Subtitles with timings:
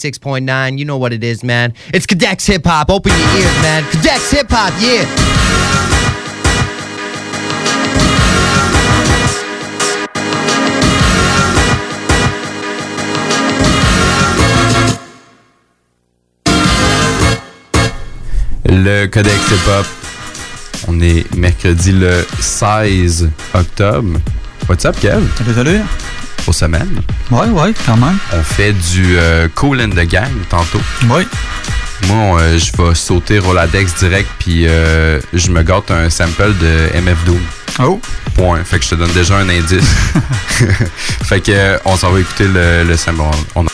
[0.00, 1.74] 6.9, you know what it is, man.
[1.92, 2.88] It's Cadex Hip Hop.
[2.88, 3.82] Open your ears, man.
[3.82, 5.04] Cadex Hip Hop, yeah.
[18.66, 19.86] Le Codex Hip Hop.
[20.86, 24.20] On est mercredi le 16 octobre.
[24.68, 25.28] What's up, Kev?
[25.38, 25.80] Salut, salut.
[26.48, 27.02] Aux semaines.
[27.30, 28.16] Ouais, ouais, quand même.
[28.32, 30.80] On fait du euh, Cool in the Gang tantôt.
[31.10, 31.26] Oui.
[32.06, 36.88] Moi, euh, je vais sauter Roladex direct, puis euh, je me gâte un sample de
[37.00, 37.40] MF Doom.
[37.80, 38.00] Oh.
[38.34, 38.64] Point.
[38.64, 39.84] Fait que je te donne déjà un indice.
[41.24, 43.20] fait que euh, on s'en va écouter le, le sample.
[43.54, 43.66] On- on-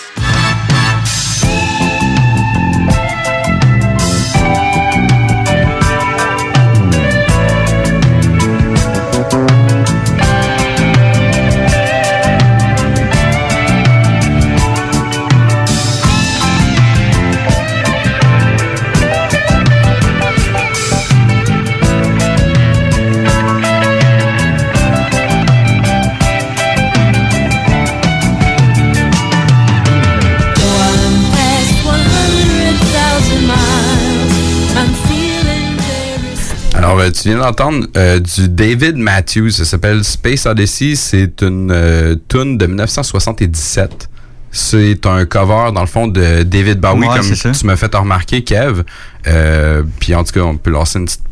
[37.05, 39.51] euh, tu viens d'entendre euh, du David Matthews.
[39.51, 40.95] Ça s'appelle Space Odyssey.
[40.97, 44.09] C'est une euh, tune de 1977.
[44.51, 48.45] C'est un cover, dans le fond, de David Bowie, Ouais, comme tu m'as fait remarquer,
[48.45, 48.83] Kev.
[49.27, 51.23] Euh, Puis en tout cas, on peut lancer une petite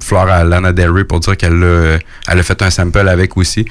[0.00, 3.36] fleur à Lana Del Rey pour dire qu'elle a, elle a fait un sample avec
[3.36, 3.64] aussi.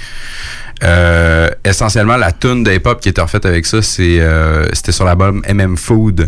[1.64, 4.20] Essentiellement, la tune de hip-hop qui était refaite avec ça, c'est
[4.74, 6.26] c'était sur l'album MM Food.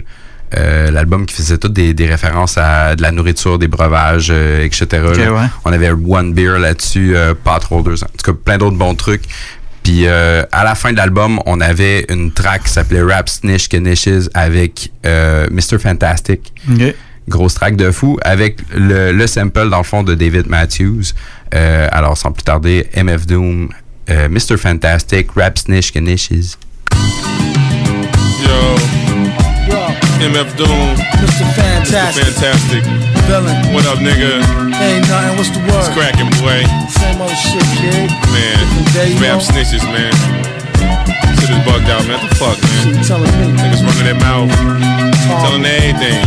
[0.55, 4.63] Euh, l'album qui faisait toutes des, des références à de la nourriture, des breuvages, euh,
[4.63, 4.87] etc.
[5.13, 5.47] Ouais.
[5.65, 8.07] On avait One Beer là-dessus, euh, pas trop deux ans.
[8.07, 9.23] En tout cas, plein d'autres bons trucs.
[9.83, 13.67] Puis euh, à la fin de l'album, on avait une track qui s'appelait Rap Snitch
[13.69, 15.79] Knishes avec euh, Mr.
[15.79, 16.53] Fantastic.
[17.29, 21.03] Grosse track de fou avec le, le sample dans le fond de David Matthews.
[21.53, 23.69] Euh, alors sans plus tarder, MF Doom,
[24.09, 24.57] euh, Mr.
[24.57, 26.55] Fantastic, Rap Snitch Knishes.
[28.43, 28.96] Yo.
[30.17, 30.97] MF Doom.
[31.21, 31.45] Mr.
[31.45, 31.45] Mr.
[31.53, 32.25] Fantastic.
[32.25, 32.83] Fantastic.
[33.29, 33.53] Villain.
[33.73, 34.41] What up, nigga?
[34.81, 35.37] Ain't nothing.
[35.37, 35.85] What's the word?
[35.85, 36.65] It's cracking, boy.
[36.89, 38.09] Same old shit, kid.
[38.33, 38.57] Man.
[39.21, 40.09] Rap snitches, man.
[41.37, 42.17] Shit is bugged out, man.
[42.17, 42.97] What the fuck, man?
[42.97, 43.61] Shit, telling me.
[43.61, 44.49] Niggas running their mouth.
[45.45, 46.25] Telling everything.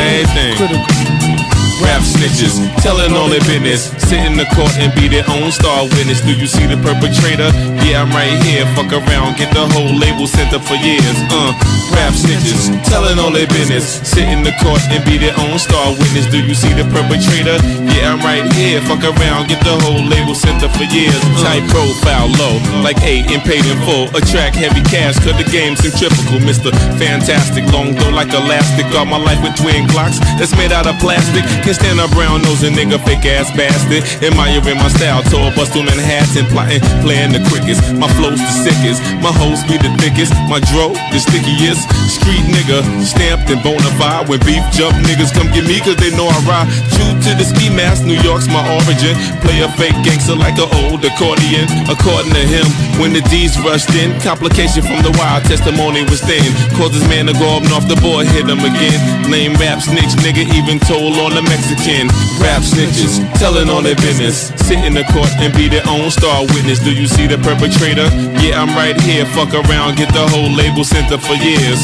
[0.00, 0.56] Everything.
[0.56, 1.35] Critical.
[1.82, 3.92] Rap snitches, telling all their business.
[4.00, 6.24] Sit in the court and be their own star witness.
[6.24, 7.52] Do you see the perpetrator?
[7.84, 8.64] Yeah, I'm right here.
[8.72, 11.04] Fuck around, get the whole label sent up for years.
[11.28, 11.52] Uh,
[11.92, 14.00] rap snitches, telling all their business.
[14.08, 16.24] Sit in the court and be their own star witness.
[16.32, 17.60] Do you see the perpetrator?
[17.92, 18.80] Yeah, I'm right here.
[18.88, 21.20] Fuck around, get the whole label sent up for years.
[21.44, 24.08] Tight profile, low, like eight and paid in full.
[24.16, 26.40] Attract heavy cash, cut the game centrifugal.
[26.40, 26.72] Mr.
[26.96, 28.88] Fantastic, long though like elastic.
[28.96, 31.44] Got my life with twin clocks that's made out of plastic.
[31.66, 34.06] Can stand a brown nose and nigga fake ass bastard.
[34.22, 37.82] Admiring my style, tall bust on Manhattan, plotting, playing the quickest.
[37.98, 40.30] My flow's the sickest, my hoes be the thickest.
[40.46, 41.82] My dro, the stickiest.
[42.06, 44.30] Street nigga, stamped and bona fide.
[44.30, 46.70] When beef jump, niggas come get me cause they know I ride.
[46.94, 49.18] True to the ski mask, New York's my origin.
[49.42, 51.66] Play a fake gangster like an old accordion.
[51.90, 52.66] According to him,
[53.02, 56.46] when the D's rushed in, complication from the wild testimony was thin.
[56.78, 59.02] Caused his man to go up and off the board, hit him again.
[59.26, 62.12] Lame rap snitch, nigga, even told on the Mexican.
[62.36, 64.52] Rap snitches, telling on their business.
[64.68, 66.78] Sit in the court and be their own star witness.
[66.78, 68.12] Do you see the perpetrator?
[68.44, 69.24] Yeah, I'm right here.
[69.32, 71.80] Fuck around, get the whole label sent up for years.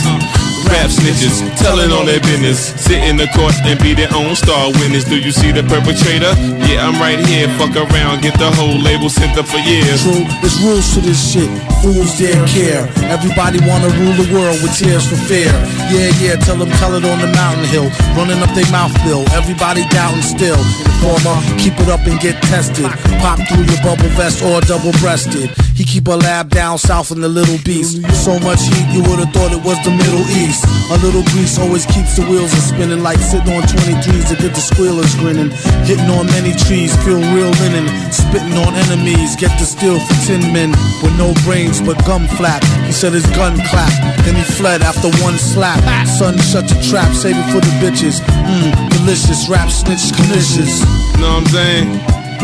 [0.69, 2.77] Rap snitches, telling on their business.
[2.77, 5.05] Sit in the court and be their own star witness.
[5.05, 6.37] Do you see the perpetrator?
[6.69, 7.49] Yeah, I'm right here.
[7.56, 10.05] Fuck around, get the whole label sent up for years.
[10.05, 11.49] True, there's rules to this shit.
[11.82, 12.87] Fools dare care.
[13.10, 15.50] Everybody wanna rule the world with tears for fear.
[15.91, 17.91] Yeah, yeah, tell them, tell it on the mountain hill.
[18.15, 19.26] Running up their mouth bill.
[19.34, 20.62] Everybody doubting still.
[21.03, 22.87] Informer, keep it up and get tested.
[23.19, 25.50] Pop through your bubble vest or double breasted.
[25.75, 27.99] He keep a lab down south in the Little Beast.
[28.22, 30.62] So much heat, you would've thought it was the Middle East.
[30.94, 34.55] A little grease always keeps the wheels a spinning like sitting on 23s to get
[34.55, 35.50] the squealers grinning.
[35.82, 37.90] Hitting on many trees, feel real linen.
[38.12, 40.70] Spitting on enemies, get the steel for 10 men
[41.02, 41.34] with no
[41.80, 42.62] but gum flap.
[42.84, 43.96] He said his gun clapped,
[44.26, 45.80] then he fled after one slap.
[46.06, 48.20] Son, shut your trap, save it for the bitches.
[48.20, 50.82] Mmm, delicious rap snitch delicious.
[51.16, 51.88] You know what I'm saying?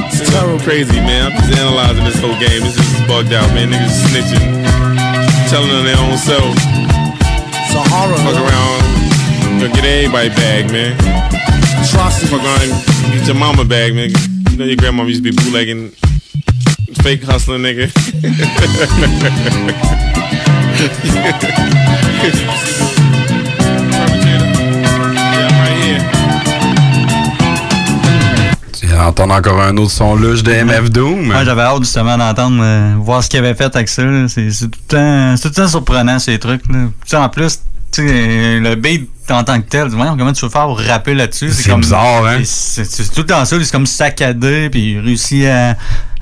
[0.08, 0.58] It's terrible.
[0.60, 1.30] crazy, man.
[1.30, 2.62] I'm just analyzing this whole game.
[2.62, 3.69] This is bugged out, man.
[3.69, 4.46] Niggas snitching,
[5.50, 6.54] telling on their own self.
[7.69, 8.16] It's a horror.
[8.25, 8.80] Fuck around,
[9.60, 10.96] gonna get everybody bag, man.
[11.84, 12.30] Atrocity.
[12.32, 12.70] Fuck around,
[13.12, 14.10] get your mama bag, man.
[14.50, 15.92] You know your grandma used to be bootlegging,
[16.96, 17.87] Fake hustler nigga.
[28.99, 31.31] Entendre encore un autre son luge de MF Doom.
[31.31, 34.02] Ouais, J'avais hâte justement d'entendre euh, voir ce qu'il avait fait avec ça.
[34.29, 36.62] C'est tout, tout, le temps surprenant ces trucs.
[36.69, 37.23] Là.
[37.23, 37.61] En plus,
[37.99, 41.50] euh, le beat en tant que tel, comment tu veux faire pour rapper là-dessus?
[41.52, 42.40] C'est bizarre, hein?
[42.44, 45.76] C'est tout le temps ça, c'est comme saccadé, puis il réussit à,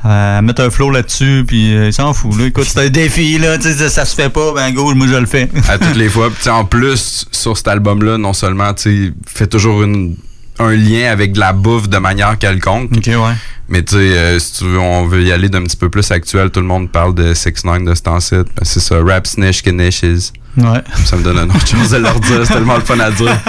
[0.09, 2.37] à mettre un flow là-dessus, puis euh, il s'en fout.
[2.39, 2.47] Là.
[2.47, 5.49] Écoute, c'est un défi, là, ça, se fait pas, ben go, moi je le fais.
[5.69, 6.31] à toutes les fois.
[6.31, 10.17] Puis, en plus, sur cet album-là, non seulement, tu fait toujours une,
[10.59, 12.91] un lien avec de la bouffe de manière quelconque.
[12.97, 13.35] ok, ouais.
[13.69, 16.09] Mais tu sais, euh, si tu veux, on veut y aller d'un petit peu plus
[16.13, 16.51] actuel.
[16.51, 18.35] Tout le monde parle de 6 9 de ce temps-ci.
[18.37, 20.33] Ben, c'est ça, Rap Snitch Knishes.
[20.57, 20.83] Ouais.
[21.05, 22.47] Ça me donne un autre chose de leur dire.
[22.47, 23.37] C'est tellement le fun à dire.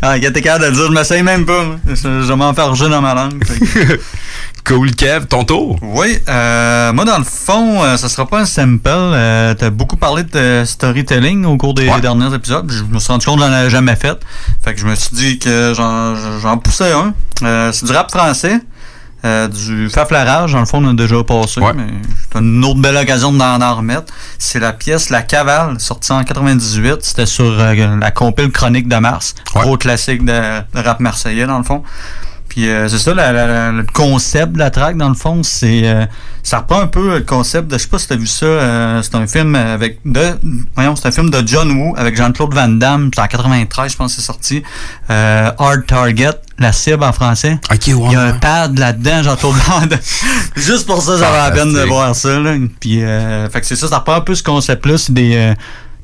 [0.00, 1.64] Ah, il était capable de le dire, je m'essaye même pas.
[1.64, 1.76] moi.
[1.84, 3.42] Je, je vais m'enfarger dans ma langue.
[4.68, 5.78] Cool Kev, ton tour.
[5.80, 8.82] Oui, euh, moi dans le fond, euh, ça sera pas un sample.
[8.86, 12.00] Euh, T'as beaucoup parlé de storytelling au cours des Ouais.
[12.02, 12.70] derniers épisodes.
[12.70, 14.18] Je me suis rendu compte que j'en avais jamais fait.
[14.62, 17.14] Fait que je me suis dit que j'en poussais un.
[17.42, 18.60] Euh, c'est du rap français.
[19.24, 21.72] euh, du faflarage, dans le fond, on a déjà passé, Ouais.
[21.74, 21.86] mais
[22.32, 24.12] c'est une autre belle occasion d'en en remettre.
[24.38, 26.98] C'est la pièce La Cavale, sortie en 98.
[27.02, 29.34] C'était sur euh, la compile Chronique de Mars.
[29.56, 29.62] Ouais.
[29.62, 31.82] Gros classique de, de rap marseillais, dans le fond.
[32.58, 35.44] Puis euh, c'est ça, la- la- la- le concept de la track, dans le fond,
[35.44, 36.06] c'est euh,
[36.42, 39.00] ça reprend un peu le concept de, je sais pas si t'as vu ça, euh,
[39.00, 40.20] c'est un film avec de,
[40.74, 43.96] voyons, c'est un film de John Woo avec Jean-Claude Van Damme, c'est en 93, je
[43.96, 44.64] pense c'est sorti.
[45.08, 47.60] Euh, Hard Target, la cible en français.
[47.72, 47.86] Ok.
[47.86, 50.00] Il y a un pad là-dedans, Jean-Claude Van Damme.
[50.56, 52.40] Juste pour ça, ça va la peine de voir ça.
[52.40, 52.56] Là.
[52.80, 55.54] Puis, euh, fait que c'est ça, ça reprend un peu ce concept-là, c'est des, euh,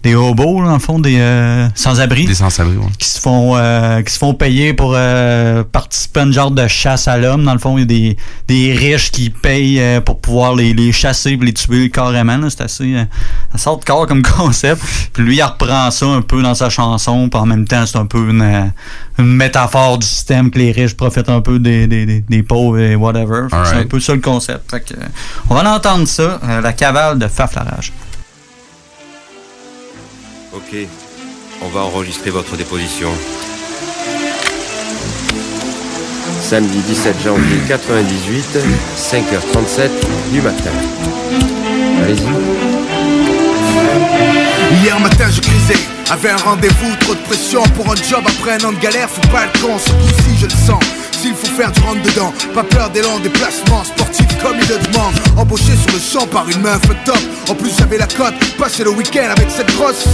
[0.05, 2.85] des hobos, là, en fond, des euh, sans-abri Des sans-abri, ouais.
[2.99, 6.69] qui se font euh, qui se font payer pour euh, participer à une genre de
[6.69, 7.43] chasse à l'homme.
[7.43, 8.17] Dans le fond, il y a des,
[8.47, 12.39] des riches qui payent euh, pour pouvoir les, les chasser et les tuer carrément.
[12.51, 13.05] C'est assez euh,
[13.53, 14.83] ça sort de corps comme concept.
[15.15, 17.31] Puis lui, il reprend ça un peu dans sa chanson.
[17.31, 18.65] Puis en même temps, c'est un peu une, euh,
[19.19, 22.79] une métaphore du système que les riches profitent un peu des, des, des, des pauvres
[22.79, 23.47] et whatever.
[23.51, 24.71] C'est un peu ça le concept.
[24.71, 24.95] Fait que,
[25.49, 27.91] on va en entendre ça, euh, la cavale de Faflarage.
[30.57, 30.77] Ok,
[31.63, 33.11] on va enregistrer votre déposition.
[36.41, 38.59] Samedi 17 janvier 98,
[38.97, 39.91] 5h37
[40.31, 40.71] du matin.
[42.05, 42.29] Allez-y.
[44.81, 45.75] Hier matin je crisais,
[46.09, 49.29] avait un rendez-vous, trop de pression pour un job après un an de galère, fais
[49.33, 50.85] pas le con, surtout si je le sens.
[51.11, 54.79] S'il faut faire du rentre dedans, pas peur des longs déplacements sportifs comme il le
[54.79, 55.15] demande.
[55.37, 57.19] Embauché sur le champ par une meuf top.
[57.49, 60.05] En plus j'avais la cote, passer le week-end avec cette grosse.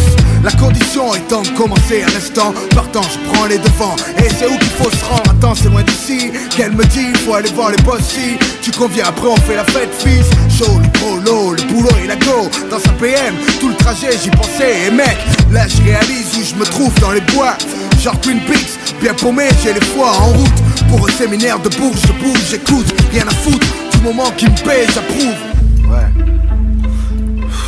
[0.43, 3.97] La condition étant de commencer à l'instant, partant je prends les devants.
[4.19, 6.31] Et c'est où qu'il faut se rendre, attends c'est loin d'ici.
[6.57, 9.65] Qu'elle me dit, faut aller voir les boss si tu conviens après on fait la
[9.65, 10.27] fête fils.
[10.57, 12.49] Chaud, le prolo, le boulot et la go.
[12.71, 14.87] Dans sa PM, tout le trajet j'y pensais.
[14.87, 15.19] Et mec,
[15.51, 17.57] là je réalise où je me trouve dans les bois.
[18.01, 20.61] Genre Twin Peaks, bien paumé, j'ai les fois en route.
[20.89, 22.87] Pour un séminaire de bourge, je bouge, j'écoute.
[23.13, 23.67] Rien à foutre,
[24.01, 25.91] du moment qui me paye, j'approuve.
[25.91, 26.09] Ouais.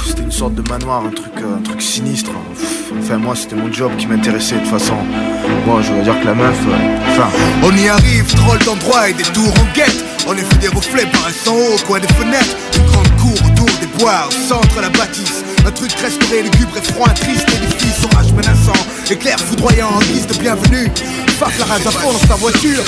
[0.07, 2.31] C'était une sorte de manoir, un truc, euh, un truc sinistre.
[2.99, 4.97] Enfin, moi, c'était mon job qui m'intéressait de toute façon.
[5.67, 7.29] Bon, je veux dire que la meuf, euh, enfin.
[7.63, 10.05] On y arrive, drôle d'endroit et des tours en guette.
[10.27, 12.57] En effet, des reflets paraissant haut au coin des fenêtres.
[12.77, 15.45] Une grande cour autour des bois, au centre la bâtisse.
[15.67, 18.87] Un truc restauré, lugubre et froid, un triste édifice, orage menaçant.
[19.11, 20.91] Éclair foudroyant en guise de bienvenue.
[21.39, 22.83] Farce la rage à fond dans sa voiture.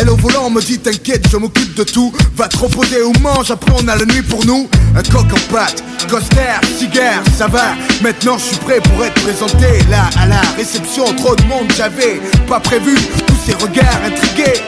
[0.00, 2.10] Elle au volant me dit t'inquiète je m'occupe de tout.
[2.34, 4.66] Va te reposer ou mange après on a la nuit pour nous.
[4.96, 7.74] Un coq en pâte, coster, cigare, ça va.
[8.02, 9.66] Maintenant je suis prêt pour être présenté.
[9.90, 12.94] Là à la réception trop de monde j'avais pas prévu.
[13.26, 14.60] Tous ces regards intrigués.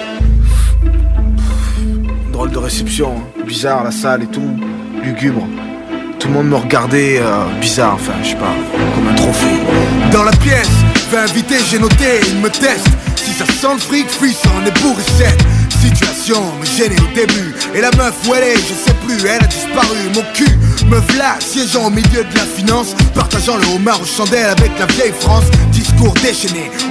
[2.30, 3.44] Drôle de réception, hein.
[3.46, 4.58] bizarre la salle et tout,
[5.02, 5.46] lugubre.
[6.18, 8.54] Tout le monde me regardait euh, bizarre, enfin, je sais pas,
[8.94, 9.60] comme un trophée.
[10.12, 10.70] Dans la pièce,
[11.10, 12.88] vais inviter, j'ai noté, il me teste.
[13.32, 15.02] Ça sent le fric, fuis en est bourré
[15.80, 17.54] Situation me gênait au début.
[17.74, 19.96] Et la meuf où elle est, je sais plus, elle a disparu.
[20.14, 22.94] Mon cul me v'là, siégeant au milieu de la finance.
[23.14, 25.44] Partageant le homard aux chandelles avec la vieille France.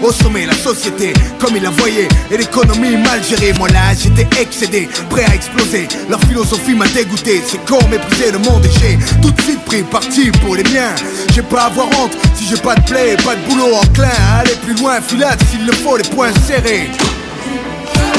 [0.01, 2.07] Au sommet, la société, comme il la voyait.
[2.31, 5.87] Et l'économie mal gérée, moi là j'étais excédé, prêt à exploser.
[6.09, 9.83] Leur philosophie m'a dégoûté, c'est con mépriser le monde et j'ai tout de suite pris
[9.83, 10.95] parti pour les miens.
[11.33, 14.39] J'ai pas à avoir honte si j'ai pas de play, pas de boulot enclin à
[14.39, 16.89] aller plus loin, filade s'il le faut, les poings serrés.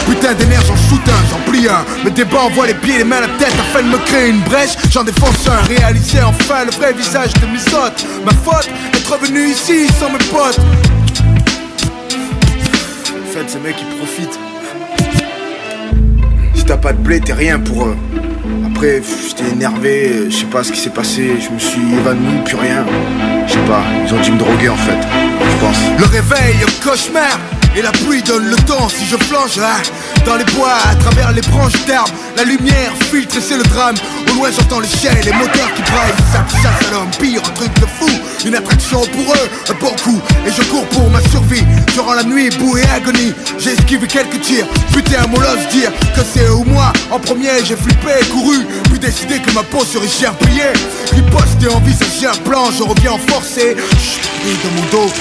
[0.07, 1.85] Putain d'énergie, j'en shoot un, j'en plie un.
[2.05, 4.77] Me débat, envoie les pieds, les mains, la tête afin de me créer une brèche.
[4.91, 9.49] J'en défonce un, réaliser enfin le vrai visage de mes hôtes Ma faute, être revenu
[9.49, 10.59] ici sans mes potes.
[13.11, 14.39] En fait, ces mecs ils profitent.
[16.55, 17.97] Si t'as pas de blé, t'es rien pour eux.
[18.67, 22.57] Après, j'étais énervé, je sais pas ce qui s'est passé Je me suis évanoui, plus
[22.57, 22.85] rien.
[23.47, 24.99] Je sais pas, ils ont dû me droguer en fait
[25.41, 25.77] Je pense.
[25.99, 27.39] Le réveil, cauchemar
[27.77, 29.81] et la pluie donne le temps si je flanche, ah,
[30.25, 33.97] Dans les bois, à travers les branches d'arbres, la lumière filtre et c'est le drame.
[34.31, 36.15] Au loin, j'entends les chiens et les moteurs qui braillent.
[36.33, 38.09] Ça chasse à l'homme, pire, un truc de fou.
[38.47, 40.21] Une attraction pour eux, un bon coup.
[40.47, 41.65] Et je cours pour ma survie.
[41.93, 43.33] Durant la nuit, boue et agonie.
[43.59, 44.67] J'ai esquivé quelques tirs.
[44.93, 46.93] Putain, mon l'ose dire que c'est eux ou moi.
[47.11, 48.65] En premier, j'ai flippé, couru.
[48.85, 50.73] Puis décidé que ma peau serait cher payée.
[51.13, 53.19] Riposte et envisager un plan, je reviens en.
[53.19, 55.13] Chut, bruit dans mon dos.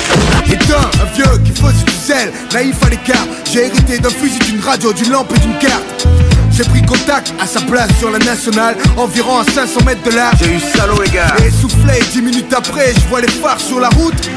[0.47, 3.25] Et d'un, un vieux qui faisait du zèle, naïf à l'écart.
[3.51, 6.07] J'ai hérité d'un fusil, d'une radio, d'une lampe et d'une carte.
[6.51, 10.31] J'ai pris contact à sa place sur la nationale, environ à 500 mètres de là.
[10.39, 11.33] J'ai eu salaud, les gars.
[11.41, 14.29] Et essoufflé, dix minutes après, je vois les phares sur la route.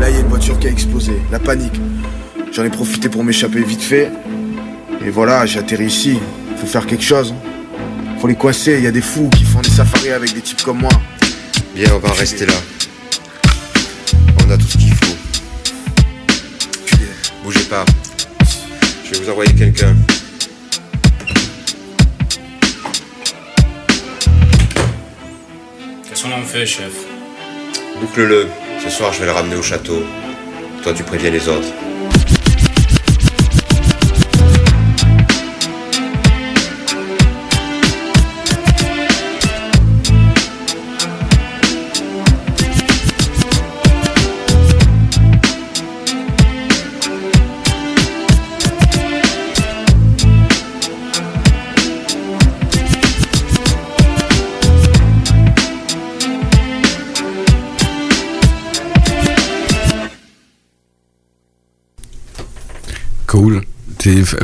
[0.00, 1.80] Là, il y a une voiture qui a explosé, la panique.
[2.52, 4.10] J'en ai profité pour m'échapper vite fait.
[5.06, 6.18] Et voilà, j'ai atterri ici.
[6.56, 7.34] Faut faire quelque chose.
[8.18, 10.62] Faut les coincer, il y a des fous qui font des safaris avec des types
[10.62, 10.90] comme moi.
[11.78, 12.54] Bien, on va rester là.
[14.44, 15.16] On a tout ce qu'il faut.
[17.44, 17.84] Bougez pas.
[19.04, 19.94] Je vais vous envoyer quelqu'un.
[26.08, 26.90] Qu'est-ce qu'on en fait, chef?
[28.00, 28.48] Boucle-le.
[28.82, 30.02] Ce soir, je vais le ramener au château.
[30.82, 31.68] Toi, tu préviens les autres.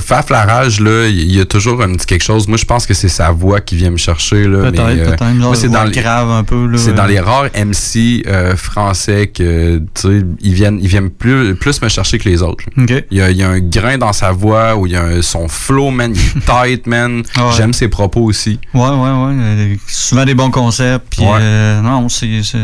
[0.05, 2.47] Faf la rage, là, il y a toujours un petit quelque chose.
[2.47, 4.47] Moi, je pense que c'est sa voix qui vient me chercher.
[4.47, 5.25] Là, Peut-être, mais, euh, peut-être.
[5.35, 6.67] Moi, c'est dans les- grave un peu.
[6.67, 6.77] là.
[6.79, 11.55] C'est dans les rares MC euh, français que tu sais, ils viennent, ils viennent plus,
[11.55, 12.65] plus me chercher que les autres.
[12.77, 15.03] Il y a, il y a un grain dans sa voix ou il y a
[15.05, 17.23] un- son flow, man, il est tight, man.
[17.37, 17.53] Ah ouais.
[17.57, 18.59] J'aime ses propos aussi.
[18.75, 19.35] Ouais, ouais, ouais.
[19.39, 21.07] euh, souvent des bons concepts.
[21.11, 21.39] Puis, Ouais.
[21.41, 22.43] euh, non, c'est.
[22.43, 22.59] c'est-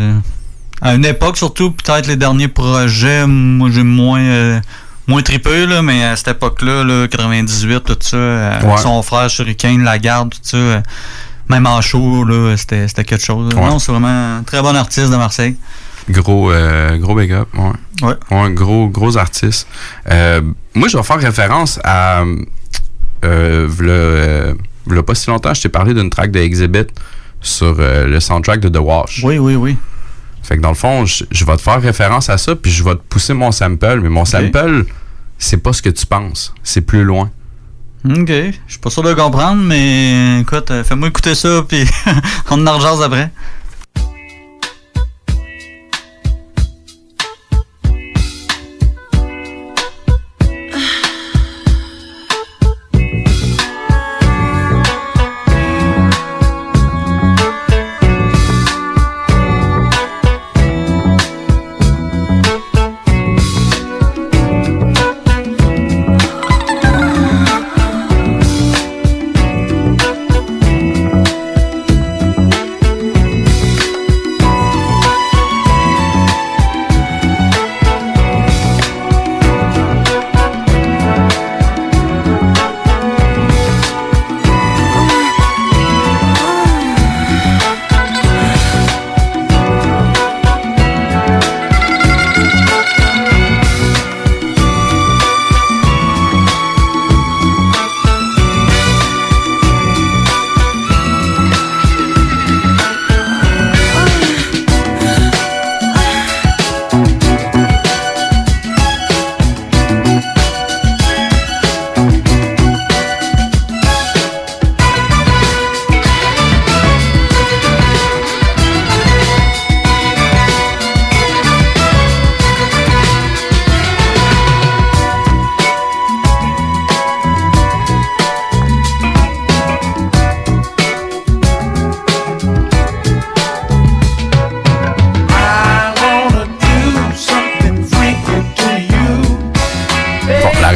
[0.82, 4.61] À une époque, surtout, peut-être les derniers projets, moi, j'ai moins.
[5.07, 8.76] Moins trippé, là, mais à cette époque-là, là, 98, tout ça, euh, avec Ouais.
[8.78, 10.80] son frère Shuriken, la garde, tout ça, euh,
[11.49, 13.52] même en show, là, c'était c'était quelque chose.
[13.54, 13.61] Ouais.
[13.61, 15.57] Non, c'est vraiment un très bon artiste de Marseille.
[16.09, 17.71] Gros, euh, gros big up, ouais.
[18.09, 18.14] Ouais.
[18.30, 19.66] Ouais, gros, gros artiste.
[20.11, 20.40] Euh,
[20.75, 22.23] moi, je vais faire référence à.
[23.25, 24.54] Euh, v'là, euh,
[24.87, 26.87] v'là pas si longtemps, je t'ai parlé d'une track de Exhibit
[27.42, 29.21] sur le soundtrack de The Wash.
[29.25, 29.76] Oui, oui, oui.
[30.42, 32.82] Fait que dans le fond, je, je vais te faire référence à ça, puis je
[32.82, 34.00] vais te pousser mon sample.
[34.02, 34.87] Mais mon sample,
[35.38, 36.54] c'est pas ce que tu penses.
[36.62, 37.30] C'est plus loin.
[38.09, 41.85] Ok, je suis pas sûr de comprendre, mais écoute, euh, fais-moi écouter ça, puis
[42.50, 43.30] on en rejase après.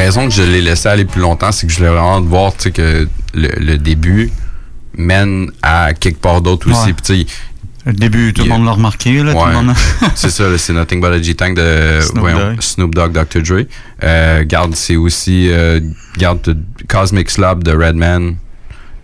[0.04, 3.08] Raison que je l'ai laissé aller plus longtemps, c'est que je voulais vraiment voir que
[3.34, 4.30] le, le début
[4.96, 6.86] mène à quelque part d'autre aussi.
[6.88, 6.92] Ouais.
[6.92, 7.26] Puis, sais,
[7.86, 9.46] Le début, tout le monde l'a remarqué, là, tout Ouais.
[9.48, 9.74] le monde.
[10.14, 12.60] c'est ça, c'est Nothing But a G-Tank de Snoop voyons, Dogg.
[12.60, 13.42] Snoop Dogg, Dr.
[13.42, 13.64] Dre.
[14.02, 15.80] Euh, garde, c'est aussi euh,
[16.16, 16.56] garde de
[16.88, 18.36] Cosmic Slab de Redman.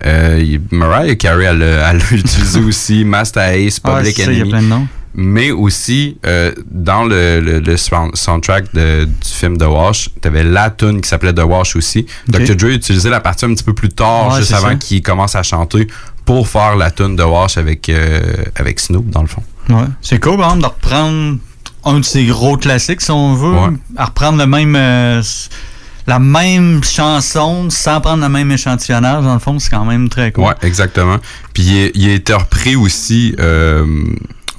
[0.06, 3.04] Euh, Mariah Carey, elle l'a utilisé aussi.
[3.04, 4.50] Master Ace, Ah, Public ça, il y a Enemy.
[4.50, 4.86] plein de noms.
[5.14, 10.44] Mais aussi, euh, dans le, le, le sound- soundtrack de- du film The Wash, t'avais
[10.44, 12.06] la tune qui s'appelait The Wash aussi.
[12.32, 12.40] Ok.
[12.44, 12.54] Dr.
[12.56, 15.88] Dre utilisait la partie un petit peu plus tard, juste avant qu'il commence à chanter,
[16.24, 18.20] pour faire la tune The Wash avec, euh,
[18.54, 19.42] avec Snoop, dans le fond.
[19.68, 19.84] Ouais.
[20.00, 21.38] C'est cool, par exemple, de reprendre
[21.84, 23.76] un de ces gros classiques, si on veut, Ouais.
[23.96, 25.22] à reprendre le même, euh,
[26.06, 30.30] la même chanson sans prendre le même échantillonnage, dans le fond, c'est quand même très
[30.30, 30.44] cool.
[30.44, 31.16] Ouais, exactement.
[31.52, 33.34] Puis il, il a été repris aussi,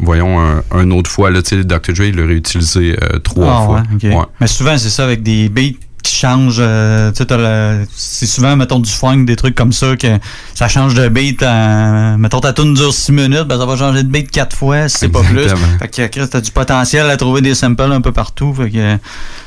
[0.02, 1.32] voyons, un, un autre fois.
[1.32, 1.94] Là, tu sais, Dr.
[1.94, 3.84] Dre, il l'a réutilisé euh, trois Ah, fois.
[4.04, 4.26] ouais.
[4.40, 6.58] Mais souvent, c'est ça, avec des beats qui changent.
[6.60, 7.12] euh,
[7.96, 10.08] c'est souvent, mettons, du funk, des trucs comme ça, que
[10.56, 11.42] ça change de beat.
[11.44, 14.88] en- mettons, ta tune dure 6 minutes, ben, ça va changer de beat 4 fois,
[14.90, 15.48] si c'est pas plus.
[15.80, 18.54] Fait que, Chris, t'as du potentiel à trouver des samples un peu partout.
[18.54, 18.98] Fait que,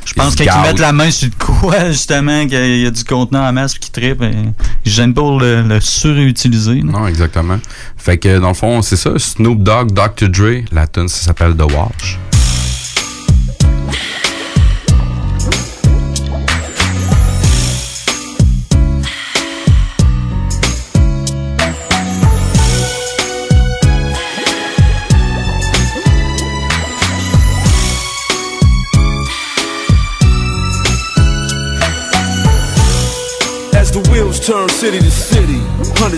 [0.04, 3.04] je pense Ils qu'ils mettent la main sur de quoi, justement, qu'il y a du
[3.04, 4.32] contenant en masse, trippent, et
[4.84, 6.82] ils se gênent pas pour le, le surutiliser.
[6.82, 7.58] Non, exactement.
[7.96, 9.10] Fait que dans le fond, c'est ça.
[9.18, 10.28] Snoop Dogg, Dr.
[10.28, 12.18] Dre, la tune, ça s'appelle The Wash.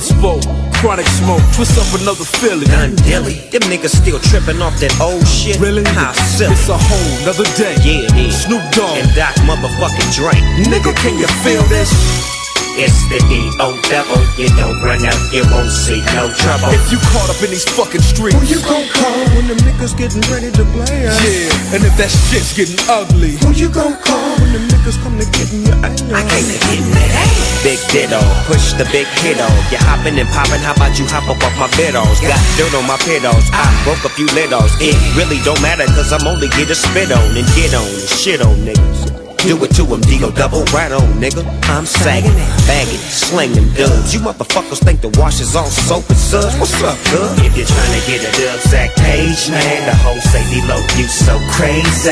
[0.07, 0.43] Spoke,
[0.79, 2.67] chronic smoke, twist up another Philly.
[2.67, 3.35] Done dilly.
[3.51, 5.59] Them niggas still tripping off that old shit.
[5.59, 5.85] Really?
[5.99, 6.53] How silly.
[6.53, 7.75] It's a whole nother day.
[7.83, 8.31] Yeah, yeah.
[8.31, 8.97] Snoop Dogg.
[8.99, 10.35] And Doc motherfucking Dre.
[10.71, 12.36] Nigga, can you feel this?
[12.77, 13.73] It's the D.O.
[13.89, 14.21] double.
[14.37, 16.69] You don't run out, you won't see no trouble.
[16.77, 19.97] If you caught up in these fucking streets, Who you gon' call when the niggas
[19.97, 21.17] getting ready to play us?
[21.25, 25.17] yeah, and if that shit's getting ugly, Who you gon' call when the niggas come
[25.17, 26.05] to getting your ass?
[26.13, 27.65] I came to get in that ass.
[27.65, 29.57] Big ditto, push the big hit on.
[29.73, 32.21] You hoppin' and poppin', how about you hop up off my biddles?
[32.21, 34.77] Got dirt on my pedals, I broke a few littles.
[34.85, 38.05] It really don't matter, cause I'm only get a spit on and get on and
[38.21, 39.26] shit on niggas.
[39.47, 41.47] Do it to him, Digo double right on, nigga.
[41.71, 44.11] I'm sagging it, bagging it, sling dubs.
[44.11, 46.59] You motherfuckers think the wash is all soap and suds.
[46.59, 47.47] What's up, good?
[47.47, 51.07] If you're trying to get a dub sack page, man, the whole say low, you
[51.07, 52.11] so crazy.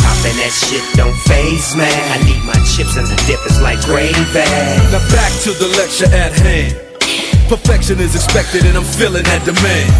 [0.00, 1.92] Popping that shit don't phase, man.
[1.92, 4.16] I need my chips and the dip is like gravy.
[4.88, 6.80] now back to the lecture at hand.
[7.52, 9.92] Perfection is expected and I'm feeling that demand.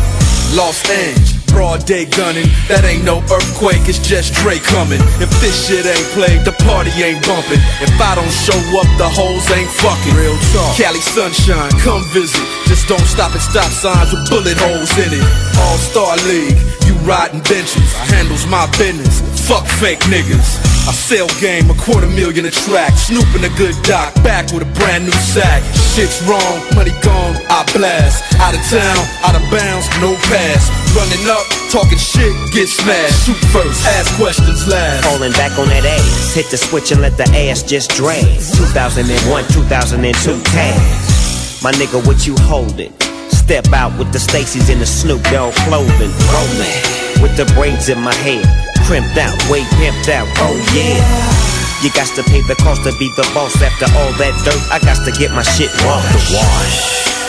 [0.56, 2.50] Los Angeles, broad day gunning.
[2.66, 4.98] That ain't no earthquake, it's just Dre coming.
[5.22, 7.62] If this shit ain't played, the party ain't bumping.
[7.78, 10.18] If I don't show up, the hoes ain't fucking.
[10.18, 10.74] Real talk.
[10.74, 12.42] Cali sunshine, come visit.
[12.66, 15.26] Just don't stop at stop signs with bullet holes in it.
[15.62, 16.58] All Star League,
[16.90, 17.86] you riding benches.
[17.94, 19.33] I Handles my business.
[19.44, 20.56] Fuck fake niggas.
[20.88, 22.96] I sell game, a quarter million a track.
[22.96, 25.60] Snooping a good doc, back with a brand new sack.
[25.92, 28.24] Shit's wrong, money gone, I blast.
[28.40, 30.72] Out of town, out of bounds, no pass.
[30.96, 33.28] Running up, talking shit, get smashed.
[33.28, 35.04] Shoot first, ask questions last.
[35.04, 36.32] Falling back on that ass.
[36.32, 38.24] Hit the switch and let the ass just drag.
[38.56, 39.04] 2001,
[39.52, 41.62] 2002 tags.
[41.62, 42.92] My nigga, what you holding?
[43.28, 46.12] Step out with the Stacy's in the Snoop Dogg clothing.
[46.32, 46.76] Rolling
[47.20, 48.72] with the braids in my hair.
[48.84, 50.28] Crimped out, way pimped out.
[50.38, 51.00] Oh yeah.
[51.82, 53.60] You got to pay the cost to be the boss.
[53.62, 56.12] After all that dirt, I got to get my shit washed.
[56.12, 57.23] The wash.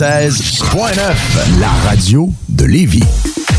[0.00, 3.04] 96.9, la radio de Lévis.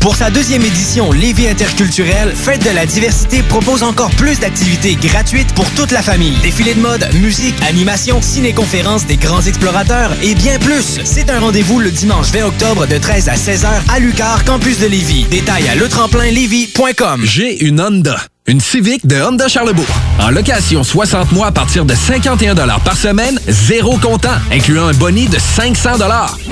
[0.00, 5.54] Pour sa deuxième édition Lévis interculturelle, Fête de la diversité propose encore plus d'activités gratuites
[5.54, 6.36] pour toute la famille.
[6.42, 11.00] Défilés de mode, musique, animation, ciné-conférences des grands explorateurs et bien plus.
[11.04, 14.86] C'est un rendez-vous le dimanche 20 octobre de 13 à 16h à Lucar, campus de
[14.86, 15.24] Lévis.
[15.30, 17.22] Détails à letremplinlévis.com.
[17.24, 18.20] J'ai une Honda.
[18.48, 19.84] Une Civic de Honda Charlebourg.
[20.20, 25.26] En location 60 mois à partir de 51 par semaine, zéro comptant, incluant un boni
[25.26, 25.94] de 500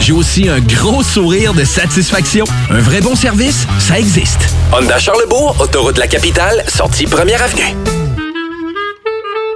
[0.00, 2.46] J'ai aussi un gros sourire de satisfaction.
[2.68, 4.40] Un vrai bon service, ça existe.
[4.72, 7.93] Honda Charlebourg, autoroute de la capitale, sortie première avenue.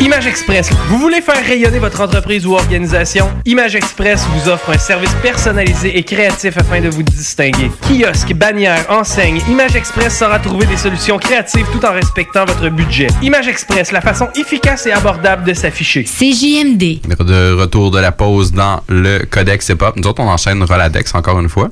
[0.00, 0.70] Image Express.
[0.86, 3.28] Vous voulez faire rayonner votre entreprise ou organisation?
[3.46, 7.72] Image Express vous offre un service personnalisé et créatif afin de vous distinguer.
[7.82, 13.08] Kiosque, bannière, enseigne, Image Express saura trouver des solutions créatives tout en respectant votre budget.
[13.22, 16.04] Image Express, la façon efficace et abordable de s'afficher.
[16.04, 17.00] CJMD.
[17.26, 19.96] De retour de la pause dans le Codex Hip-Hop.
[19.96, 21.70] Nous autres, on enchaîne Roladex encore une fois.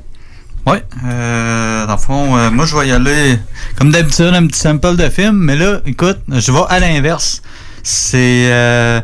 [0.66, 3.38] Ouais, euh, dans le fond, euh, moi je vais y aller
[3.78, 7.40] comme d'habitude, un petit sample de film, mais là, écoute, je vais à l'inverse.
[7.88, 9.00] C'est euh,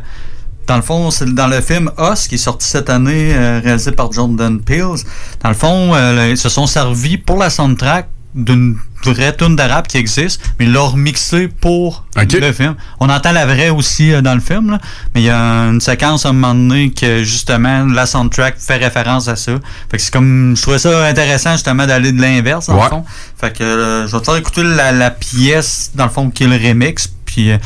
[0.67, 3.93] dans le fond, c'est dans le film Us qui est sorti cette année, euh, réalisé
[3.93, 4.97] par Jordan Peele.
[5.41, 9.85] Dans le fond, euh, ils se sont servis pour la soundtrack d'une vraie tune d'arabe
[9.87, 12.75] qui existe, mais ils l'ont remixé pour le film.
[12.99, 14.79] On entend la vraie aussi euh, dans le film, là,
[15.15, 18.77] mais il y a une séquence à un moment donné que justement la soundtrack fait
[18.77, 19.53] référence à ça.
[19.91, 22.83] Fait que c'est comme je trouvais ça intéressant justement d'aller de l'inverse dans Ouais.
[22.83, 23.05] le fond.
[23.39, 26.43] Fait que euh, je vais te faire écouter la, la pièce dans le fond qui
[26.45, 27.57] est le remix, puis euh,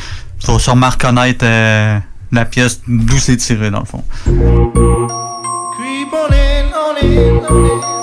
[0.46, 1.98] vas sûrement reconnaître euh,
[2.32, 4.04] la pièce d'où c'est tiré dans le fond.
[4.24, 7.98] Creep on in, on in, on in.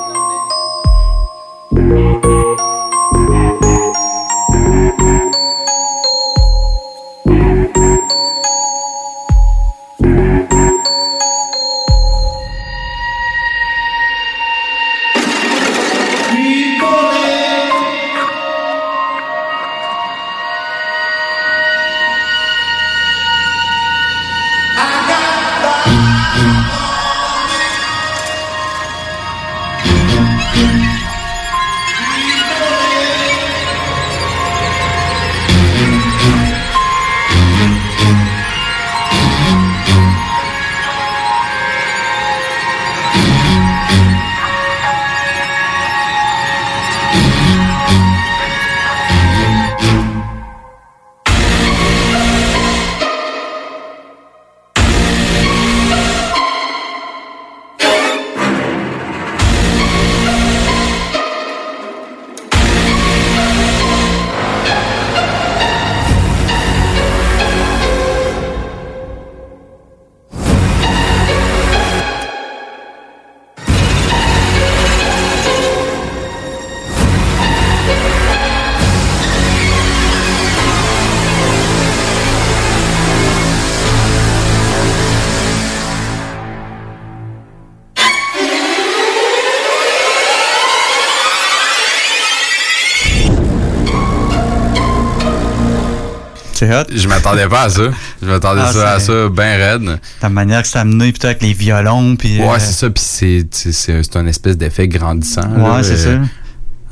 [96.76, 96.86] Hot.
[96.94, 97.84] Je m'attendais pas à ça.
[98.22, 100.00] Je m'attendais Ah, ça à ça bien raide.
[100.22, 102.40] La manière que c'est amené, puis avec les violons, puis...
[102.40, 102.90] Ouais, euh, c'est ça.
[102.90, 105.50] Puis c'est, un espèce d'effet grandissant.
[105.58, 106.30] Ouais, c'est euh, ça.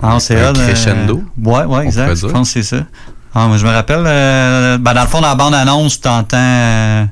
[0.01, 1.23] Ah, c'est un hot, euh, crescendo.
[1.43, 2.15] ouais, ouais, exact.
[2.15, 2.85] Je pense que c'est ça.
[3.35, 7.07] Ah, moi, je me rappelle, euh, ben, dans le fond, dans la bande-annonce, tu entends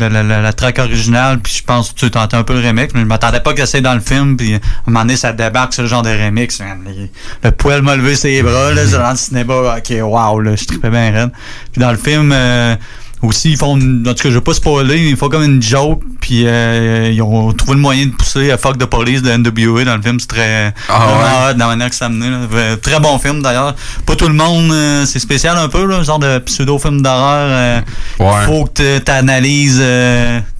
[0.00, 2.54] euh, la, la, la- la track originale, puis je pense que tu entends un peu
[2.60, 5.00] le remix, mais je m'attendais pas que c'est dans le film, puis à un moment
[5.00, 6.58] donné, ça débarque sur le genre de remix.
[6.60, 6.82] man.
[6.86, 7.10] Les-
[7.44, 10.90] Le poil m'a levé ses bras, là, dans le cinéma, ok, wow, là, je trippais
[10.90, 11.30] bien raide.
[11.72, 12.74] Puis dans le film, euh,
[13.22, 15.62] Aussi, ils font, une- en tout cas, je vais pas spoiler, ils font comme une
[15.62, 19.30] joke, puis euh, ils ont trouvé le moyen de pousser à Fuck the Police de
[19.30, 20.18] NWA dans le film.
[20.18, 20.74] C'est très.
[20.88, 21.54] Ah ouais?
[21.54, 22.08] dans la manière que ça.
[22.10, 23.76] Euh, Très bon film d'ailleurs.
[24.06, 27.48] Pas tout le monde, euh, c'est spécial un peu, là, genre de pseudo-film d'horreur.
[27.48, 27.80] euh,
[28.18, 28.44] Ouais.
[28.46, 29.82] Faut que tu analyses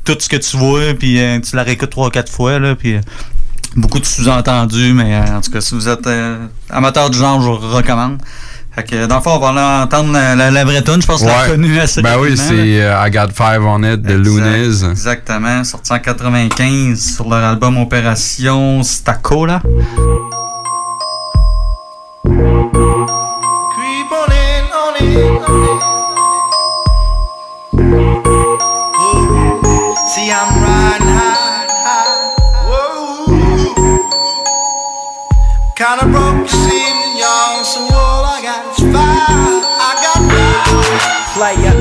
[0.04, 2.94] tout ce que tu vois, puis euh, tu la réécoutes trois quatre fois, là, puis.
[2.94, 3.00] euh,
[3.74, 7.40] Beaucoup de sous-entendus, mais euh, en tout cas, si vous êtes euh, amateur du genre,
[7.40, 8.18] je vous recommande.
[8.74, 11.02] Fait que, dans le fond, on va aller entendre la, la, la vraie tune.
[11.02, 11.48] Je pense qu'on l'a Ouais.
[11.50, 14.84] connue assez Ben oui, c'est euh, I Got Five on It de Exact- Loonies.
[14.90, 19.60] Exactement, sorti en 95 sur leur album Opération Stacco, là.
[22.24, 25.16] Creep on in, on in,
[25.48, 25.78] on in.
[28.96, 29.94] Whoa.
[30.06, 32.32] See, I'm riding high, high.
[32.68, 33.26] Whoa.
[35.76, 36.31] Kinda broke,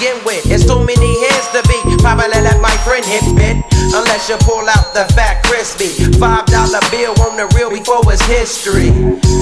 [0.00, 0.40] begin with.
[0.48, 1.76] It's too many hands to be.
[2.00, 3.60] Probably let my friend hit bit.
[3.92, 5.92] Unless you pull out the fat crispy.
[6.16, 8.88] Five dollar bill on the real before it's history.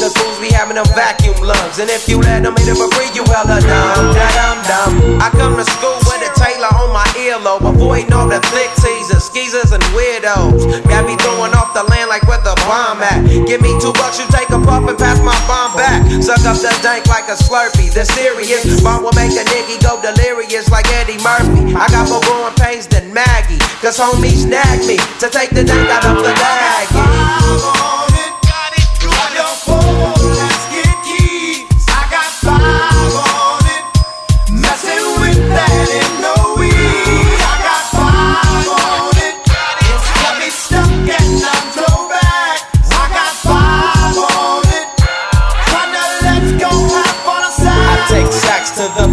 [0.02, 1.78] Cause fools be having them vacuum lungs.
[1.78, 4.90] And if you let them hit it for free, you hella dumb, dum dum.
[5.22, 7.62] I come to school with a Taylor on my earlobe.
[7.62, 10.66] Avoiding all the flick teasers, skeezers, and weirdos.
[10.90, 13.22] Got me throwing off the land like where the bomb at.
[13.46, 16.02] Give me two bucks, you take a puff and pass my bomb back.
[16.22, 17.92] Suck up the dank like a slurpee.
[17.92, 21.74] The serious bomb will make a nigga go delirious like Eddie Murphy.
[21.74, 23.58] I got more growing pains than Maggie.
[23.80, 28.07] Cause homies nag me to take the dank out of the baggie.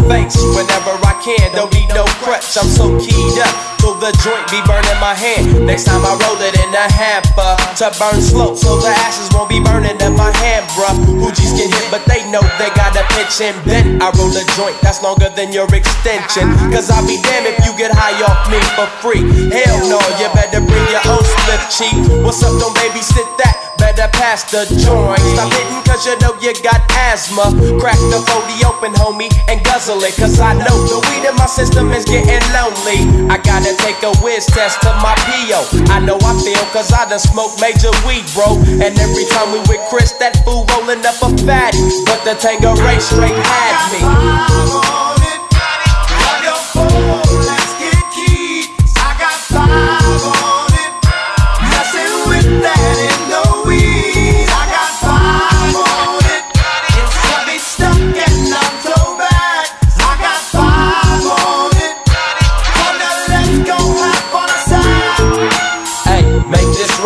[0.08, 1.52] Face whenever I can.
[1.54, 3.54] Don't need no crutch, I'm so keyed up.
[3.80, 5.64] So the joint be burning my hand.
[5.64, 9.48] Next time I roll it in a hamper to burn slow, so the ashes won't
[9.48, 10.96] be burning in my hand, bruh.
[11.20, 14.02] Hoogies get hit, but they know they gotta pitch and bend.
[14.02, 16.52] I roll a joint that's longer than your extension.
[16.68, 19.22] Cause I'll be damned if you get high off me for free.
[19.48, 21.96] Hell no, you better bring your own slip cheap.
[22.24, 23.66] What's up, don't babysit that?
[23.76, 25.20] Better pass the joint.
[25.36, 26.80] Stop hitting cause you know you got
[27.12, 27.52] asthma.
[27.80, 30.16] Crack the 40 open, homie, and guzzle it.
[30.16, 33.04] Cause I know the weed in my system is getting lonely.
[33.28, 35.62] I gotta take a whiz test to my PO.
[35.94, 38.58] I know I feel cause I done smoked major weed, bro.
[38.82, 41.78] And every time we with Chris, that fool rolling up a fatty.
[42.04, 45.15] But the Tango Ray straight had me.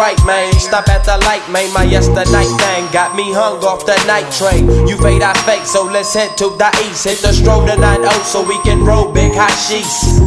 [0.00, 0.59] Right, man.
[0.70, 4.70] Stop at the light, made My yesterday thing got me hung off the night train.
[4.86, 7.10] You fade, I fake, so let's head to the east.
[7.10, 10.22] Hit the stroll to 9 so we can roll big hot sheets.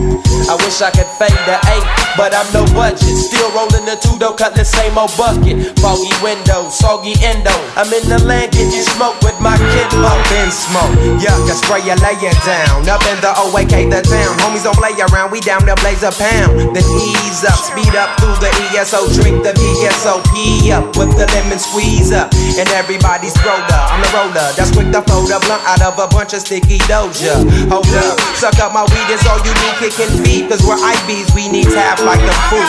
[0.52, 3.00] I wish I could fade the 8, but I'm no budget.
[3.16, 5.80] Still rolling the two, though, cut the same old bucket.
[5.80, 7.56] Foggy window, soggy endo.
[7.80, 10.92] I'm in the land, getting smoke with my kid, up in smoke.
[11.24, 12.84] Yuck, I spray you, lay it down.
[12.92, 14.36] Up in the OAK, the town.
[14.44, 16.76] Homies don't play around, we down to blaze a pound.
[16.76, 19.56] Then ease up, speed up through the ESO, drink the
[20.34, 22.34] Up with the lemon squeeze up.
[22.58, 24.50] And everybody's roller, I'm the roller.
[24.58, 27.46] That's quick to fold a blunt out of a bunch of sticky doja.
[27.70, 30.50] Hold up, suck up my weed, it's all you do, kicking feet.
[30.50, 32.66] Cause we're IBs, we need tap like the foo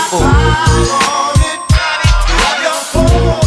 [3.41, 3.44] foo.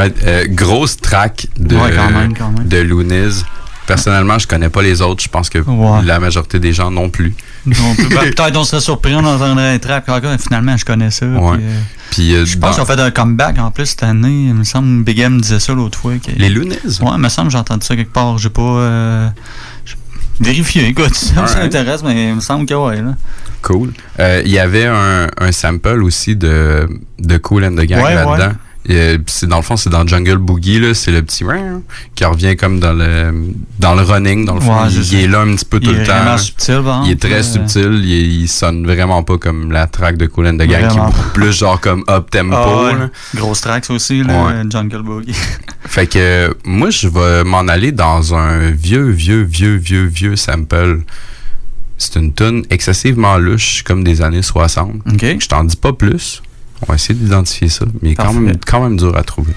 [0.00, 2.66] Alright, euh, grosse track de, Ouais, quand même, quand même.
[2.66, 3.42] de Loonies.
[3.86, 5.22] Personnellement, je connais pas les autres.
[5.22, 6.02] Je pense que Ouais.
[6.04, 7.34] la majorité des gens non plus.
[7.66, 8.08] Non plus.
[8.08, 10.08] Ben, Peut-être on serait surpris, on entendrait un trap.
[10.08, 11.26] encore, Finalement, je connais ça.
[11.26, 11.56] Ouais.
[11.58, 14.46] puis, euh, Puis, euh, Je pense qu'ils ont fait un comeback en plus cette année.
[14.48, 16.12] Il me semble Big M disait ça l'autre fois.
[16.24, 16.78] que- Les Loonies?
[17.00, 18.38] Ouais, il me semble que j'ai entendu ça quelque part.
[18.38, 19.32] J'ai pas.
[20.40, 23.02] vérifié, écoute, ça m'intéresse, mais il me semble que ouais.
[23.02, 23.14] Là.
[23.62, 23.92] Cool.
[24.20, 28.14] Euh, Il y avait un, un sample aussi de, de Cool and the Gang Ouais,
[28.14, 28.46] là-dedans.
[28.48, 28.52] ouais.
[28.88, 31.44] C'est dans le fond, c'est dans Jungle Boogie, là, c'est le petit
[32.14, 34.82] qui revient comme dans le dans le running, dans le fond.
[34.82, 36.14] Ouais, il, est là un petit peu Il tout le temps.
[36.14, 40.26] vraiment subtil, Il est très euh, subtil, il, sonne vraiment pas comme la track de
[40.26, 42.54] Cool and the Gang, qui est beaucoup plus genre comme up tempo.
[42.56, 42.94] Ah ouais.
[43.34, 44.62] Grosse tracks aussi, Ouais.
[44.68, 45.36] Jungle Boogie.
[45.86, 51.02] Fait que moi, je vais m'en aller dans un vieux, vieux, vieux, vieux, vieux sample.
[51.98, 55.02] C'est une tune excessivement louche, comme des années 60.
[55.20, 56.42] Je t'en dis pas plus.
[56.82, 58.40] On va essayer d'identifier ça, mais il est quand Parfait.
[58.40, 59.52] même, quand même dur à trouver.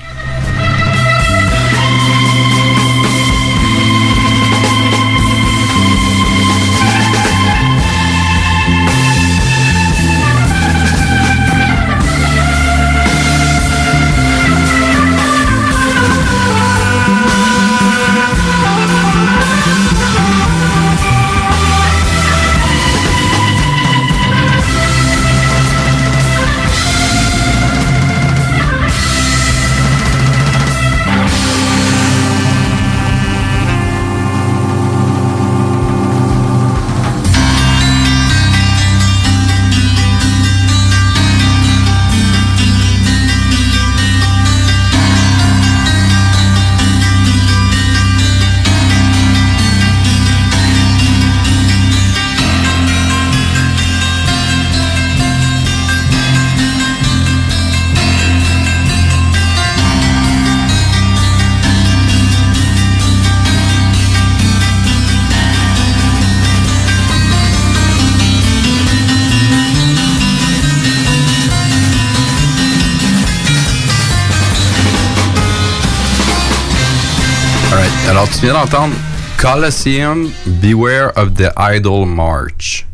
[78.39, 78.93] Tu viens d'entendre
[79.38, 82.86] Colosseum Beware of the Idol March.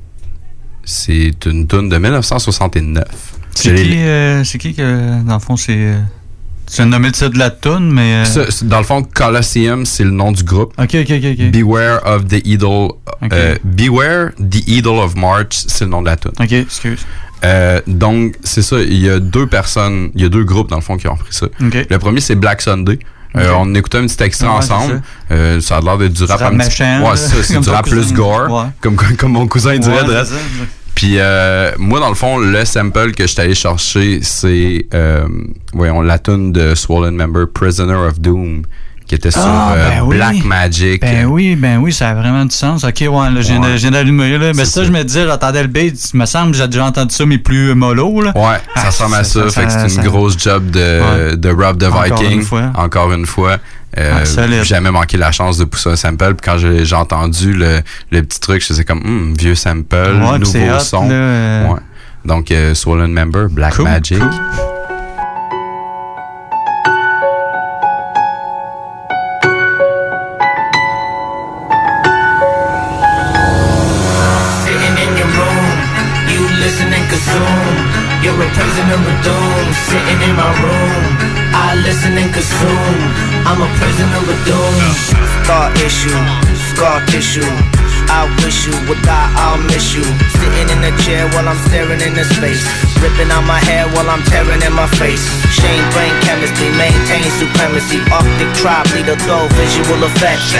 [0.84, 3.06] C'est une tune de 1969.
[3.56, 5.76] C'est qui, euh, c'est qui que, dans le fond, c'est.
[5.76, 6.00] euh,
[6.72, 8.14] Tu nommer le titre de la tune, mais.
[8.14, 10.74] euh, Ça, dans le fond, Colosseum, c'est le nom du groupe.
[10.80, 11.52] Ok, ok, ok.
[11.52, 12.92] Beware of the Idol.
[13.32, 16.32] euh, Beware the Idol of March, c'est le nom de la tune.
[16.40, 17.06] Ok, excuse.
[17.44, 18.80] Euh, donc, c'est ça.
[18.82, 21.16] Il y a deux personnes, il y a deux groupes, dans le fond, qui ont
[21.16, 21.46] pris ça.
[21.62, 21.88] Ok.
[21.90, 23.00] Le premier, c'est Black Sunday.
[23.36, 25.02] Euh, on écoutait un petit extrait Ouais, ensemble.
[25.32, 27.64] Euh, ça a l'air d'être du rap rap un petit Ouais, c'est ça, c'est comme
[27.64, 28.50] du rap plus gore.
[28.50, 28.70] Ouais.
[28.82, 30.04] Comme, comme, mon cousin dirait.
[30.96, 34.88] Puis euh, moi, dans le fond, le sample que je suis allé chercher, c'est
[35.74, 38.64] voyons, la tune de Swollen Member, Prisoner of Doom,
[39.10, 40.16] qui était sur Ah, euh, ben oui.
[40.18, 41.02] Black Magic.
[41.02, 42.84] Ben oui, ben oui, ça a vraiment du sens.
[42.84, 43.92] Ok, ouais, là, j'ai Ouais.
[43.92, 44.52] d'allumer, là.
[44.56, 47.14] Mais ça, je me disais, j'entendais le beat, il me semble que j'ai déjà entendu
[47.14, 48.32] ça, mais plus mollo, là.
[48.36, 49.50] Ouais, ça Ah, ressemble à ça.
[49.50, 50.80] fait que c'est une grosse job de,
[51.32, 51.36] Ouais.
[51.38, 52.32] de Rob the Encore Viking.
[52.38, 52.72] une fois.
[52.76, 53.58] Encore une fois.
[53.98, 56.36] Euh, Ah, jamais manqué la chance de pousser un sample.
[56.36, 60.60] Puis quand j'ai entendu le, le petit truc, je faisais comme, Hum, vieux sample, nouveau
[60.76, 61.10] hot, son.
[61.10, 61.68] là, euh.
[61.70, 61.80] Ouais.
[62.26, 64.20] Donc, euh, Swollen Member, Black Cool, Magic.
[64.20, 64.30] cool.
[78.30, 81.18] You're a prisoner of doom, sitting in my room.
[81.50, 83.02] I listen and consume.
[83.42, 84.82] I'm a prisoner of doom.
[85.42, 86.14] Scar issue,
[86.70, 87.89] scar tissue.
[88.10, 90.02] I wish you would die, I'll miss you.
[90.42, 92.66] Sitting in a chair while I'm staring into space.
[92.98, 95.22] Ripping out my hair while I'm tearing in my face.
[95.54, 98.02] Shame brain chemistry, maintain supremacy.
[98.10, 100.58] Arctic tribe leader, though visual effects.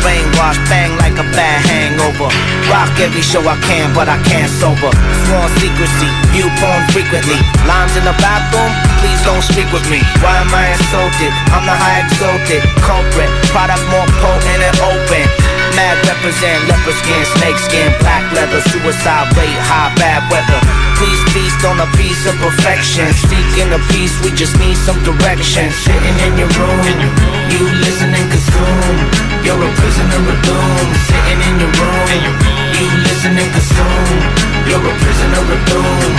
[0.00, 2.32] Brainwash, bang like a bad hangover.
[2.72, 4.90] Rock every show I can, but I can't sober.
[5.28, 7.36] Sworn secrecy, view porn frequently.
[7.68, 8.72] Lines in the bathroom,
[9.04, 10.00] please don't speak with me.
[10.24, 11.32] Why am I insulted?
[11.52, 13.28] I'm the high exalted culprit.
[13.52, 15.55] Product more potent and open.
[15.76, 20.56] Mad represent leopard skin, snake skin, black leather, suicide rate, high bad weather.
[20.96, 23.04] Please feast on a piece of perfection.
[23.28, 25.68] Seeking a piece, we just need some direction.
[25.84, 26.80] Sitting in your room,
[27.52, 28.96] you listen and consume.
[29.44, 30.86] You're a prisoner of doom.
[31.12, 32.08] Sitting in your room,
[32.72, 34.16] you listen and consume.
[34.64, 36.10] You're a prisoner of doom.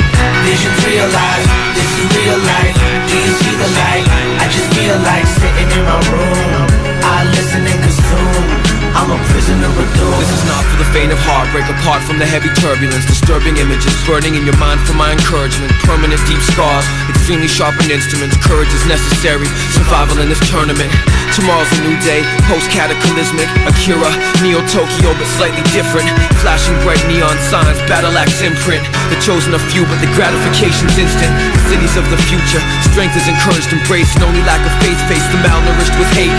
[0.45, 2.77] Visions realize, this is real life.
[3.09, 4.05] Do you see the light?
[4.37, 6.61] I just feel like sitting in my room.
[7.01, 8.76] I listen and consume.
[8.95, 10.15] I'm a prisoner of doom.
[10.21, 11.51] This is not for the faint of heart.
[11.51, 13.03] Break apart from the heavy turbulence.
[13.03, 15.73] Disturbing images burning in your mind for my encouragement.
[15.83, 16.85] Permanent deep scars,
[17.27, 18.39] extremely sharpened instruments.
[18.39, 20.87] Courage is necessary, survival in this tournament.
[21.35, 23.51] Tomorrow's a new day, post cataclysmic.
[23.67, 24.07] Akira,
[24.39, 26.07] Neo Tokyo, but slightly different.
[26.39, 28.79] Flashing bright neon signs, battle axe imprint.
[29.11, 31.27] The chosen a few, but the gratification's instant.
[31.51, 32.63] The cities of the future,
[32.95, 34.15] strength is encouraged, embraced.
[34.15, 36.31] And only lack of faith face the malnourished with hate.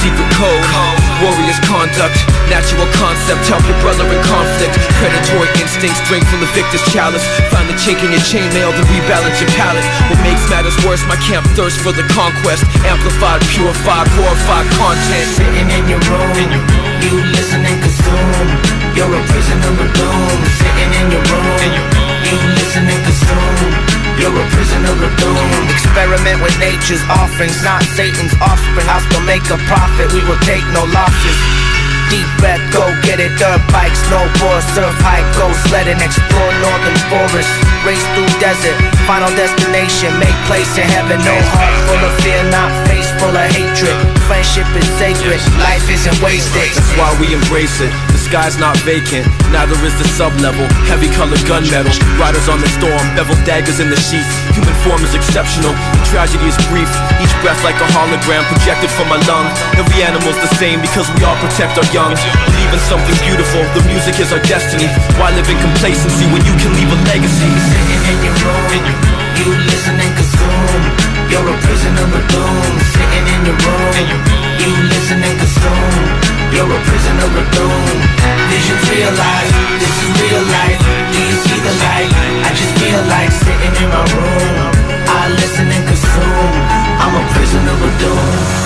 [0.00, 0.64] Secret code,
[1.20, 2.16] warrior's conduct,
[2.48, 3.44] natural concept.
[3.52, 4.80] Help your brother in conflict.
[4.96, 7.24] Predatory instincts, drink from the victor's chalice.
[7.52, 9.84] Find the chink in your chainmail to rebalance your palate.
[10.06, 12.62] What makes matters worse, my camp thirst for the conquest.
[12.86, 15.26] Amplified, purified, glorified content.
[15.34, 16.46] Sitting in your room,
[17.02, 18.48] you listen and consume.
[18.94, 20.38] You're a prisoner of doom.
[20.62, 21.58] Sitting in your room,
[22.22, 23.96] you listen and consume.
[24.16, 25.50] You're a prisoner of doom.
[25.74, 28.86] Experiment with nature's offerings, not Satan's offspring.
[28.86, 31.55] I'll still make a profit, we will take no losses.
[32.06, 33.34] Deep breath, go get it.
[33.36, 37.50] Dirt bike, snowboard, surf, hike, go sledding, explore northern forests,
[37.82, 38.78] race through desert.
[39.10, 41.18] Final destination, make place in heaven.
[41.26, 43.96] No heart full of fear, not face full of hatred.
[44.30, 46.70] Friendship is sacred, life isn't wasted.
[46.74, 47.90] That's why we embrace it.
[48.14, 50.66] The sky's not vacant, neither is the sublevel.
[50.86, 54.26] Heavy colored gunmetal, riders on the storm, beveled daggers in the sheath.
[54.54, 56.90] Human form is exceptional, the tragedy is brief.
[57.42, 59.46] Breath like a hologram projected from my lung.
[59.78, 62.16] Every animal's the same because we all protect our young.
[62.48, 64.88] Believe in something beautiful, the music is our destiny.
[65.20, 67.50] Why live in complacency when you can leave a legacy?
[67.70, 68.82] Sitting in your room,
[69.38, 70.82] you listen and consume.
[71.30, 72.72] You're a prisoner of doom.
[72.94, 73.94] Sitting in your room,
[74.62, 76.36] you listen and consume.
[76.54, 77.96] You're a prisoner of doom.
[78.50, 80.80] Visions realize this is real life.
[81.12, 82.10] Do you see the light?
[82.42, 84.75] I just feel like sitting in my room.
[85.26, 86.54] I listen and consume.
[87.02, 88.65] I'm a prisoner of doom.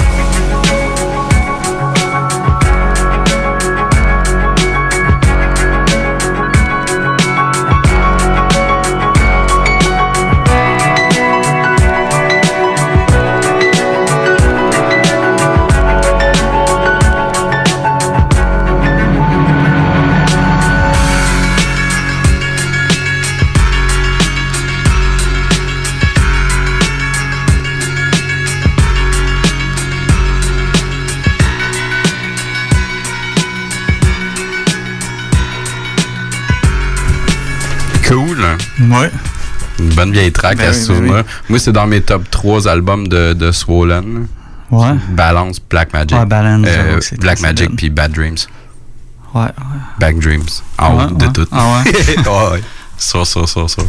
[38.90, 39.10] Ouais.
[39.78, 41.22] Une bonne vieille track Ben à oui, se ben oui.
[41.48, 44.26] Moi, c'est dans mes top 3 albums de, de Swollen.
[44.70, 44.94] Ouais.
[45.10, 46.16] Balance, Black Magic.
[46.18, 48.36] Ouais, Balance, Euh, Black Magic puis Bad Dreams.
[49.34, 49.48] Ouais, ouais.
[49.98, 50.44] Bad Dreams.
[50.78, 51.46] En Ouais, haut de tout.
[51.52, 51.92] Ah ouais?
[52.16, 52.62] ouais, ouais.
[52.96, 53.82] Ça, ça, ça, ça.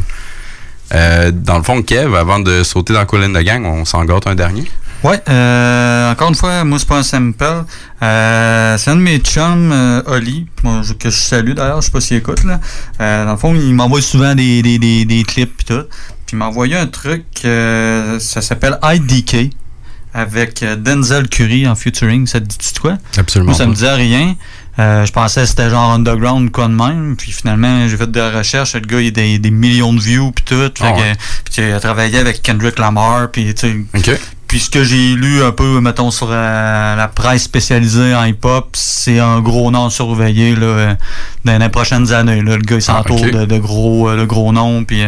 [0.94, 4.04] Euh, dans le fond, Kev, avant de sauter dans la colline de gang, on s'en
[4.06, 4.70] gâte un dernier.
[5.04, 7.44] Ouais, euh, encore une fois, moi, c'est pas un sample.
[8.04, 10.46] Euh, c'est un de mes chums, euh, Oli,
[11.00, 12.60] que je salue d'ailleurs, je sais pas s'il écoute, là.
[13.00, 15.84] Euh, dans le fond, il m'envoie souvent des, des, des, des clips pis tout.
[16.26, 19.50] Puis il m'a envoyé un truc, euh, ça s'appelle IDK,
[20.14, 22.28] avec euh, Denzel Curry en featuring.
[22.28, 22.98] Ça te dit quoi?
[23.18, 24.36] Absolument Moi, ça me disait rien.
[24.80, 27.16] Euh, je pensais que c'était genre underground ou quoi de même.
[27.18, 28.74] Puis finalement, j'ai fait des recherches.
[28.76, 30.56] Le gars, il a des, des millions de views puis tout.
[30.62, 31.14] Fait que- ouais.
[31.44, 33.30] puis il a travaillé avec Kendrick Lamar.
[33.32, 34.20] Puis tu sais, OK.
[34.52, 38.72] Puis ce que j'ai lu un peu, mettons, sur la, la presse spécialisée en hip-hop,
[38.74, 40.94] c'est un gros nom surveillé là, euh,
[41.46, 42.42] dans les prochaines années.
[42.42, 42.58] Là.
[42.58, 44.84] Le gars, il s'entoure Ah, de gros, euh, de gros noms.
[44.84, 45.06] Puis,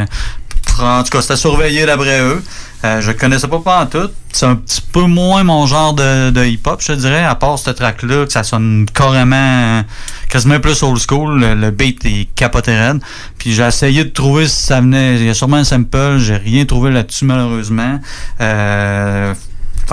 [0.79, 2.43] en tout cas, c'était surveillé d'après eux.
[2.85, 4.09] Euh, je connaissais pas pas en tout.
[4.33, 7.69] C'est un petit peu moins mon genre de, hip-hop, je te dirais, à part ce
[7.69, 9.83] track-là, que ça sonne carrément,
[10.29, 11.39] quasiment plus old school.
[11.39, 12.99] Le, le beat est capoté raide.
[13.37, 15.15] Puis j'ai essayé de trouver si ça venait.
[15.15, 17.99] Il y a sûrement un sample, j'ai rien trouvé là-dessus, malheureusement.
[18.41, 19.33] Euh,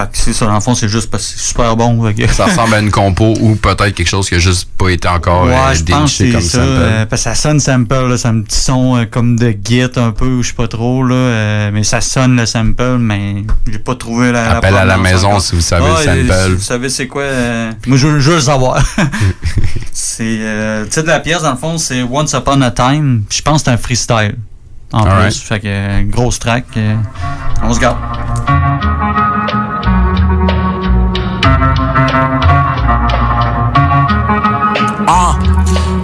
[0.06, 2.12] fait que c'est ça, dans le fond, c'est juste parce que c'est super bon.
[2.32, 5.44] Ça ressemble à une compo ou peut-être quelque chose qui a juste pas été encore
[5.44, 6.58] Ouais, euh, déniché comme ça.
[6.58, 6.64] sample.
[6.68, 9.82] euh, parce que ça sonne sample, là, c'est un petit son euh, comme de git
[9.96, 13.94] un peu, je sais pas trop, là, mais ça sonne le sample, mais j'ai pas
[13.94, 14.56] trouvé la.
[14.56, 15.40] Appel à la maison encore.
[15.42, 16.44] si vous savez Ah, le sample.
[16.46, 17.24] si vous savez c'est quoi
[17.86, 18.82] Moi, je, veux le savoir.
[19.92, 23.22] c'est le titre de la pièce, dans le fond, c'est Once Upon a Time.
[23.30, 24.36] Je pense que c'est un freestyle.
[24.92, 26.64] En plus, fait que grosse track.
[27.62, 27.96] on se garde.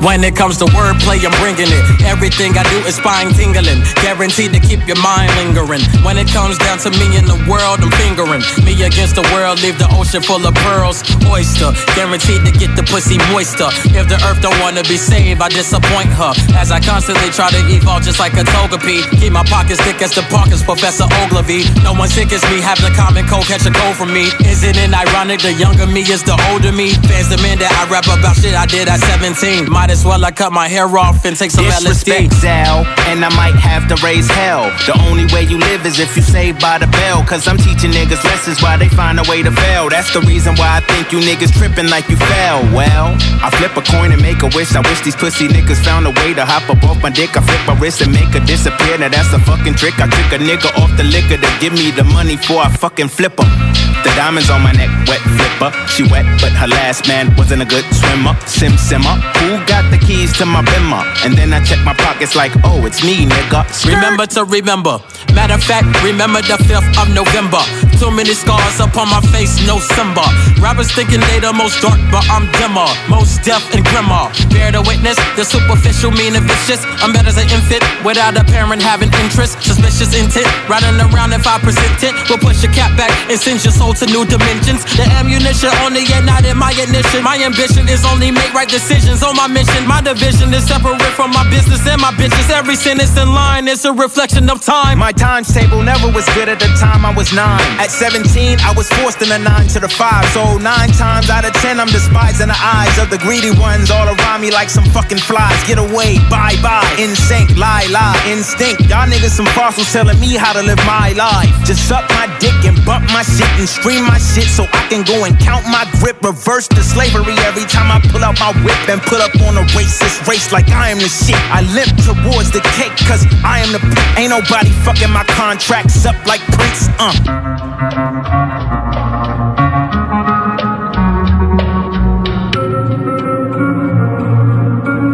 [0.06, 1.82] When it comes to wordplay, I'm bringing it.
[2.06, 5.82] Everything I do is spine tingling, guaranteed to keep your mind lingering.
[6.06, 9.58] When it comes down to me in the world, I'm fingering me against the world.
[9.66, 13.66] Leave the ocean full of pearls, oyster, guaranteed to get the pussy moister.
[13.98, 17.60] If the earth don't wanna be saved, I disappoint her as I constantly try to
[17.66, 19.02] evolve just like a togepi.
[19.18, 21.66] Keep my pockets thick as the Parkers, Professor Ogilvy.
[21.82, 24.30] No one sick as me, have the common cold, catch a cold from me.
[24.46, 25.42] Isn't it ironic?
[25.42, 26.94] The younger me is the older me.
[27.10, 29.66] Fans demand that I rap about shit I did at 17.
[29.66, 32.40] Might as well I cut my hair off and take some Disrespect LSD.
[32.42, 34.66] Zell, and I might have to raise hell.
[34.84, 37.22] The only way you live is if you saved by the bell.
[37.24, 39.88] Cause I'm teaching niggas lessons while they find a way to fail.
[39.88, 42.62] That's the reason why I think you niggas tripping like you fell.
[42.74, 44.74] Well, I flip a coin and make a wish.
[44.74, 47.36] I wish these pussy niggas found a way to hop up off my dick.
[47.36, 48.98] I flip my wrist and make her disappear.
[48.98, 49.94] Now that's a fucking trick.
[50.02, 53.08] I trick a nigga off the liquor to give me the money before I fucking
[53.08, 53.95] flip her.
[54.06, 55.74] The diamonds on my neck, wet flipper.
[55.90, 58.38] She wet, but her last man wasn't a good swimmer.
[58.46, 59.18] Sim simmer.
[59.42, 61.02] Who got the keys to my bimmer?
[61.26, 63.66] And then I check my pockets like, oh, it's me, nigga.
[63.82, 65.02] Remember to remember.
[65.34, 67.58] Matter of fact, remember the 5th of November.
[67.98, 70.22] Too many scars upon my face, no Simba.
[70.62, 72.86] Rappers thinking they the most dark, but I'm dimmer.
[73.10, 74.30] Most deaf and grimmer.
[74.54, 76.78] Bear to witness, the superficial, mean and vicious.
[77.02, 79.58] I'm better as an infant without a parent having interest.
[79.66, 81.58] Suspicious intent, riding around in 5%
[81.98, 82.14] tint.
[82.30, 84.84] Will push your cap back and send your soul to new dimensions.
[84.96, 87.24] The ammunition only the not in my ignition.
[87.24, 89.86] My ambition is only make right decisions on my mission.
[89.88, 92.50] My division is separate from my business and my bitches.
[92.52, 94.98] Every sentence in line is a reflection of time.
[94.98, 97.64] My times table never was good at the time I was nine.
[97.80, 100.28] At 17, I was forced in a nine to the five.
[100.36, 103.90] So nine times out of ten, I'm despised in the eyes of the greedy ones
[103.90, 105.56] all around me like some fucking flies.
[105.64, 108.84] Get away, bye bye, in sync, lie lie, instinct.
[108.92, 111.54] Y'all niggas some fossils telling me how to live my life.
[111.64, 115.04] Just suck my dick and bump my shit and stream my shit so I can
[115.04, 116.20] go and count my grip.
[116.20, 119.62] Reverse the slavery every time I pull out my whip and put up on a
[119.78, 121.38] racist race like I am the shit.
[121.54, 124.18] I limp towards the cake cause I am the pimp.
[124.18, 126.88] Ain't nobody fucking my contracts up like Prince.
[126.98, 127.14] Uh.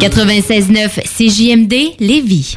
[0.03, 2.57] 96.9 CJMD Lévis.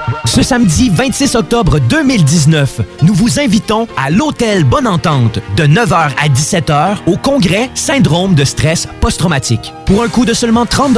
[0.31, 6.29] Ce samedi 26 octobre 2019, nous vous invitons à l'Hôtel Bonne Entente de 9h à
[6.29, 9.73] 17h au congrès Syndrome de stress post-traumatique.
[9.85, 10.97] Pour un coût de seulement 30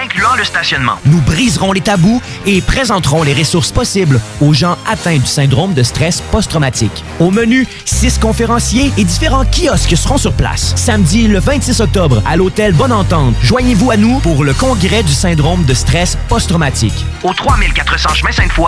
[0.00, 0.92] Incluant le stationnement.
[1.06, 5.82] nous briserons les tabous et présenterons les ressources possibles aux gens atteints du syndrome de
[5.82, 7.02] stress post-traumatique.
[7.18, 10.72] Au menu, six conférenciers et différents kiosques seront sur place.
[10.76, 15.12] Samedi le 26 octobre à l'hôtel Bonne Entente, joignez-vous à nous pour le congrès du
[15.12, 17.04] syndrome de stress post-traumatique.
[17.24, 18.67] Au 3400 chemin Sainte-Foy,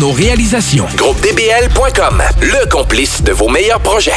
[0.00, 0.86] nos réalisations.
[0.96, 4.12] GroupeDBL.com, le complice de vos meilleurs projets.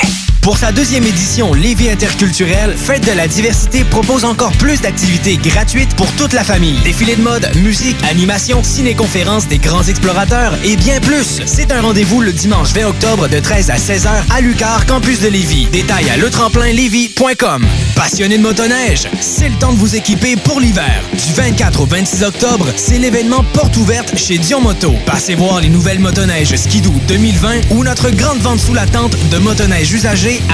[0.48, 5.94] Pour sa deuxième édition Lévis interculturelle, Fête de la diversité propose encore plus d'activités gratuites
[5.98, 6.80] pour toute la famille.
[6.86, 11.42] Défilés de mode, musique, animation, ciné-conférences des grands explorateurs et bien plus.
[11.46, 15.28] C'est un rendez-vous le dimanche 20 octobre de 13 à 16h à Lucar, campus de
[15.28, 15.66] Lévis.
[15.66, 17.68] Détails à letremplinlévis.com.
[17.98, 21.04] Passionné de motoneige, c'est le temps de vous équiper pour l'hiver.
[21.12, 24.94] Du 24 au 26 octobre, c'est l'événement porte ouverte chez Dion Moto.
[25.06, 29.38] Passez voir les nouvelles motoneiges Skidoo 2020 ou notre grande vente sous la tente de
[29.40, 29.92] motoneige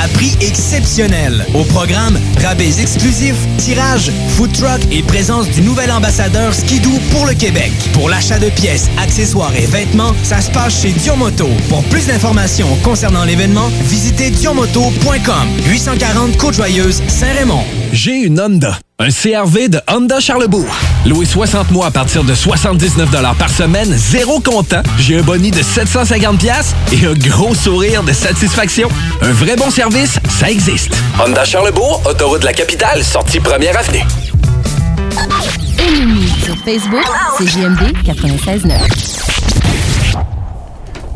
[0.02, 1.46] à prix exceptionnel.
[1.54, 7.34] Au programme, rabais exclusifs, tirage, food truck et présence du nouvel ambassadeur Skidoo pour le
[7.34, 7.72] Québec.
[7.94, 11.48] Pour l'achat de pièces, accessoires et vêtements, ça se passe chez Dion Moto.
[11.70, 15.48] Pour plus d'informations concernant l'événement, visitez dionmoto.com.
[15.68, 17.64] 840 Côte-Joyeuse, Saint-Raymond.
[17.92, 18.80] J'ai une Honda.
[19.06, 20.74] Un CRV de Honda Charlebourg.
[21.06, 24.82] Loué 60 mois à partir de 79 par semaine, zéro comptant.
[24.98, 28.88] J'ai un boni de 750 pièces et un gros sourire de satisfaction.
[29.22, 30.96] Un vrai bon service, ça existe.
[31.20, 34.06] Honda Charlebourg, autoroute de la capitale, sortie première avenue.
[35.80, 37.04] Ennemi sur Facebook,
[37.38, 39.24] CJMD 96.9.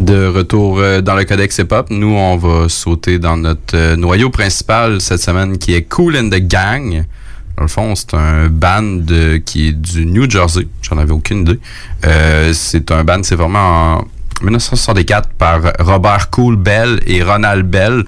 [0.01, 3.95] De retour euh, dans le Codex Hip Hop, nous, on va sauter dans notre euh,
[3.95, 7.05] noyau principal cette semaine qui est Cool in the Gang.
[7.58, 9.05] Dans le fond, c'est un band
[9.45, 10.68] qui est du New Jersey.
[10.84, 11.60] J'en avais aucune idée.
[12.05, 14.05] Euh, c'est un band, c'est vraiment en
[14.43, 18.03] 1964 par Robert Cool Bell et Ronald Bell,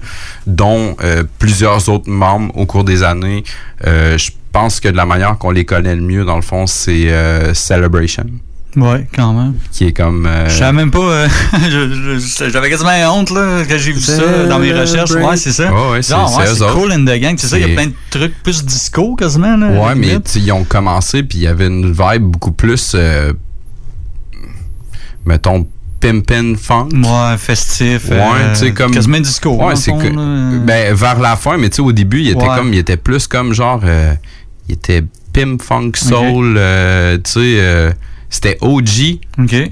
[0.46, 3.42] dont euh, plusieurs autres membres au cours des années.
[3.86, 6.66] Euh, je pense que de la manière qu'on les connaît le mieux, dans le fond,
[6.66, 8.26] c'est euh, Celebration.
[8.76, 9.54] Ouais, quand même.
[9.72, 10.26] Qui est comme.
[10.26, 10.98] euh, Je savais même pas.
[11.00, 11.28] euh,
[12.52, 15.10] J'avais quasiment honte là, quand j'ai vu ça dans mes recherches.
[15.10, 15.72] Ouais, c'est ça.
[15.72, 17.34] Ouais, ouais, c'est- ouais, cool in the gang.
[17.36, 19.56] C'est ça, il y a plein de trucs plus disco quasiment.
[19.56, 22.92] Là, Ouais, mais ils ont commencé, puis il y avait une vibe beaucoup plus.
[22.94, 23.32] euh,
[25.26, 25.66] mettons,
[26.00, 26.88] pimpin' funk.
[26.94, 28.08] Ouais, festif.
[28.10, 28.92] Ouais, euh, tu sais, comme.
[28.92, 29.50] Quasiment disco.
[29.56, 30.06] Ouais, c'est que.
[30.14, 30.58] là.
[30.64, 32.56] Ben, vers la fin, mais tu sais, au début, il était Ouais.
[32.56, 32.72] comme.
[32.72, 33.80] Il était plus comme genre.
[33.84, 34.14] euh,
[34.68, 35.02] il était
[35.32, 37.94] pimp, funk, soul, euh, tu sais.
[38.30, 39.18] C'était OG,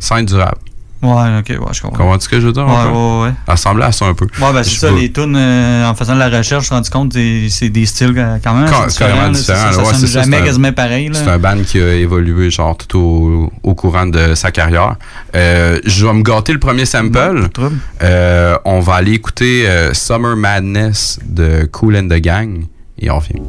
[0.01, 0.59] sans être durable.
[1.01, 1.97] Ouais, ok, ouais, je comprends.
[1.97, 2.67] Comment ce que je veux dire?
[2.67, 3.31] Ouais, ouais, ouais.
[3.47, 4.25] Ça ressemblait à ça un peu.
[4.43, 6.75] Ouais, ben c'est ça, les tunes, euh, en faisant de la recherche, je me suis
[6.75, 9.71] rendu compte que c'est des styles quand même Ca- assez carrément différents.
[9.73, 11.09] ça, ouais, jamais quasiment pareil.
[11.13, 14.97] C'est un band qui a évolué genre tout au, au courant de sa carrière.
[15.37, 17.49] Euh, je vais me gâter le premier sample.
[18.03, 22.65] Euh, on va aller écouter Summer Madness de Cool and the Gang
[22.99, 23.41] et on revient.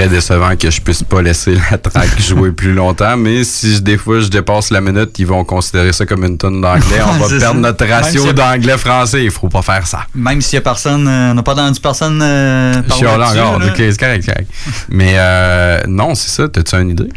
[0.00, 3.80] Très décevant que je puisse pas laisser la track jouer plus longtemps, mais si je-
[3.80, 7.00] des fois je dépasse la minute, ils vont considérer ça comme une tonne d'anglais.
[7.06, 7.52] On va perdre ça.
[7.54, 9.24] notre ratio si- d'anglais-français.
[9.24, 10.06] Il faut pas faire ça.
[10.14, 13.36] Même s'il y a personne, euh, on n'a pas entendu personne euh, Je parler suis
[13.38, 13.66] là encore.
[13.68, 14.50] Ok, c'est correct, c'est correct.
[14.88, 16.48] Mais euh, non, c'est ça.
[16.48, 17.08] T'as-tu une idée?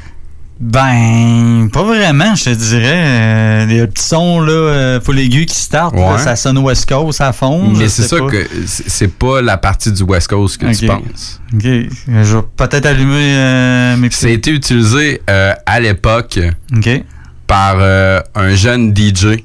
[0.61, 2.93] Ben, pas vraiment, je te dirais.
[2.93, 7.19] Euh, les petits sons, là, euh, full aigu qui start, là, ça sonne West Coast
[7.19, 7.73] à fond.
[7.75, 8.27] Mais c'est ça pas.
[8.27, 11.41] que c'est pas la partie du West Coast que tu penses.
[11.53, 16.39] Ok, je vais peut-être allumer euh, mes Ça a été utilisé euh, à l'époque
[17.47, 19.43] par euh, un jeune DJ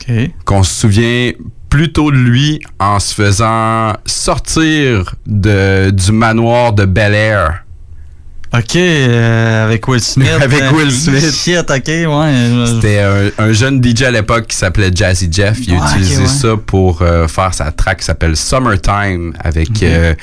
[0.00, 0.30] Ok.
[0.44, 1.32] qu'on se souvient
[1.68, 7.64] plutôt de lui en se faisant sortir de, du manoir de Bel Air.
[8.56, 10.28] Ok, euh, avec Will Smith.
[10.40, 11.34] Avec euh, Will Smith.
[11.34, 12.66] Shit, ok, ouais.
[12.74, 15.58] C'était un, un jeune DJ à l'époque qui s'appelait Jazzy Jeff.
[15.66, 16.28] Il a Ouais, ok, utilisé ouais.
[16.28, 19.82] ça pour euh, faire sa track qui s'appelle Summertime avec.
[19.82, 20.14] euh,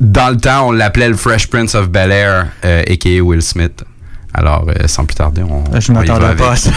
[0.00, 3.20] dans le temps, on l'appelait le Fresh Prince of Bel Air, a.k.a.
[3.22, 3.82] Will Smith.
[4.36, 5.60] Alors, euh, sans plus tarder, on.
[5.70, 6.70] Ben, Je m'attendais pas à ça.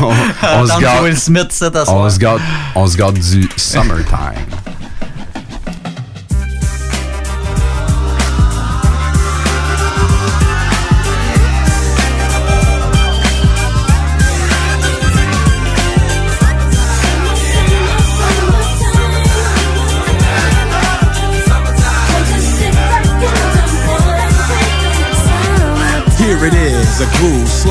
[0.00, 0.12] on,
[0.62, 2.10] on se garde, Will Smith, c'est à on soir.
[2.10, 2.40] se garde,
[2.76, 4.46] on se garde du Summertime.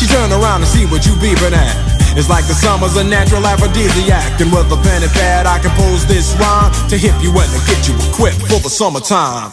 [0.00, 1.76] She turn around and see what you beeping at.
[2.16, 4.40] It's like the summer's a natural aphrodisiac.
[4.40, 7.60] And with a pen and pad, I compose this rhyme to hip you and to
[7.68, 9.52] get you equipped for the summertime.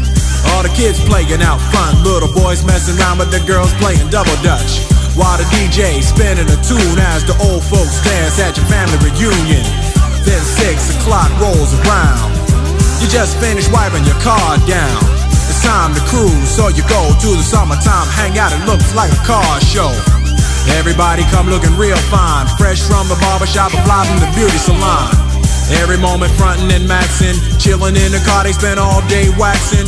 [0.51, 4.35] All the kids playing out front, little boys messing around with the girls playing double
[4.43, 4.83] dutch.
[5.15, 9.63] While the DJ spinning a tune as the old folks dance at your family reunion.
[10.27, 12.35] Then six o'clock rolls around.
[12.99, 15.01] You just finished wiping your car down.
[15.49, 18.53] It's time to cruise, so you go to the summertime hangout.
[18.53, 19.91] It looks like a car show.
[20.77, 25.09] Everybody come looking real fine, fresh from the barbershop or fly from the beauty salon.
[25.79, 29.87] Every moment frontin' and maxin', chillin' in the car, they spend all day waxin',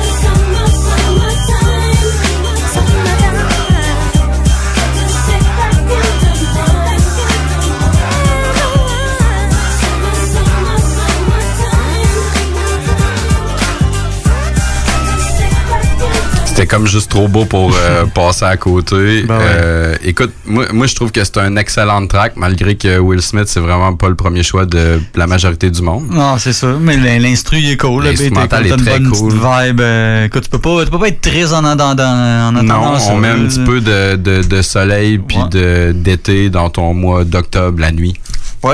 [16.61, 19.23] C'était comme juste trop beau pour euh, passer à côté.
[19.23, 19.43] Ben ouais.
[19.47, 23.45] Euh, écoute, moi, moi je trouve que c'est un excellent track, malgré que Will Smith,
[23.47, 26.05] c'est vraiment pas le premier choix de la majorité du monde.
[26.11, 26.67] Non, c'est ça.
[26.79, 28.03] Mais l'in- l'instru, il est cool.
[28.03, 29.33] Le beat est L'instrumental est très bonne cool.
[29.33, 29.81] vibe.
[29.81, 32.93] euh, écoute, tu peux pas, tu peux pas être triste en, en, en, en attendant
[32.93, 36.93] Non, on met un petit peu de, de, de soleil puis de d'été dans ton
[36.93, 38.13] mois d'octobre, la nuit.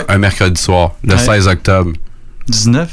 [0.09, 1.19] Un mercredi soir, le Ouais.
[1.19, 1.91] 16 octobre.
[2.49, 2.89] 19?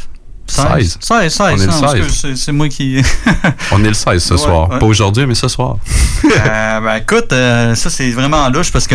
[0.47, 0.99] 16?
[1.01, 1.41] 16, 16.
[1.41, 2.05] On est le non, 16.
[2.07, 3.03] excuse, c'est- moi qui...
[3.73, 4.71] On est le 16 ce Ouais, soir.
[4.71, 4.79] ouais.
[4.79, 5.77] Pas aujourd'hui, mais ce soir.
[6.25, 8.95] Euh, ben écoute, euh, ça c'est vraiment louche parce que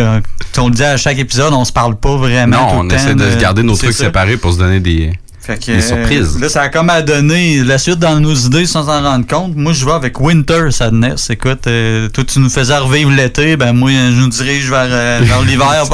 [0.58, 2.56] on le dit à chaque épisode, on se parle pas vraiment.
[2.56, 4.06] non, tout on le essaie de se garder nos trucs ça.
[4.06, 6.38] séparés pour se donner des, Fait que, des euh, surprises.
[6.40, 9.54] Là, ça a comme à donner la suite dans nos idées sans s'en rendre compte.
[9.54, 11.30] Moi, je vais avec Winter Sadness.
[11.30, 13.56] Écoute, euh, toi, tu nous faisais revivre l'été.
[13.56, 15.84] Ben, moi, je nous dirige vers, euh, vers l'hiver.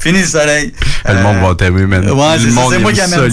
[0.00, 0.72] Fini le soleil.
[1.06, 2.10] Le monde va t'aimer, man.
[2.10, 3.24] Ouais, Le c'est moi qui amène ça.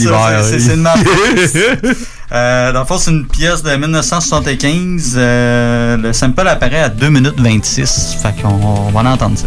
[0.44, 1.96] c'est- C'est c'est de ma faute.
[2.34, 5.14] Euh, dans le fond, c'est une pièce de 1975.
[5.18, 8.18] Euh, le sample apparaît à 2 minutes 26.
[8.22, 9.46] Fait qu'on on va en entendre ça.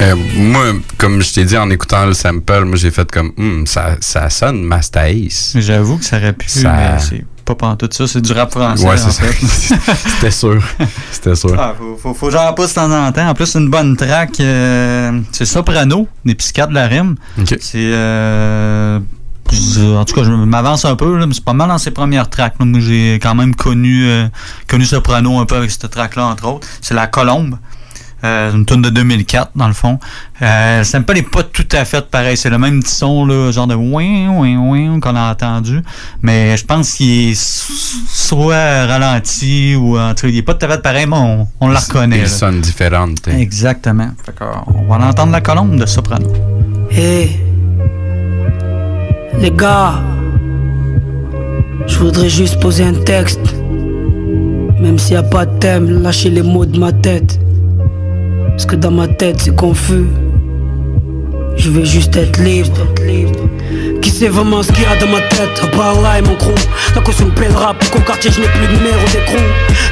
[0.00, 0.64] Euh, moi,
[0.96, 4.30] comme je t'ai dit en écoutant le sample, moi j'ai fait comme Hum, ça, ça
[4.30, 5.52] sonne Master Ace.
[5.56, 8.06] J'avoue que ça aurait pu, Ça- mais c'est pas pantoute ça.
[8.06, 9.24] C'est du rap français, Ouais, c'est ça.
[10.06, 10.62] C'était sûr.
[11.10, 11.54] C'était sûr.
[11.58, 13.28] Ah, faut, faut, faut j'en pousse de temps en temps.
[13.28, 14.40] En plus, une bonne track.
[14.40, 17.16] euh, c'est Soprano, des psychiatres de la rime.
[17.60, 17.76] C'est.
[17.76, 19.00] euh,
[19.98, 22.30] en tout cas, je m'avance un peu, là, mais c'est pas mal dans ses premières
[22.30, 22.54] tracks.
[22.58, 22.64] là.
[22.64, 24.28] Moi, j'ai quand même connu, euh,
[24.68, 26.66] connu Soprano un peu avec cette track-là, entre autres.
[26.80, 27.56] C'est La Colombe.
[28.22, 29.98] Euh, une tune de 2004, dans le fond.
[30.42, 32.36] Euh, le sample n'est pas tout à fait pareil.
[32.36, 35.80] C'est le même petit son, là, genre de ouin, ouin, ouin qu'on a entendu.
[36.22, 37.72] Mais je pense qu'il est so-
[38.08, 41.48] soit ralenti ou en tout cas, il est pas tout à fait pareil, mais on,
[41.60, 42.18] on la reconnaît.
[42.20, 43.08] Il sonne différent.
[43.14, 43.40] t'sais.
[43.40, 44.10] Exactement.
[44.24, 46.30] Fait qu'on va entendre la colombe de Soprano.
[46.90, 47.40] Hey,
[49.38, 49.94] les gars,
[51.86, 53.40] je voudrais juste poser un texte.
[54.80, 57.38] Même s'il n'y a pas de thème, lâchez les mots de ma tête.
[58.60, 60.04] Parce que dans ma tête c'est confus.
[61.56, 62.76] Je veux juste être libre.
[64.02, 65.62] Qui sait vraiment ce qu'il y a dans ma tête?
[65.62, 66.52] À part Allah et mon crew.
[66.94, 69.42] La caution me pèlera pour qu'au quartier je n'ai plus de numéro d'écrou.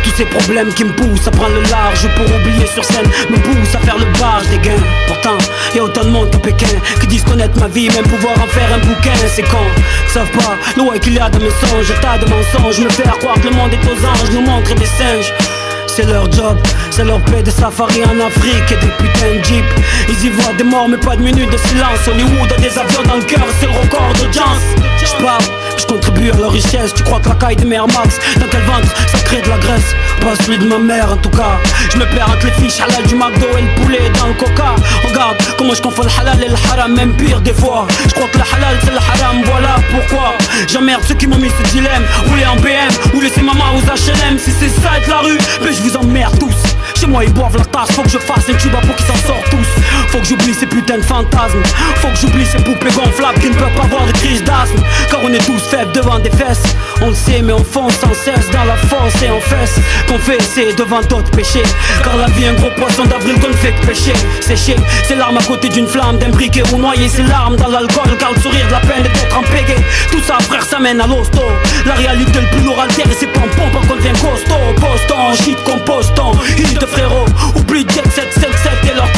[0.04, 3.36] Tous ces problèmes qui me poussent à prendre le large Pour oublier sur scène Me
[3.36, 4.84] poussent à faire le barge des gains.
[5.06, 5.38] Pourtant
[5.74, 8.48] y a autant de monde qu'à Pékin Qui disent connaître ma vie Même pouvoir en
[8.48, 9.16] faire un bouquin.
[9.34, 10.56] C'est con Ils savent pas.
[10.76, 12.84] L'eau qu'il y a dans mes songes Tas de mensonges.
[12.84, 15.32] Me faire croire que le monde est aux anges Nous montrer des singes
[15.88, 16.56] c'est leur job,
[16.90, 19.64] c'est leur paix de safari en Afrique et des putains de jeeps.
[20.08, 22.06] Ils y voient des morts mais pas de minutes de silence.
[22.06, 24.62] Hollywood a des avions dans le cœur, c'est le record d'audience.
[25.00, 25.42] Je parle,
[25.76, 26.92] je contribue à leur richesse.
[26.94, 29.58] Tu crois que la caille des mères max, dans quel ventre ça crée de la
[29.58, 29.94] graisse?
[30.20, 31.58] Pas celui de ma mère en tout cas.
[31.90, 34.74] Je me perds entre les fiches halal du McDo et le poulet dans le coca.
[35.08, 37.86] Regarde comment je le halal et le haram, même pire des fois.
[38.06, 40.34] Je crois que le halal c'est le haram, voilà pourquoi.
[40.68, 42.04] J'emmerde ceux qui m'ont mis ce dilemme.
[42.28, 42.92] Rouler en BM
[43.28, 44.38] ou laisser maman aux HLM.
[44.38, 46.54] Si c'est ça être la rue, mais je vous emmerde tous.
[46.98, 49.26] Chez moi ils boivent la tasse, faut que je fasse un tuba pour qu'ils s'en
[49.26, 49.67] sortent tous.
[50.28, 51.62] J'oublie ces putains de fantasmes.
[51.96, 54.82] Faut que j'oublie ces poupées gonflables qui ne peuvent pas voir de crise d'asthme.
[55.10, 56.64] Car on est tous faibles devant des fesses.
[57.00, 59.80] On le sait, mais on fonce sans cesse dans la force et on fesse.
[60.06, 61.62] Qu'on fait essayer devant d'autres péchés.
[62.04, 64.12] Car la vie est un gros poisson d'avril qu'on ne fait que pêcher.
[64.42, 68.14] Sécher, c'est l'arme à côté d'une flamme, d'un briquet ou noyer ses larmes dans l'alcool.
[68.18, 69.76] Car le sourire de la peine d'être en pégé.
[70.10, 71.40] Tout ça, frère, ça mène à l'hosto.
[71.86, 74.74] La réalité le plus lourd altère et c'est pompons quand on devient costaud.
[74.76, 77.24] Poston, shit, composton, hit de frérot.
[77.56, 79.08] Oublie Jet 757 et leur.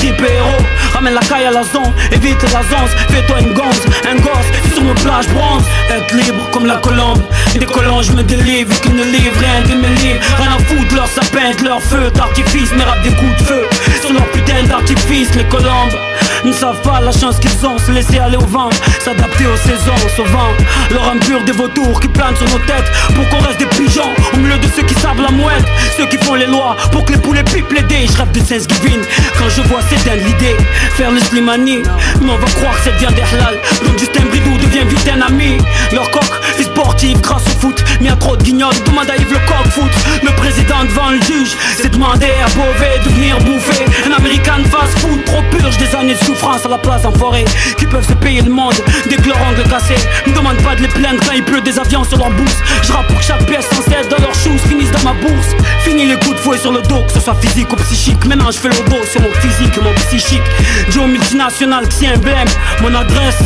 [1.01, 2.91] Ramène la caille à la zone, évite la zone.
[3.09, 5.63] Fais-toi une gonze, un gosse, sur nos plages bronze.
[5.89, 7.23] Être libre comme la colombe.
[7.55, 10.21] Décollant, je me délivre, qu'ils ne livrent rien de mes livres.
[10.37, 12.71] Rien à foutre, leur sapin, leur feu d'artifice.
[12.77, 13.63] Mais rap des coups de feu
[14.03, 15.35] sur leur putain d'artifice.
[15.37, 15.97] Les colombes
[16.45, 17.79] ne savent pas la chance qu'ils ont.
[17.79, 18.69] Se laisser aller au vent,
[19.03, 20.53] s'adapter aux saisons, sauvant
[20.91, 22.91] leur impur des vautours qui planent sur nos têtes.
[23.15, 25.65] Pour qu'on reste des pigeons au milieu de ceux qui savent la mouette.
[25.97, 27.45] Ceux qui font les lois pour que les poulets
[27.75, 28.07] les dés.
[28.07, 29.01] Je rêve de Thanksgiving
[29.39, 30.57] quand je vois c'est l'idée.
[30.97, 31.79] Faire le slimani,
[32.21, 33.59] mais on va croire que c'est bien des halal.
[33.87, 35.57] Donc Justin Bridou devient vite un ami.
[35.93, 36.25] Leur coq
[36.59, 37.83] est sportif grâce au foot.
[38.01, 39.91] Mais a trop de guignols, demande à Yves le coq foot.
[40.23, 43.85] Le président devant le juge, c'est demander à Beauvais de venir bouffer.
[44.07, 47.45] Un américain fast food, trop purge des années de souffrance à la place d'enfoirés
[47.79, 48.75] qui peuvent se payer le monde
[49.09, 49.95] dès que leur ongle cassé.
[50.27, 52.57] Me demande pas de les plaindre quand il pleut des avions sur leur bourse.
[52.83, 55.49] Je rappe pour que chaque pièce sans cesse dans leurs shoes finisse dans ma bourse.
[55.85, 58.25] Fini les coups de fouet sur le dos, que ce soit physique ou psychique.
[58.27, 60.43] Maintenant je fais le dos sur mon physique et mon psychique.
[60.91, 62.49] Joe multinational, qui emblème,
[62.83, 63.43] mon adresse.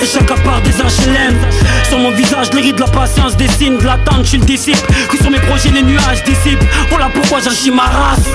[0.00, 1.36] Et chacun part des HLM
[1.88, 4.80] Sur mon visage, les rides de la patience dessinent de l'attente, je suis le disciple.
[5.08, 6.64] Que sur mes projets, les nuages dissipent.
[6.88, 8.26] Voilà pourquoi j'agis ma race.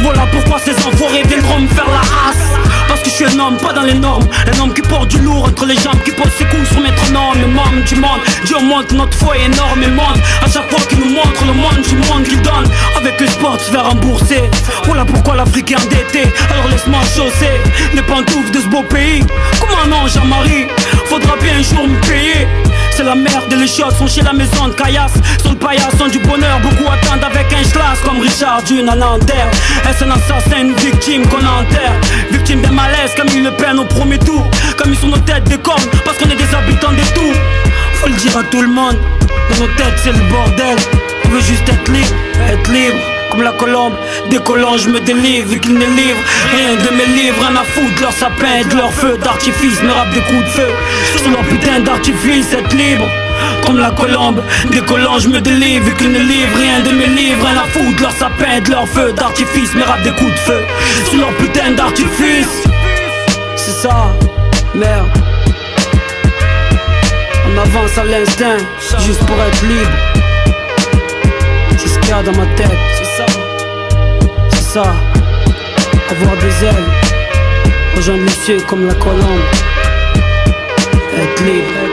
[0.00, 2.65] Voilà pourquoi ces enfoirés viendront me faire la race
[2.96, 4.26] Parce que je suis un homme, pas dans les normes.
[4.50, 7.38] Un homme qui porte du lourd entre les jambes Qui pose ses coups sur métronome
[7.42, 11.00] Le monde du monde, Dieu montre notre foi énorme et monde À chaque fois qu'il
[11.00, 12.64] nous montre le monde du monde qu'il donne.
[12.96, 14.40] Avec le sport, tu vas rembourser.
[14.84, 16.24] Voilà pourquoi l'Afrique est endettée.
[16.50, 17.52] Alors laisse-moi chausser
[17.92, 19.22] les pantoufles de ce beau pays.
[19.60, 20.66] Comment non, Jean-Marie?
[21.04, 22.46] Faudra bien un jour me payer
[22.96, 25.12] c'est la merde et les sont chez la maison de Caillasse.
[25.42, 30.04] Sur le paillasson du bonheur, beaucoup attendent avec un schlass Comme Richard Dune à Est-ce
[30.04, 31.92] un assassin, victime qu'on enterre?
[32.30, 34.42] Victime d'un malaise, comme il le peine au premier tour.
[34.78, 37.40] Comme ils sont nos têtes des cornes, parce qu'on est des habitants des tours.
[37.94, 38.96] Faut le dire à tout le monde,
[39.50, 40.76] dans nos têtes c'est le bordel.
[41.26, 42.14] On veut juste être libre,
[42.50, 43.92] être libre comme la colombe,
[44.30, 47.36] décollant je me délivre qu'ils ne livrent rien de mes livres.
[47.40, 50.68] Rien à foutre, leur sapin, de leur feu d'artifice Me rappe des coups de feu.
[51.18, 53.06] Sur leur putain d'artifice Être libre.
[53.66, 57.46] Comme la colombe, décollant je me délivre qu'ils ne livrent rien de mes livres.
[57.46, 60.62] Rien à foutre, leur sapin, de leur feu d'artifice Me rappe des coups de feu.
[61.10, 62.64] Sur leur putain d'artifice.
[63.56, 64.14] C'est ça,
[64.74, 65.08] merde.
[67.48, 68.58] On avance à l'instinct,
[69.04, 69.92] juste pour être libre.
[71.76, 72.95] C'est ce qu'il y a dans ma tête
[74.78, 76.74] avoir des ailes,
[77.96, 79.40] rejoindre les cieux comme la colombe,
[81.16, 81.85] être libre.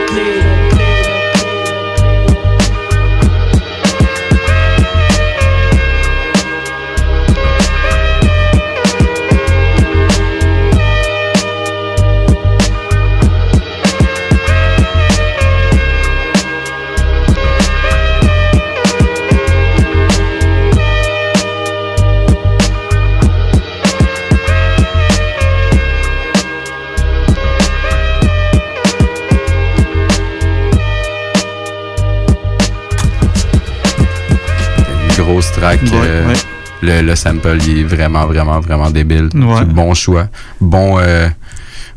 [35.64, 35.82] Track.
[35.84, 36.34] Ouais, euh, ouais.
[36.82, 39.30] Le, le sample, il est vraiment, vraiment, vraiment débile.
[39.34, 39.56] Ouais.
[39.60, 40.28] C'est Bon choix.
[40.60, 41.28] Bon, euh,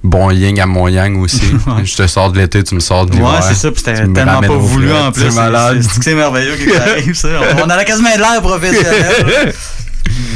[0.05, 1.43] bon yin à mon yang aussi.
[1.85, 3.27] Je te sors de l'été, tu me sors de l'hiver.
[3.27, 5.31] Ouais, c'est ça, puis c'était tellement pas voulu en plus.
[5.31, 5.83] C'est malade.
[5.83, 7.29] C'est- merveilleux que ça arrive, ça.
[7.65, 9.53] On a quasiment de l'air professionnel.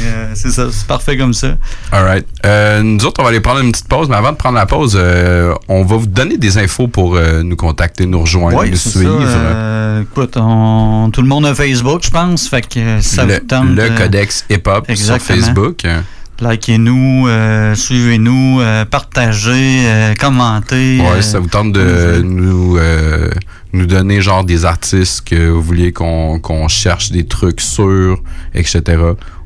[0.03, 1.55] Euh, c'est ça, c'est parfait comme ça.
[1.91, 2.25] All right.
[2.45, 4.65] Euh, nous autres, on va aller prendre une petite pause, mais avant de prendre la
[4.65, 8.89] pause, euh, on va vous donner des infos pour nous contacter, nous rejoindre, nous ça.
[8.89, 10.01] suivre.
[10.01, 12.47] Écoute, on- tout le monde a Facebook, je pense.
[12.47, 13.69] Fait que ça le, vous tente.
[13.69, 15.17] le Codex Hip Hop sur.
[15.19, 15.85] Facebook.
[16.41, 20.99] Likez-nous, euh, suivez-nous, euh, partagez, euh, commentez.
[20.99, 22.79] Ouais, ça vous tente de nous,
[23.73, 28.23] nous donner genre des artistes que vous vouliez qu'on cherche des trucs sur,
[28.55, 28.81] etc.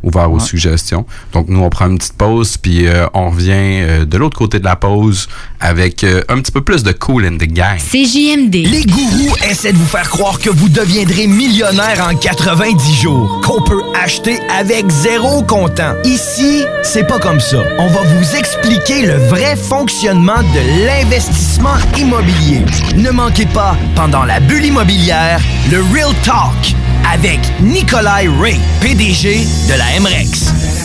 [0.05, 0.39] Ouvert aux Ouais.
[0.45, 1.05] suggestions.
[1.33, 4.59] Donc nous, on prend une petite pause, puis euh, on revient euh, de l'autre côté
[4.59, 5.27] de la pause
[5.59, 7.77] avec euh, un petit peu plus de Cool in the Gang.
[7.79, 8.53] CJMD.
[8.53, 13.61] Les gourous essaient de vous faire croire que vous deviendrez millionnaire en 90 jours, qu'on
[13.63, 15.93] peut acheter avec zéro comptant.
[16.03, 17.57] Ici, c'est pas comme ça.
[17.79, 22.61] On va vous expliquer le vrai fonctionnement de l'investissement immobilier.
[22.95, 25.39] Ne manquez pas, pendant la bulle immobilière,
[25.71, 26.75] le Real Talk
[27.13, 30.84] avec Nikolai Ray, PDG de la MREX.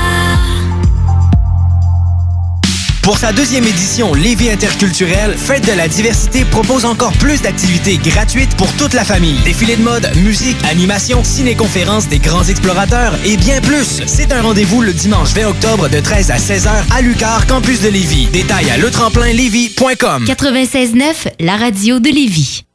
[3.01, 8.55] Pour sa deuxième édition Lévis interculturelle, Fête de la diversité propose encore plus d'activités gratuites
[8.57, 9.39] pour toute la famille.
[9.43, 14.03] Défilés de mode, musique, animation, ciné-conférences des grands explorateurs et bien plus.
[14.05, 17.89] C'est un rendez-vous le dimanche 20 octobre de 13 à 16h à Lucar, campus de
[17.89, 18.27] Lévis.
[18.27, 20.25] Détails à letremplinlévis.com.
[20.25, 22.65] 96.9, la radio de Lévis.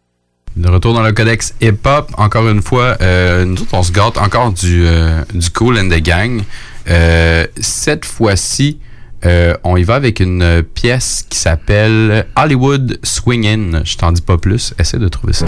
[0.57, 4.19] De retour dans le codex hip-hop, encore une fois, euh, nous autres, on se gâte
[4.19, 6.43] encore du, euh, du Cool and the Gang.
[6.89, 8.79] Euh, cette fois-ci,
[9.27, 13.83] euh, on y va avec une euh, pièce qui s'appelle Hollywood Swingin'.
[13.85, 14.73] Je t'en dis pas plus.
[14.79, 15.47] Essaie de trouver ça.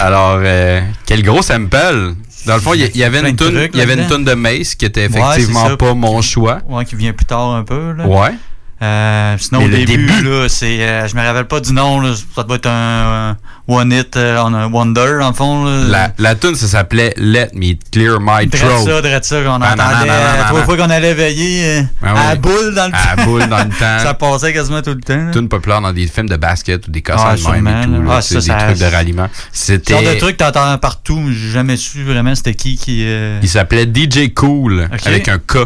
[0.00, 2.14] Alors, euh, quel gros sample.
[2.46, 4.84] Dans le fond, il y, avait une trucs il y avait une de Mace qui
[4.84, 6.58] était effectivement pas mon choix.
[6.68, 7.92] Ouais, qui vient plus tard un peu.
[7.92, 8.06] Là.
[8.06, 8.34] Ouais.
[8.82, 11.72] Euh, sinon, Mais au le début, début- là, c'est, euh, je me rappelle pas du
[11.72, 12.00] nom.
[12.00, 15.64] Là, ça doit être un, un One Hit euh, on a Wonder, en fond.
[15.64, 15.86] Là.
[15.88, 18.84] La, la tune, ça s'appelait Let Me Clear My Throat.
[18.84, 22.38] ça, drette ça, qu'on entendait euh, trois fois qu'on allait veiller Ah à ouais.
[22.38, 23.98] boule dans le À la boule dans le temps.
[24.02, 25.30] ça passait quasiment tout le temps.
[25.32, 28.02] Tune populaire dans des films de basket ou des cassettes Ah, de même et tout.
[28.02, 28.14] là.
[28.16, 29.28] Ah, ça, des ça- trucs de ralliement.
[29.52, 29.94] C'était.
[29.94, 33.06] Genre de truc que t'entends partout, mais j'ai jamais su vraiment c'était qui qui.
[33.40, 35.58] Il s'appelait DJ Cool avec un K.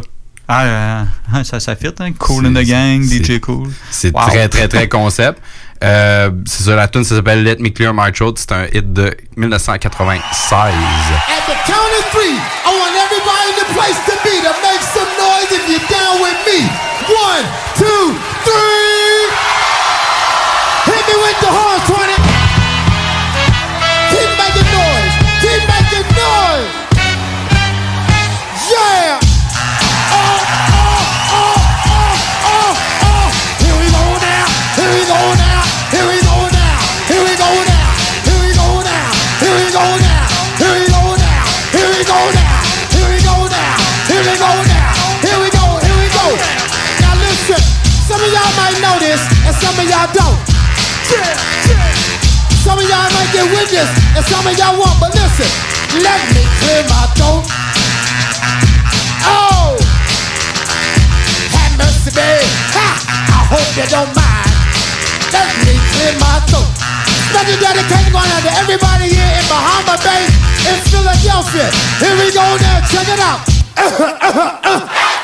[0.51, 1.03] Ah, euh,
[1.35, 2.13] ah, ça, ça fit, hein?
[2.19, 3.69] Cool in the gang, DJ Cool.
[3.91, 4.23] C'est Wow.
[4.29, 5.41] très, très, très concept.
[5.85, 8.35] Euh, c'est ça, la tune, ça s'appelle Let Me Clear My Throat.
[8.37, 10.73] C'est un hit de 1996.
[10.73, 12.35] At the count of three,
[12.65, 16.23] I want everybody in the place to be to make some noise if you're down
[16.25, 16.65] with me.
[17.13, 17.45] One,
[17.77, 19.29] two, three.
[20.89, 21.85] Hit me with the horns,
[49.99, 50.39] y'all don't.
[52.63, 54.95] Some of y'all might get with this, and some of y'all won't.
[55.03, 55.51] But listen,
[55.99, 57.43] let me clear my throat.
[59.27, 59.75] Oh,
[61.51, 62.47] have mercy, babe.
[62.79, 62.89] Ha!
[63.11, 64.55] I hope you don't mind.
[65.35, 66.69] Let me clear my throat.
[67.35, 70.23] Special dedication going out to everybody here in Bahama Bay,
[70.71, 71.67] in Philadelphia.
[71.99, 73.43] Here we go now, check it out.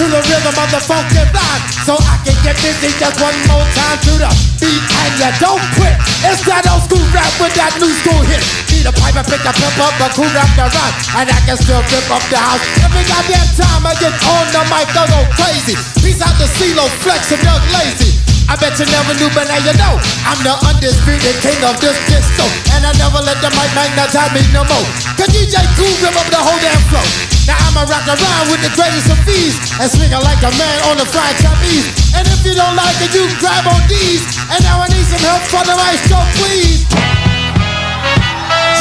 [0.00, 3.68] To the rhythm of the funky vibe, so I can get busy just one more
[3.76, 5.92] time to the beat, and you don't quit.
[6.24, 8.40] It's that old school rap with that new school hit.
[8.72, 11.36] Need a pipe and pick a pimp up, a cool rap the rhyme, and I
[11.44, 12.64] can still rip up the house.
[12.80, 15.76] Every goddamn time I get on the mic, I go crazy.
[16.00, 18.19] Peace out to CeeLo, Flex, and Doug Lazy.
[18.50, 19.94] I bet you never knew, but now you know.
[20.26, 22.42] I'm the undisputed king of this disco.
[22.74, 24.86] And I never let the mic magnetize me no more.
[25.14, 27.06] Cause DJ Cool rip up the whole damn flow.
[27.46, 29.54] Now I'ma rock around with the greatest of ease.
[29.78, 31.94] And swing it like a man on the fried trapeze.
[32.10, 34.26] And if you don't like it, you can grab on these.
[34.50, 36.90] And now I need some help from the maestro, please.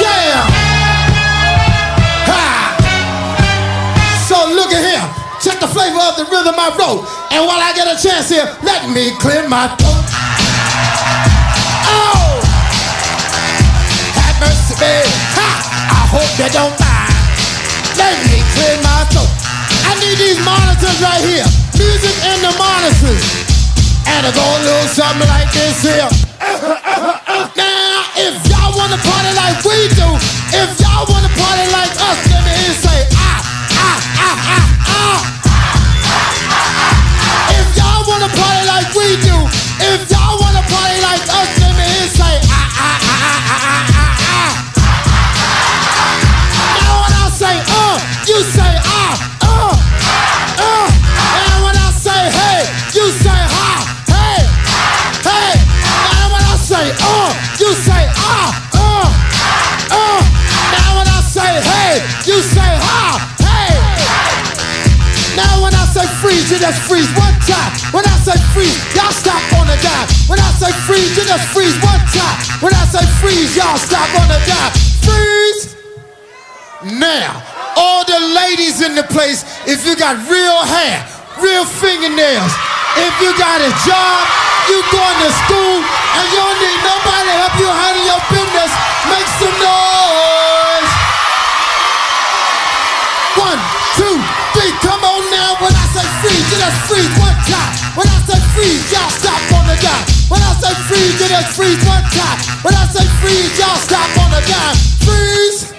[0.02, 0.50] Yeah!
[2.26, 2.74] Ha!
[4.26, 5.19] So look at here.
[5.60, 7.04] Check the flavor of the rhythm I wrote.
[7.36, 10.08] And while I get a chance here, let me clear my throat.
[11.84, 12.40] Oh!
[14.16, 15.04] Have mercy, babe.
[15.36, 15.50] Ha!
[16.00, 17.12] I hope you don't mind.
[18.00, 19.28] Let me clear my throat.
[19.84, 21.48] I need these monitors right here.
[21.76, 23.20] Music and the monitors.
[24.08, 26.08] And it go a little something like this here.
[27.60, 30.08] Now, if y'all wanna party like we do,
[30.56, 33.44] if y'all wanna party like us, let me hear say ah,
[33.76, 35.49] ah, ah, ah, ah.
[71.30, 72.38] Just freeze one time.
[72.58, 74.74] When I say freeze, y'all stop on the dime.
[75.06, 75.78] Freeze.
[76.98, 77.46] Now,
[77.78, 81.06] all the ladies in the place, if you got real hair,
[81.38, 82.50] real fingernails,
[82.98, 84.26] if you got a job,
[84.74, 88.72] you going to school, and you don't need nobody to help you handle your business,
[89.14, 90.92] make some noise.
[93.38, 93.60] One,
[94.02, 94.18] two,
[94.58, 95.62] three, come on now.
[95.62, 97.72] When I say freeze, you just freeze one time.
[97.94, 100.19] When I say freeze, y'all stop on the dime.
[100.30, 102.38] When I say freeze, you just freeze one time.
[102.62, 104.78] When I say freeze, y'all stop on the dime.
[105.02, 105.74] Freeze.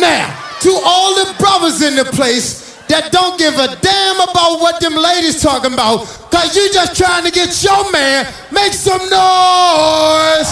[0.00, 4.80] Now, to all the brothers in the place that don't give a damn about what
[4.80, 10.50] them ladies talking about, cause you just trying to get your man, make some noise.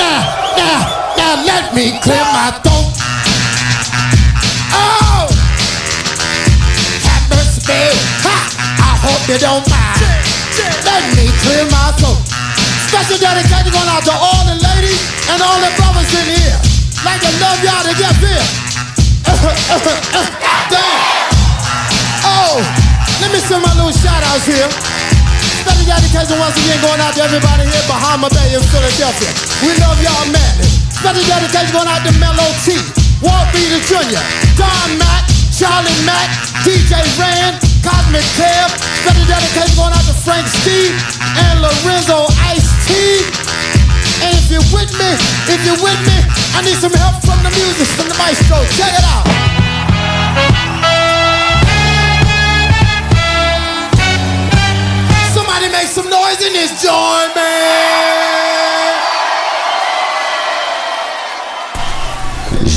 [0.00, 0.24] Now,
[0.56, 0.80] now,
[1.16, 2.92] now let me clear my throat.
[4.72, 5.28] Oh!
[7.04, 7.60] Have mercy,
[9.24, 10.04] hope you don't mind.
[10.84, 12.20] Let me clear my throat.
[12.92, 15.00] Special dedication going out to all the ladies
[15.32, 16.60] and all the brothers in here.
[17.08, 18.44] Like to love y'all to get here.
[20.68, 21.00] Damn.
[22.20, 22.60] Oh,
[23.24, 24.68] let me send my little shout outs here.
[25.64, 29.32] Special dedication once again going out to everybody here, Bahama Bay in Philadelphia.
[29.64, 30.68] We love y'all madly.
[30.92, 32.76] Special dedication going out to Mellow T,
[33.24, 34.20] Walt Beater Jr.,
[34.60, 36.28] Don Mack, Charlie Mack,
[36.60, 38.72] DJ Rand, Cosmic Kev.
[39.04, 40.96] Special dedication going out to Frank Steve
[41.36, 43.20] and Lorenzo Ice T.
[44.24, 45.10] And if you're with me,
[45.52, 46.16] if you're with me,
[46.56, 48.56] I need some help from the music, from the maestro.
[48.72, 49.28] Check it out.
[55.36, 58.43] Somebody make some noise in this joint, man.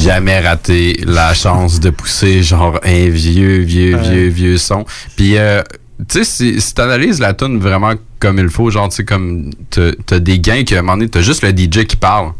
[0.07, 4.01] Jamais raté la chance de pousser genre un vieux, vieux, Ouais.
[4.09, 4.85] vieux, vieux son.
[5.17, 5.61] Puis, euh,
[6.07, 9.49] tu sais, si, si t'analyses la tune vraiment comme il faut, genre, tu sais, comme
[9.69, 12.31] t'as des gains qu'à un moment donné, t'as juste le DJ qui parle.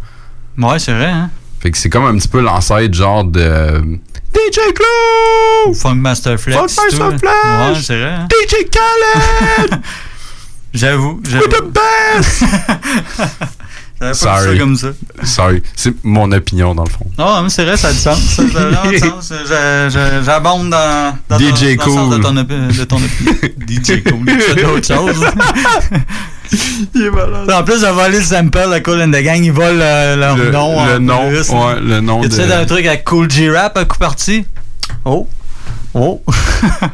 [0.58, 1.30] Ouais, c'est vrai, hein?
[1.60, 3.82] Fait que c'est comme un petit peu l'ancêtre, genre de.
[4.34, 5.74] DJ Clue!
[5.74, 6.56] Funk Master Flex.
[6.58, 7.34] Funk Master tout, Flex!
[7.46, 8.12] Ouais, c'est vrai.
[8.14, 8.28] hein?
[8.30, 9.82] DJ Khaled!
[10.74, 11.46] J'avoue, j'avoue.
[11.46, 12.44] With the best!
[14.00, 14.88] J'avais pas vu ça comme ça.
[15.24, 15.64] Sorry.
[15.76, 17.06] C'est mon opinion, dans le fond.
[17.18, 18.20] Non, mais c'est vrai, ça a du sens.
[18.20, 19.32] Ça, ça a vraiment du sens.
[19.32, 22.24] Je- je- J'abonde dans, dans, ton- DJ dans le sens de Cool.
[22.24, 23.34] ton, opi- de ton opinion.
[23.68, 24.26] DJ Cool.
[24.26, 25.26] Tu fais d'autres choses.
[27.54, 30.38] En plus de voler le sample, le Cool and the Gang, ils volent euh, leur
[30.38, 30.86] Le- nom.
[30.86, 31.50] le en nom, plus.
[31.50, 34.46] ouais, le nom Tu sais, de- dans un truc avec Cool G-Rap à coup parti?
[35.04, 35.28] Oh.
[35.94, 36.22] Oh.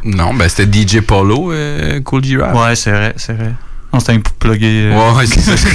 [0.04, 2.56] Non, ben c'était DJ Polo, euh, Cool G-Rap.
[2.56, 3.54] Ouais, c'est vrai, c'est vrai.
[3.94, 4.89] Non, c'était un pour plugger.
[4.91, 5.68] euh, Ouais, ouais, c'est ça.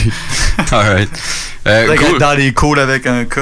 [0.77, 1.09] Alright.
[1.67, 2.19] Euh, cool.
[2.19, 3.39] Dans les cools avec un K.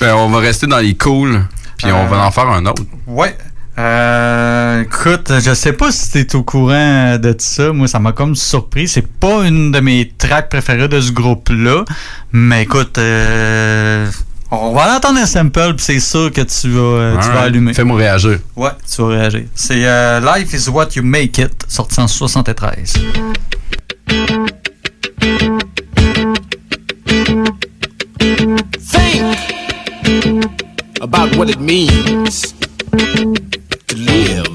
[0.00, 1.44] Ben, on va rester dans les cool,
[1.78, 2.82] puis on Euh, va en faire un autre.
[3.06, 3.36] Ouais.
[3.78, 7.72] Euh, écoute, je sais pas si t'es au courant de ça.
[7.72, 8.86] Moi, ça m'a comme surpris.
[8.88, 11.84] C'est pas une de mes tracks préférées de ce groupe-là.
[12.32, 14.06] Mais écoute, euh,
[14.50, 17.72] on va entendre un sample, puis c'est sûr que tu vas, tu vas allumer.
[17.72, 18.38] Fais-moi réagir.
[18.54, 19.44] Ouais, tu vas réagir.
[19.54, 22.92] C'est euh, Life is what you make it, sorti en 73.
[28.80, 29.30] Think
[31.00, 32.54] about what it means
[33.86, 34.46] to live.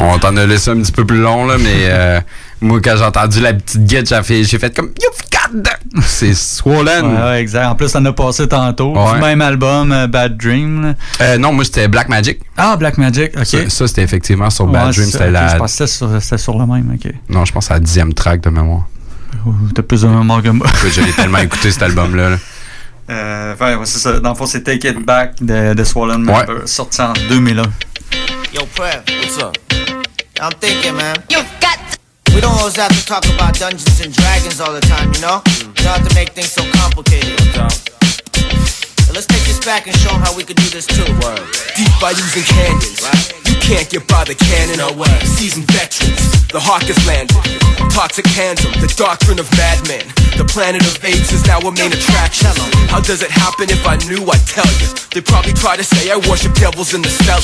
[0.00, 1.88] On t'en a laissé un petit peu plus long, là, mais.
[1.88, 2.20] Euh,
[2.64, 5.78] moi, quand j'ai entendu la petite guette, j'ai fait, j'ai fait comme You've got that!
[6.02, 7.04] C'est Swollen.
[7.06, 7.66] Ouais, ouais, exact.
[7.66, 8.92] En plus, ça en a passé tantôt.
[8.96, 9.14] Ouais.
[9.14, 10.82] Du même album, euh, Bad Dream.
[10.82, 10.94] là.
[11.20, 12.40] Euh, non, moi, c'était Black Magic.
[12.56, 13.44] Ah, Black Magic, ok.
[13.46, 15.10] Ça, ça, c'était effectivement sur Ouais, Bad c'est Dream.
[15.12, 15.48] ça, C'était ok, la.
[15.48, 17.12] Je pensais que c'était sur, c'était sur le même, ok.
[17.28, 18.84] Non, je pense à la dixième track de mémoire.
[19.46, 20.66] Ouh, T'as plus de mémoire que moi.
[20.90, 22.30] Je l'ai tellement écouté cet album-là.
[22.30, 22.36] là.
[23.10, 24.18] Euh, ouais, ouais, c'est ça.
[24.20, 26.46] Dans le fond, c'est Take It Back de, de Swollen Ouais.
[26.46, 27.62] Member, sorti en 2001.
[28.54, 29.56] Yo, Prev, what's up?
[30.40, 31.14] I'm thinking, man.
[31.30, 31.93] You've got.
[32.34, 35.40] We don't always have to talk about Dungeons and Dragons all the time, you know?
[35.62, 37.38] You don't have to make things so complicated.
[39.06, 41.06] So let's take this back and show them how we could do this too.
[41.06, 43.00] Deep by using cannons.
[43.46, 44.78] You can't get by the cannon.
[44.78, 45.14] No way.
[45.24, 46.43] Seasoned veterans.
[46.54, 47.34] The hawk has landed.
[47.90, 48.70] Toxic tandem.
[48.78, 50.06] The doctrine of madmen.
[50.38, 52.54] The planet of apes is now a main attraction.
[52.86, 54.22] How does it happen if I knew?
[54.22, 54.86] I'd tell you.
[55.10, 57.42] They probably try to say I worship devils in the cellar.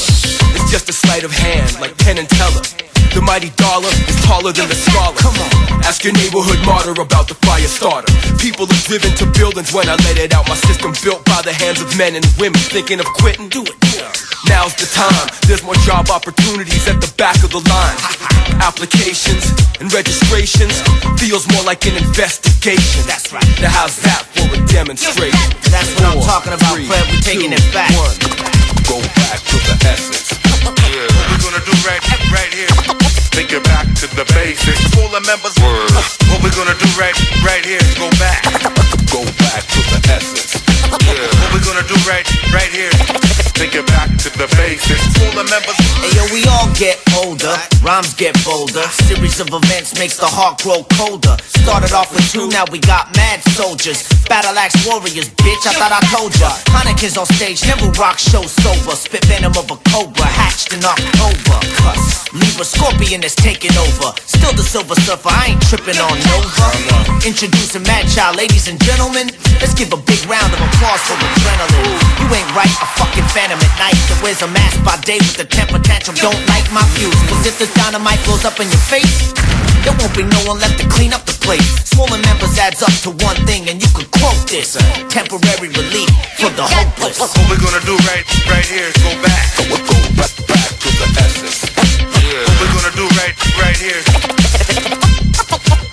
[0.55, 2.62] It's just a sleight of hand, like Penn and Teller.
[3.11, 5.19] The mighty dollar is taller than the scholar.
[5.19, 5.82] Come on.
[5.82, 8.07] Ask your neighborhood martyr about the fire starter.
[8.39, 10.47] People are driven to buildings when I let it out.
[10.47, 13.51] My system built by the hands of men and women thinking of quitting.
[13.51, 13.74] Do it.
[14.47, 15.27] Now's the time.
[15.51, 17.99] There's more job opportunities at the back of the line.
[19.01, 19.49] Applications
[19.81, 20.77] and registrations
[21.17, 23.01] feels more like an investigation.
[23.09, 23.41] That's right.
[23.57, 25.41] Now how's that for a demonstration?
[25.73, 27.09] That's what I'm talking about, Fred.
[27.09, 27.89] We're taking it back.
[28.85, 30.37] Go back to the essence.
[30.61, 32.69] What we gonna do right, right here?
[33.33, 34.85] Take it back to the basics.
[35.01, 35.57] All the members.
[36.29, 37.81] What we gonna do right, right here?
[37.97, 38.45] Go back.
[39.09, 40.61] Go back to the essence.
[40.93, 42.93] What we gonna do right, right here?
[43.61, 45.05] Take it back to the basics.
[45.20, 45.77] All the members.
[46.01, 47.53] Hey yo, we all get older,
[47.85, 48.89] rhymes get bolder.
[49.05, 51.37] Series of events makes the heart grow colder.
[51.45, 54.09] Started off with two, now we got mad soldiers.
[54.32, 56.49] Battle axe warriors, bitch, I thought I told ya.
[56.73, 58.97] Heineken's on stage, never rock show sober.
[58.97, 61.61] Spit venom of a cobra, hatched in October.
[61.85, 64.16] Cuss, Libra scorpion is taking over.
[64.24, 66.65] Still the silver surfer, I ain't tripping on Nova.
[67.28, 69.28] Introducing Mad Child, ladies and gentlemen.
[69.61, 72.01] Let's give a big round of applause for adrenaline.
[72.24, 75.39] You ain't right, a fucking phantom at night that wears a mask by day with
[75.43, 76.15] a temper tantrum.
[76.23, 79.35] Don't like my views, cause if the dynamite blows up in your face,
[79.83, 81.67] there won't be no one left to clean up the place.
[81.83, 84.79] Smaller members adds up to one thing, and you can quote this
[85.11, 87.19] temporary relief for the hopeless.
[87.19, 88.87] What we gonna do right, right here?
[88.87, 89.43] is Go back.
[89.59, 91.67] Go back, back to the essence.
[91.75, 94.03] What we gonna do right, right here?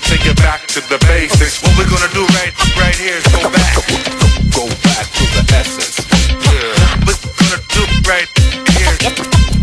[0.06, 1.58] Take it back to the basics.
[1.66, 3.18] What we gonna do right, right here?
[3.18, 3.74] is Go back.
[4.54, 5.97] Go back to the essence.
[8.08, 8.28] Right
[8.70, 8.96] here?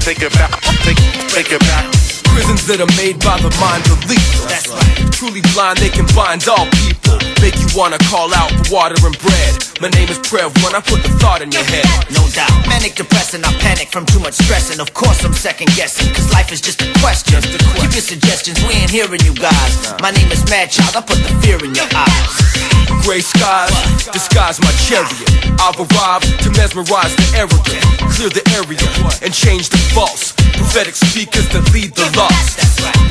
[0.01, 0.61] Take it back.
[0.83, 0.97] Take,
[1.29, 2.24] take it back.
[2.35, 4.43] Prisons that are made by the mind of lethal.
[4.51, 5.07] That's right.
[5.15, 7.15] Truly blind, they can bind all people.
[7.39, 9.53] Make you wanna call out for water and bread.
[9.79, 11.87] My name is Prev when I put the thought in your head.
[12.11, 12.51] No doubt.
[12.67, 14.75] Manic depressing, I panic from too much stress.
[14.75, 17.39] And of course, I'm second guessing, cause life is just a question.
[17.79, 19.95] Keep your suggestions, we ain't hearing you guys.
[20.03, 22.35] My name is Mad Child, I put the fear in your eyes.
[23.07, 23.71] Gray skies
[24.11, 25.31] disguise my chariot.
[25.63, 28.83] I've arrived to mesmerize the arrogant, clear the area,
[29.23, 30.35] and change the false.
[30.65, 32.57] Prophetic speakers that lead the lost.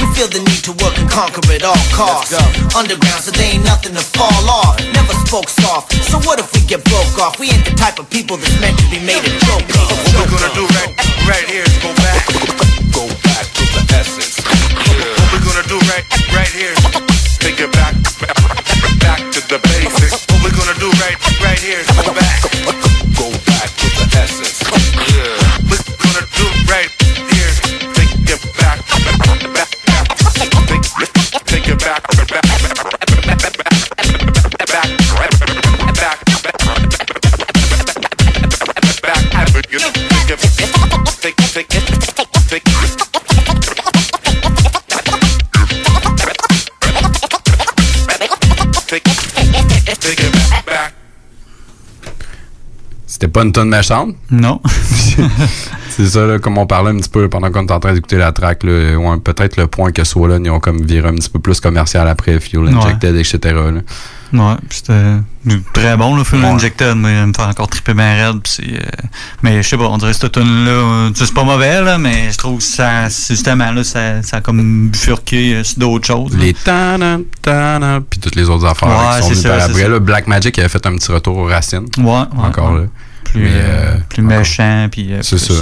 [0.01, 2.33] We feel the need to work and conquer at all costs.
[2.73, 4.81] Underground, so they ain't nothing to fall off.
[4.91, 7.37] Never spoke soft, so what if we get broke off?
[7.37, 9.85] We ain't the type of people that's meant to be made a joke of.
[10.17, 10.91] What we gonna do right,
[11.29, 11.63] right here?
[11.63, 12.25] is Go back.
[12.89, 14.41] Go back to the essence.
[14.41, 16.03] What we gonna do right,
[16.33, 16.73] right here?
[17.37, 17.93] Take it back,
[18.97, 20.25] back, to the basics.
[20.25, 21.85] What we gonna do right, right here?
[21.85, 22.39] is Go back.
[23.13, 24.57] Go back to the essence.
[24.67, 24.81] What
[25.69, 27.02] we gonna do right
[53.05, 54.15] C'était pas une tonne méchante?
[54.31, 54.61] Non.
[55.95, 58.17] C'est ça, là, comme on parlait un petit peu pendant qu'on était en train d'écouter
[58.17, 61.29] la track, là, ouais, peut-être le point que Swollen, ils ont comme viré un petit
[61.29, 62.73] peu plus commercial après Fuel Ouais.
[62.73, 63.37] Injected, etc.
[63.53, 63.81] là.
[64.33, 64.93] Ouais, c'était
[65.73, 66.45] très bon, le Ouais.
[66.45, 68.41] Injected, mais il me fait encore triper bien raide.
[68.41, 68.79] pis euh,
[69.43, 71.99] mais je sais pas, on dirait que cette tune là euh, c'est pas mauvais, là,
[71.99, 76.07] mais je trouve que ça, justement, là, ça, ça a comme bifurqué euh, sur d'autres
[76.07, 76.35] choses.
[76.35, 76.43] là.
[76.43, 79.69] Les tana, tana, puis toutes les autres affaires là, Ouais, qui sont c'est venues par
[79.69, 79.89] après.
[79.89, 81.85] Là, Black Magic avait fait un petit retour aux racines.
[81.99, 82.81] Ouais, Encore là.
[83.23, 85.53] Plus, euh, euh, plus méchant, puis euh, c'est ça.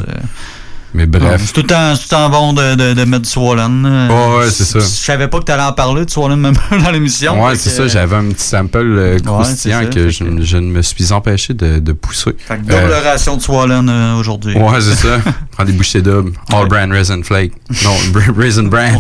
[0.93, 1.41] Mais bref.
[1.45, 1.67] C'est tout tout
[2.09, 3.85] temps bon de, de, de mettre du Swollen.
[3.85, 4.39] euh.
[4.39, 4.79] Ouais, c'est ça.
[4.79, 7.41] Je savais pas que t'allais en parler de Swollen même dans l'émission.
[7.41, 7.88] Ouais, c'est ça.
[7.88, 12.31] J'avais un petit sample croustillant que je, je ne me suis empêché de, de pousser.
[12.38, 14.57] Fait que double Euh, ration de Swollen euh, aujourd'hui.
[14.57, 15.19] Ouais, c'est ça.
[15.51, 16.33] Prends des bouchées doubles.
[16.51, 17.53] All brand raisin flake.
[17.85, 17.95] Non,
[18.38, 18.99] raisin brand.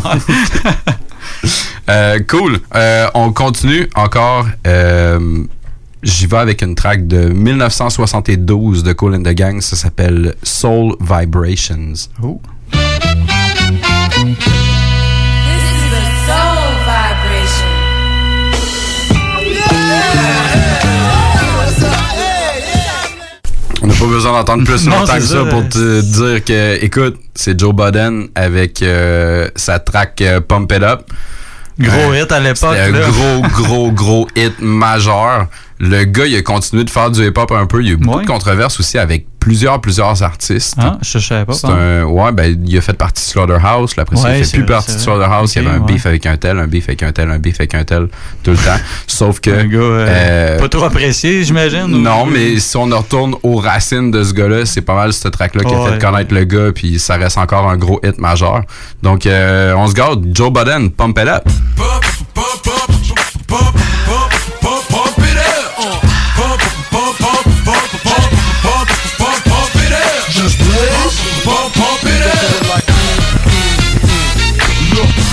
[1.89, 2.59] Euh, cool.
[3.15, 4.45] On continue encore.
[6.03, 9.61] J'y vais avec une track de 1972 de Cool and the Gang.
[9.61, 11.93] Ça s'appelle Soul Vibrations.
[12.23, 12.41] Oh.
[23.83, 26.83] On n'a pas besoin d'entendre plus Non, longtemps que ça, ça, pour te dire que,
[26.83, 31.01] écoute, c'est Joe Budden avec euh, sa track euh, Pump It Up.
[31.79, 35.47] Gros Euh, hit à l'époque, C'était un gros, gros, gros hit majeur.
[35.83, 37.81] Le gars, il a continué de faire du hip-hop un peu.
[37.81, 40.75] Il y a eu beaucoup de controverses aussi avec plusieurs, plusieurs artistes.
[40.77, 41.53] Ah, je savais pas.
[41.63, 43.95] Un, ouais, ben, il a fait partie de Slaughterhouse.
[43.95, 44.99] Là, après ça, Ouais, il fait plus vrai, partie de.
[44.99, 45.55] Slaughterhouse.
[45.55, 45.91] il y avait un ouais.
[45.93, 48.09] beef avec un tel, un beef avec un tel, un beef avec un tel,
[48.43, 48.77] tout le temps.
[49.07, 49.49] Sauf que.
[49.49, 51.85] Un gars euh, euh, pas trop apprécié, j'imagine.
[51.95, 55.27] ou- non, mais si on retourne aux racines de ce gars-là, c'est pas mal ce
[55.29, 55.93] track-là qui a Ouais.
[55.93, 58.61] fait connaître le gars, puis ça reste encore un gros hit majeur.
[59.01, 60.27] Donc, euh, on se garde.
[60.31, 61.43] Joe Budden, Pump It Up.
[63.03, 64.20] Just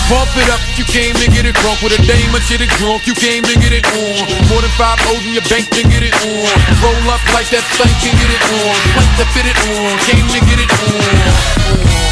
[0.09, 0.57] Pump it up.
[0.81, 3.05] You came to get it drunk with a dame or shit it drunk.
[3.05, 4.25] You came to get it on.
[4.49, 6.49] More than five O's in your bank to get it on.
[6.81, 8.73] Roll up like that thing can get it on.
[8.97, 9.93] Like to fit it on.
[10.09, 12.09] Came to get it on.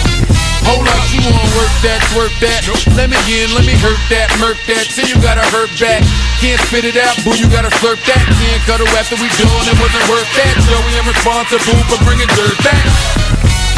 [0.68, 2.68] Hold up, you wanna work that, work that.
[3.01, 4.85] Let me in, let me hurt that, murk that.
[4.93, 6.05] Till you gotta hurt back.
[6.36, 8.20] Can't spit it out, boo, you gotta slurp that.
[8.20, 10.52] Can't cuddle after we done, it wasn't worth that.
[10.68, 12.85] Joey, I'm responsible for bringing dirt back.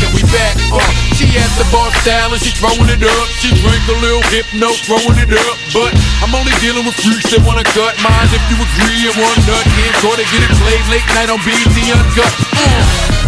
[0.02, 0.58] Can we back?
[0.74, 3.26] Uh, she has the bar style and she throwing it up.
[3.42, 5.56] She drink a little hypno, throwing it up.
[5.74, 5.90] But
[6.22, 8.30] I'm only dealing with freaks that wanna cut mine.
[8.30, 11.42] If you agree, and one nut can't go to get it played late night on
[11.42, 12.32] BT Uncut.
[12.54, 13.18] Uh.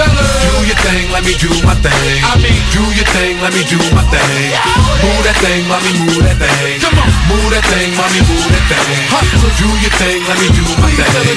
[0.00, 2.22] Do your thing, let me do my thing.
[2.24, 4.54] I mean, do your thing, let me do my thing.
[5.02, 6.80] Move that thing, mommy, move that thing.
[6.80, 9.02] Come on, move that thing, mommy, move that thing.
[9.12, 11.36] Hustle, do your thing, let me do my thing.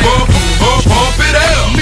[0.00, 1.72] Pump, pump, pump it up.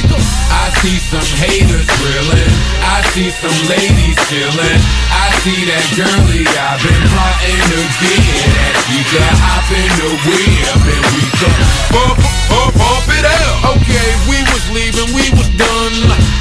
[0.66, 2.53] I see some haters grilling.
[2.82, 4.81] I see some ladies chilling.
[5.11, 8.74] I see that girlie I've been plotting to get at.
[8.86, 11.59] She could hop in the whip and we could
[11.90, 12.19] pump,
[12.51, 13.78] pump, pump it up.
[13.78, 15.97] Okay, we was leaving, we was done.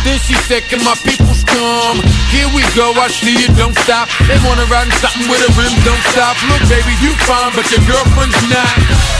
[0.05, 2.01] Then she said, can my peoples come?
[2.29, 4.09] Here we go, I see you, don't stop.
[4.29, 6.37] They wanna ride in something with a rim, don't stop.
[6.49, 8.73] Look, baby, you fine, but your girlfriend's not.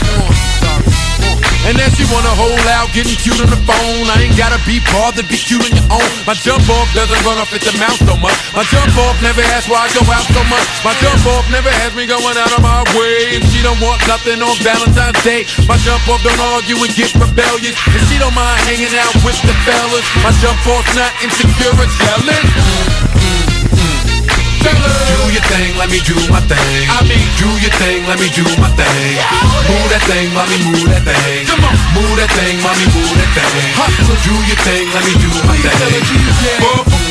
[0.06, 0.30] Uh,
[0.62, 0.85] sorry.
[1.66, 4.06] And then she wanna hold out, getting cute on the phone.
[4.06, 6.10] I ain't gotta be bothered, be cute on your own.
[6.22, 8.38] My jump off doesn't run off at the mouth so much.
[8.54, 10.62] My jump off never asks why I go out so much.
[10.86, 13.42] My jump off never has me going out of my way.
[13.50, 15.42] She don't want nothing on Valentine's Day.
[15.66, 17.74] My jump off don't argue and get rebellious.
[17.90, 20.06] And she don't mind hanging out with the fellas.
[20.22, 23.45] My jump off's not insecure or jealous.
[24.66, 26.90] Do your thing, let me do my thing.
[26.90, 29.14] I mean, do your thing, let me do my thing.
[29.70, 31.46] Move that thing, mommy, move that thing.
[31.46, 33.70] Come on, move that thing, mommy, move that thing.
[33.78, 37.05] Hustle, do your thing, let me do my thing.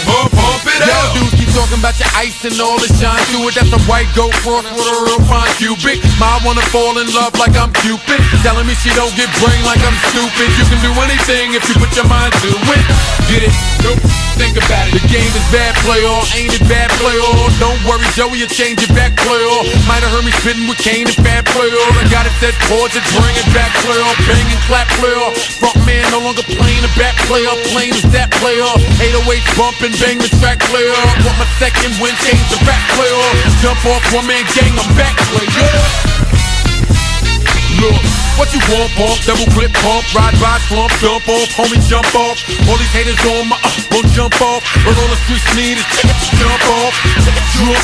[0.83, 3.55] Y'all dudes keep talking about your ice and all the shine to it.
[3.55, 6.03] That's a white goat cross with a real fine cubic.
[6.19, 8.19] Ma wanna fall in love like I'm Cupid.
[8.43, 10.47] Telling me she don't get brain like I'm stupid.
[10.59, 12.83] You can do anything if you put your mind to it.
[13.31, 13.55] Get it?
[13.87, 14.03] Nope.
[14.35, 14.99] Think about it.
[14.99, 17.47] The game is bad play all, ain't it bad play all?
[17.55, 19.63] Don't worry, Joey, you change it back play all.
[19.87, 21.91] Might have heard me spitting with Kane and bad play all.
[21.95, 24.11] I got it set chords and bring it back play all.
[24.27, 25.31] Bang and clap play all.
[25.63, 27.55] Front man no longer playing the back play all.
[27.71, 28.75] Playing is that play all.
[28.99, 31.11] 808 bump and bang the track play all.
[31.25, 33.33] Want my second win, change the rap play all.
[33.61, 36.15] Jump off one man gang, I'm back play all.
[37.81, 38.01] Look,
[38.39, 42.39] what you want, pump, double clip, pump, ride by, slump, jump off, homie, jump off.
[42.69, 44.63] All these haters on my, uh, won't jump off.
[44.85, 45.87] But all the streets need is
[46.39, 46.93] jump off,
[47.25, 47.79] jump,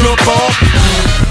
[0.00, 1.23] jump off.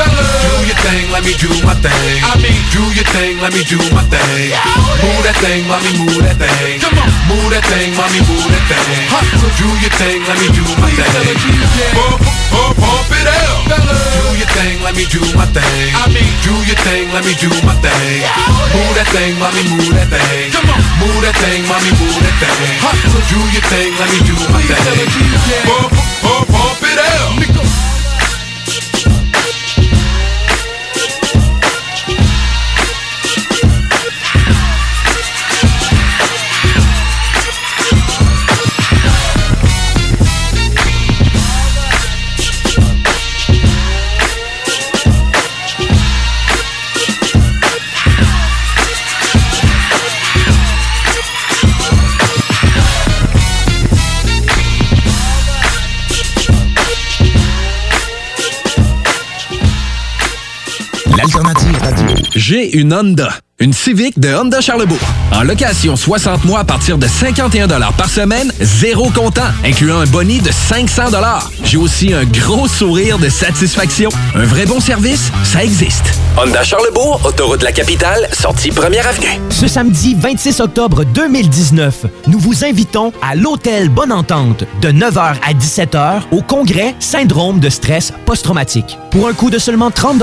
[0.00, 2.16] Do your thing, let me do my thing.
[2.24, 4.48] I mean, do your thing, let me do my thing.
[5.04, 6.80] Move that thing, mommy, move that thing.
[6.80, 9.04] Come on, move that thing, mommy, move that thing.
[9.12, 11.36] Hustle, do your thing, let me do my thing.
[11.92, 12.16] Pump,
[12.48, 13.68] pump, pump it up.
[13.68, 15.92] Do your thing, let me do my thing.
[15.92, 18.24] I mean, do your thing, let me do my thing.
[18.72, 20.48] Move that thing, mommy, move that thing.
[20.48, 22.76] Come on, move that thing, mommy, move that thing.
[22.80, 25.04] Hustle, do your thing, let me do my thing.
[25.68, 25.92] Pump,
[26.24, 27.59] pump, pump it up.
[62.50, 63.30] J'ai une Honda.
[63.62, 64.96] Une Civic de Honda Charlebourg.
[65.32, 70.38] En location 60 mois à partir de 51 par semaine, zéro comptant, incluant un boni
[70.38, 71.10] de 500
[71.62, 74.08] J'ai aussi un gros sourire de satisfaction.
[74.34, 76.14] Un vrai bon service, ça existe.
[76.38, 79.38] Honda Charlebourg, autoroute de la capitale, sortie première avenue.
[79.50, 85.52] Ce samedi 26 octobre 2019, nous vous invitons à l'Hôtel Bonne Entente de 9h à
[85.52, 88.98] 17h au congrès Syndrome de stress post-traumatique.
[89.10, 90.22] Pour un coût de seulement 30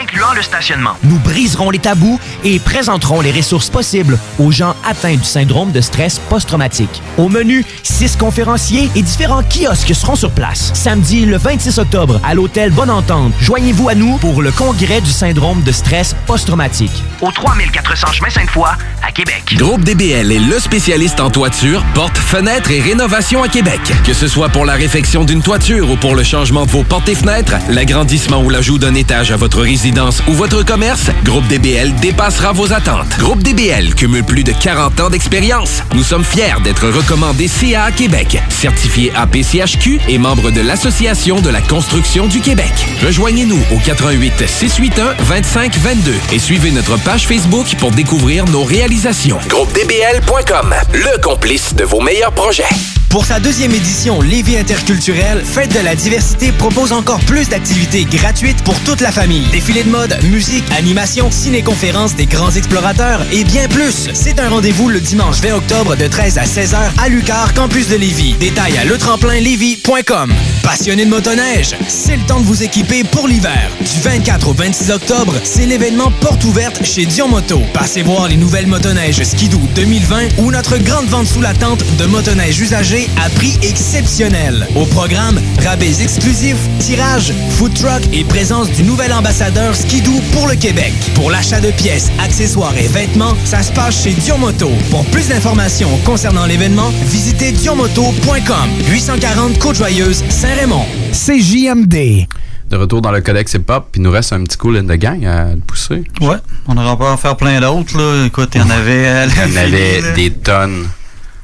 [0.00, 0.96] incluant le stationnement.
[1.04, 5.80] Nous briserons les tabous et présenterons les ressources possibles aux gens atteints du syndrome de
[5.80, 7.02] stress post-traumatique.
[7.18, 10.70] Au menu, six conférenciers et différents kiosques seront sur place.
[10.72, 15.10] Samedi le 26 octobre à l'Hôtel Bonne Entente, joignez-vous à nous pour le congrès du
[15.10, 16.92] syndrome de stress post-traumatique.
[17.20, 18.70] Au 3400 chemin Sainte-Foy
[19.02, 19.42] à Québec.
[19.56, 23.80] Groupe DBL est le spécialiste en toiture, portes, fenêtres et rénovation à Québec.
[24.04, 27.08] Que ce soit pour la réfection d'une toiture ou pour le changement de vos portes
[27.08, 31.94] et fenêtres, l'agrandissement ou l'ajout d'un étage à votre résidence ou votre commerce, Groupe DBL
[31.96, 33.18] dépassera vos attentes.
[33.18, 35.82] Groupe DBL cumule plus de 40 ans d'expérience.
[35.94, 41.60] Nous sommes fiers d'être recommandés CA Québec, certifié APCHQ et membre de l'Association de la
[41.60, 42.72] construction du Québec.
[43.02, 49.38] Rejoignez-nous au 88 681 25 22 et suivez notre page Facebook pour découvrir nos réalisations.
[49.48, 52.64] GroupeDBL.com, le complice de vos meilleurs projets.
[53.10, 58.62] Pour sa deuxième édition Lévis interculturelle, Fête de la diversité propose encore plus d'activités gratuites
[58.62, 59.48] pour toute la famille.
[59.50, 64.08] Défilés de mode, musique, animation, ciné-conférences des grands explorateurs et bien plus.
[64.12, 67.96] C'est un rendez-vous le dimanche 20 octobre de 13 à 16h à Lucar, campus de
[67.96, 68.34] Lévis.
[68.34, 70.32] Détails à letremplinlévis.com.
[70.62, 73.70] Passionné de motoneige, c'est le temps de vous équiper pour l'hiver.
[73.80, 77.62] Du 24 au 26 octobre, c'est l'événement porte ouverte chez Dion Moto.
[77.72, 82.06] Passez voir les nouvelles motoneiges Skidoo 2020 ou notre grande vente sous la tente de
[82.06, 84.66] motoneige usagée à prix exceptionnel.
[84.74, 90.56] Au programme, rabais exclusifs, tirage, food truck et présence du nouvel ambassadeur Skidoo pour le
[90.56, 90.92] Québec.
[91.14, 94.70] Pour l'achat de pièces, accessoires et vêtements, ça se passe chez Dion Moto.
[94.90, 98.70] Pour plus d'informations concernant l'événement, visitez dionmoto.com.
[98.88, 100.86] 840 Côte-Joyeuse, Saint-Raymond.
[101.12, 102.26] CJMD.
[102.70, 104.94] De retour dans le codex hip-hop, puis il nous reste un petit cool in de
[104.94, 106.02] gang à pousser.
[106.22, 106.36] Ouais,
[106.66, 107.98] on n'aura pas à en faire plein d'autres.
[107.98, 108.24] là.
[108.24, 109.26] Écoute, il y en avait.
[109.46, 110.88] Il y en avait des tonnes.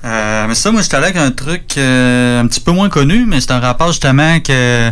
[0.02, 3.26] Euh, mais ça, moi, j'étais allé avec un truc euh, un petit peu moins connu,
[3.26, 4.90] mais c'est un rapport justement que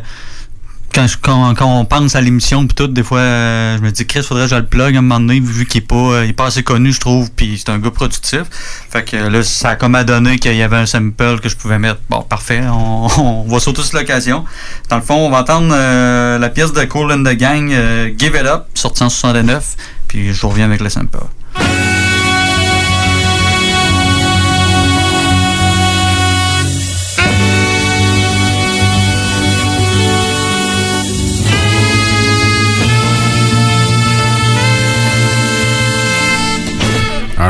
[0.94, 3.90] quand, je- quand, quand on pense à l'émission puis tout, des fois, euh, je me
[3.90, 5.94] dis, Chris, faudrait que je le plug à un moment donné, vu qu'il est pas,
[5.96, 8.42] euh, il est pas assez connu, je trouve, puis c'est un gars productif.
[8.90, 11.56] Fait que là, ça a comme à donner qu'il y avait un sample que je
[11.56, 12.00] pouvais mettre.
[12.08, 14.44] Bon, parfait, on, on va sauter sur l'occasion.
[14.88, 18.10] Dans le fond, on va entendre euh, la pièce de Cool and the Gang, euh,
[18.16, 19.76] Give It Up, sortie en 69,
[20.08, 21.18] puis je reviens avec le sample.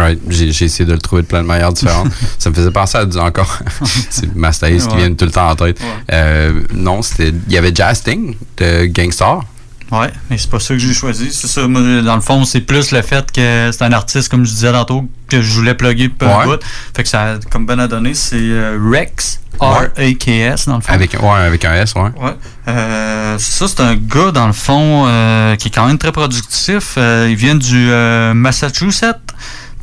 [0.04, 2.12] Alright, j'ai essayé de le trouver de plein de manières différentes.
[2.38, 3.58] ça me faisait penser à du- encore.
[4.10, 5.00] c'est Master Ace qui Ouais.
[5.06, 5.80] vient tout le temps en tête.
[6.12, 7.32] Euh, non, c'était.
[7.48, 9.40] Il y avait Jazz Sting de Gangstar.
[9.92, 11.28] Ouais, mais c'est pas ça que j'ai choisi.
[11.32, 14.44] C'est ça, moi, dans le fond, c'est plus le fait que c'est un artiste, comme
[14.44, 16.44] je disais tantôt, que je voulais plugger peu Ouais.
[16.46, 16.60] bout.
[16.96, 20.92] Fait que ça a comme ben à donner, c'est euh, Rex, R-A-K-S, dans le fond.
[20.92, 22.02] Avec, ouais, avec un S, ouais.
[22.20, 22.34] Ouais.
[22.68, 26.94] Euh, ça, c'est un gars, dans le fond, euh, qui est quand même très productif.
[26.96, 27.90] Il vient du
[28.34, 29.23] Massachusetts.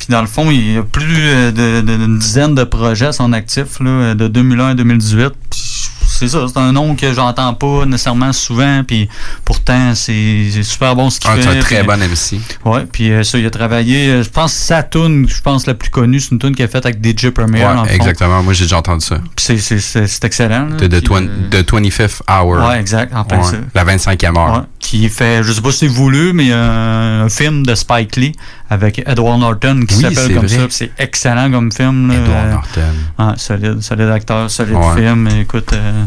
[0.01, 3.33] Puis, dans le fond, il y a plus euh, d'une dizaine de projets à son
[3.33, 5.29] actif, là, de 2001 à 2018.
[5.51, 5.61] Puis,
[6.07, 8.83] c'est ça, c'est un nom que j'entends pas nécessairement souvent.
[8.83, 9.07] Puis,
[9.45, 11.43] pourtant, c'est super bon ce qu'il Ah, fait.
[11.43, 12.39] c'est un très bon MC.
[12.65, 14.07] Ouais, puis euh, ça, il a travaillé.
[14.09, 16.65] euh, je pense que sa tune, je pense la plus connue, c'est une tune qu'il
[16.65, 17.63] a faite avec DJ Premier.
[17.63, 17.85] Ouais, fond.
[17.85, 18.41] exactement.
[18.41, 19.19] Moi, j'ai déjà entendu ça.
[19.35, 20.67] Puis c'est- excellent.
[20.69, 20.77] là.
[20.77, 22.67] De The, Puis, twen- euh, The 25th Hour.
[22.67, 23.57] Ouais, exact, en plein Ouais, ça.
[23.75, 24.53] La 25e heure.
[24.53, 28.31] Ouais, qui fait, je sais pas si c'est voulu, mais un film de Spike Lee
[28.71, 30.57] avec Edward Norton qui Oui, s'appelle comme vrai.
[30.57, 30.65] ça.
[30.69, 32.07] C'est excellent comme film.
[32.07, 32.15] là.
[32.15, 32.81] Edward Norton.
[33.19, 34.95] ouais, solide, solide acteur, solide Ouais.
[35.01, 35.27] film.
[35.41, 36.03] Écoute, euh,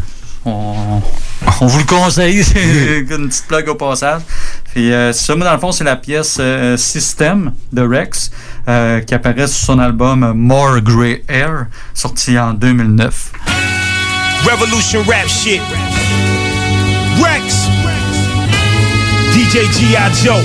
[0.46, 1.02] on,
[1.60, 2.42] on vous le conseille.
[2.44, 4.22] C'est une petite plug au passage.
[4.74, 8.30] Puis euh, ça, moi, dans le fond, c'est la pièce euh, System de Rex
[8.66, 13.32] euh, qui apparaît sur son album More Grey Air, sorti en 2009.
[14.50, 15.60] Revolution rap shit.
[17.22, 17.68] Rex.
[19.54, 20.10] DJ G.I.
[20.18, 20.34] Joe.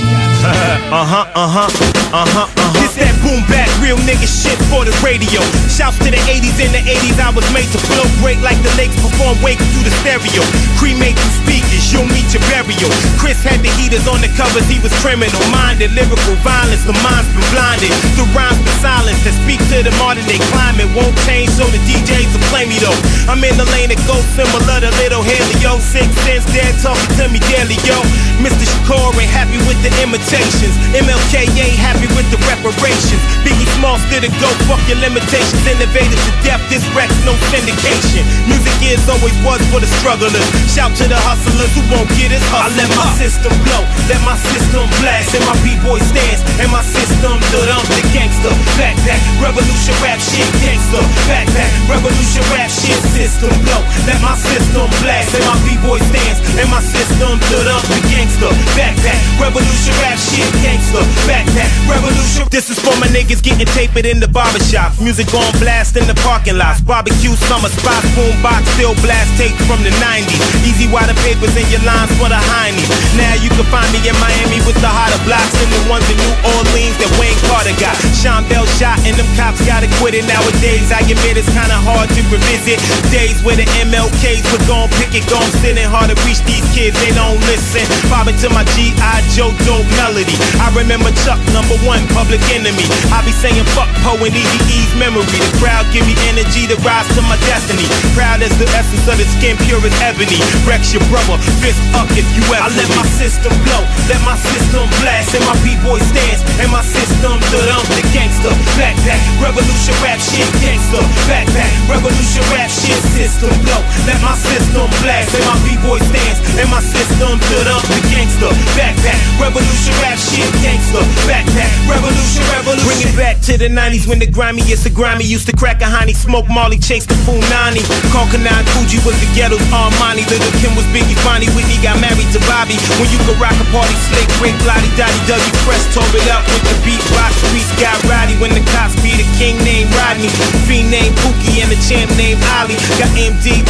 [0.94, 1.66] uh huh, uh huh,
[2.14, 2.78] uh huh, uh huh.
[2.78, 5.42] This that boom back, real nigga shit for the radio.
[5.66, 8.70] Shouts to the 80s, in the 80s, I was made to flow great like the
[8.78, 10.46] lakes perform wake through the stereo.
[10.78, 11.59] Cremate the speakers,
[11.90, 12.90] you'll meet your burial.
[13.18, 15.90] Chris had the heaters on the covers, he was criminal minded.
[15.92, 17.90] Lyrical violence, the mind's been blinded.
[18.14, 20.88] The rhymes been silence that speak to the modern day climate.
[20.94, 22.96] Won't change, so the DJs will play me though.
[23.26, 25.24] I'm in the lane that goes similar to Little
[25.60, 25.78] yo.
[25.82, 27.98] Six cents, dead talking to me daily, yo.
[28.40, 28.64] Mr.
[28.64, 30.74] Shakur ain't happy with the imitations.
[30.94, 33.20] MLK ain't happy with the reparations.
[33.42, 35.60] Biggie Smalls did it go, fuck your limitations.
[35.66, 38.24] Innovative to death, this rec's no syndication.
[38.48, 40.44] Music is always was for the strugglers.
[40.72, 42.42] Shout to the hustlers who won't get it.
[42.52, 46.84] I let my system blow, let my system blast, and my b-boys dance, and my
[46.84, 48.52] system do dump the gangster.
[48.76, 51.02] Backpack, revolution rap shit, gangster.
[51.28, 56.68] Backpack, revolution rap shit, system blow, let my system blast, and my b-boys dance, and
[56.68, 58.52] my system do dump the gangster.
[58.76, 61.04] Backpack, revolution rap shit, gangster.
[61.24, 62.44] Backpack, revolution.
[62.50, 65.00] This is for my niggas getting tapered in the barbershops.
[65.00, 66.80] Music on blast in the parking lots.
[66.82, 70.42] Barbecue summer spots, boom box, still blast tape from the 90s.
[70.66, 72.88] Easy water papers in your lines for the heinies.
[73.14, 76.18] Now you can find me in Miami with the hotter blocks and the ones in
[76.18, 77.94] New Orleans that Wayne Carter got.
[78.18, 82.10] Sean Bell shot and them cops gotta quit it Nowadays, I admit it's kinda hard
[82.14, 82.78] to revisit.
[83.10, 86.62] Days where the MLKs were gon' pick it, gon' sit and hard to reach these
[86.70, 86.94] kids.
[87.02, 87.82] They don't listen.
[88.06, 89.22] Bobbing to my G.I.
[89.34, 90.38] Joe dope melody.
[90.62, 92.86] I remember Chuck number one, public enemy.
[93.10, 95.26] I be saying fuck Poe and Easy E's memory.
[95.26, 97.86] The crowd give me energy to rise to my destiny.
[98.14, 100.38] Proud as the essence of the skin, pure as ebony.
[100.62, 102.64] Rex your brother, fist up if you ever.
[102.64, 106.80] I let my system blow, let my system blast, and my b-boys dance, and my
[106.82, 108.52] system stood up the gangster.
[108.80, 111.04] Backpack, revolution rap shit, gangster.
[111.28, 113.80] Backpack, revolution rap shit, system blow.
[114.08, 118.50] Let my system blast, and my b-boys dance, and my system stood up the gangster.
[118.74, 121.04] Backpack, revolution rap shit, gangster.
[121.28, 122.88] Backpack, revolution, revolution.
[122.88, 125.88] Bring it back to the 90s when the grimiest of grimy used to crack a
[125.88, 127.84] honey, smoke Molly, chase the Funani.
[128.08, 130.24] Call Kanan Fuji was the ghetto's Armani.
[130.24, 131.49] Little Kim was Biggie Bonnie.
[131.56, 132.78] Whitney got married to Bobby.
[133.02, 135.54] When you could rock a party slick, Rick, Lottie, Dottie, W.
[135.66, 137.00] Press, tore it up with the beat.
[137.00, 137.32] beatbox.
[137.50, 140.28] Streets got rowdy when the cops beat a king named Rodney.
[140.68, 142.76] Fiend named Pookie and the champ named Ali.
[143.00, 143.64] Got MD,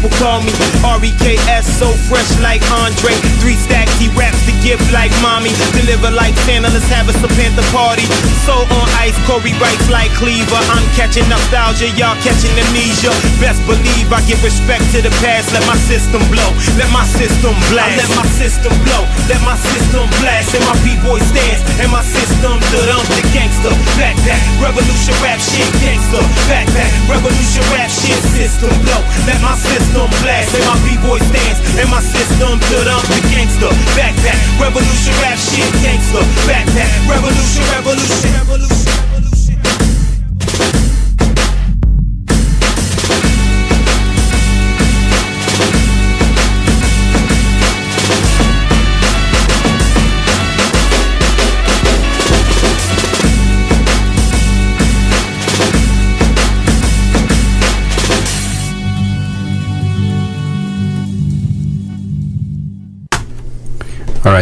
[0.00, 3.12] people call me R-E-K-S, so fresh like Andre.
[3.44, 5.52] Three stacks, he raps the gift like mommy.
[5.76, 8.08] Deliver like Santa, let's have a Panther party.
[8.48, 10.62] So on ice, Corey writes like Cleaver.
[10.72, 13.12] I'm catching nostalgia, y'all catching amnesia.
[13.44, 15.52] Best believe I give respect to the past.
[15.52, 17.92] Let my system blow, let my system blast.
[17.92, 20.52] I let my system blow, let my system blast.
[20.54, 23.72] And my b-boy stance, and my system stood up the gangster.
[23.96, 26.22] Backpack, revolution rap shit, gangster.
[26.50, 29.00] Backpack, revolution rap shit, system blow.
[29.26, 33.72] Let my system blast, and my b-boy stance, and my system stood up the gangster.
[33.96, 36.24] Backpack, revolution rap shit, gangster.
[36.44, 38.99] Backpack, revolution, revolution, revolution.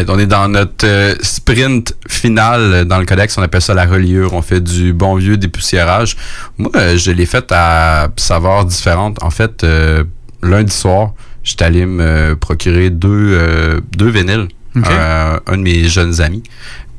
[0.08, 3.36] On est dans notre euh, sprint final dans le codex.
[3.38, 4.32] On appelle ça la reliure.
[4.34, 6.16] On fait du bon vieux dépoussiérage.
[6.58, 9.22] Moi, euh, je l'ai fait à saveurs différentes.
[9.22, 10.04] En fait, euh,
[10.42, 11.12] lundi soir,
[11.42, 14.48] j'étais allé me procurer deux, deux vinyles.
[14.74, 16.42] Un de mes jeunes amis.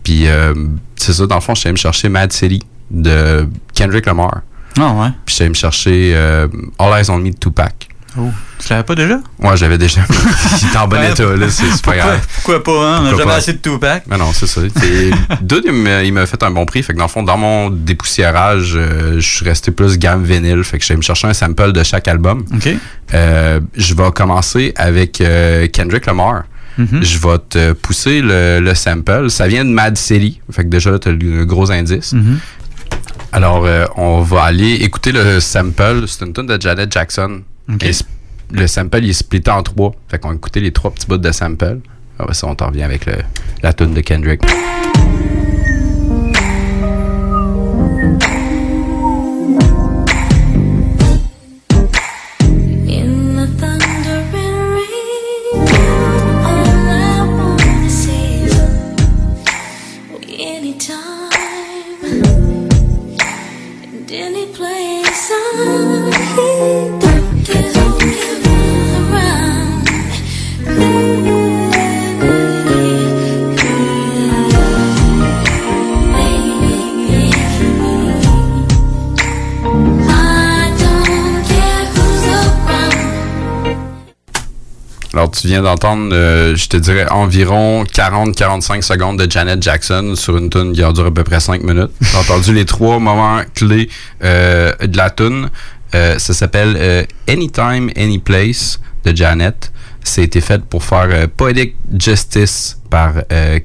[0.03, 0.53] Puis, euh,
[0.95, 4.41] c'est ça, dans le fond, j'étais allé me chercher Mad City de Kendrick Lamar.
[4.79, 5.09] Ah ouais.
[5.25, 6.15] Puis, j'étais allé me chercher
[6.77, 7.88] All Eyes on Me de Tupac.
[8.17, 8.29] Oh.
[8.57, 9.19] Tu l'avais pas déjà?
[9.39, 10.01] Ouais, j'avais déjà.
[10.59, 11.49] J'étais en bon état, là.
[11.49, 12.27] C'est pas pourquoi- grave.
[12.35, 12.99] Pourquoi pas, hein?
[13.03, 13.35] On a jamais pas?
[13.35, 14.03] assez de Tupac.
[14.07, 14.61] Mais non, c'est ça.
[15.41, 16.81] Dude, il m'a- il fait un bon prix.
[16.83, 20.63] Fait que dans le fond, dans mon dépoussiérage, euh, je suis resté plus gamme vinyle.
[20.63, 22.45] Fait que j'allais me chercher un sample de chaque album.
[22.53, 22.69] OK.
[23.13, 26.43] Euh, je vais commencer avec euh, Kendrick Lamar.
[26.77, 27.03] Mhm.
[27.03, 29.29] Je vais te pousser le, le sample.
[29.29, 30.41] Ça vient de Mad City.
[30.51, 32.13] Fait que déjà là, t'as le gros indice.
[32.13, 32.39] Mhm.
[33.31, 36.05] Alors, on va aller écouter le sample.
[36.07, 37.41] C'est une tune de Janet Jackson.
[38.51, 39.93] Le sample, il est splitté en trois.
[40.07, 41.79] Fait qu'on écouter les trois petits bouts de sample.
[42.17, 43.05] Ah ça, on t'en revient avec
[43.61, 44.41] la tune de Kendrick.
[85.49, 90.73] Viens d'entendre, euh, je te dirais, environ 40-45 secondes de Janet Jackson sur une tune
[90.73, 91.91] qui a duré à peu près 5 minutes.
[92.01, 93.89] J'ai entendu les trois moments clés
[94.23, 95.49] euh, de la tune.
[95.95, 99.71] Euh, ça s'appelle Anytime, Anyplace de Janet.
[100.03, 103.13] C'était fait pour faire Poetic Justice par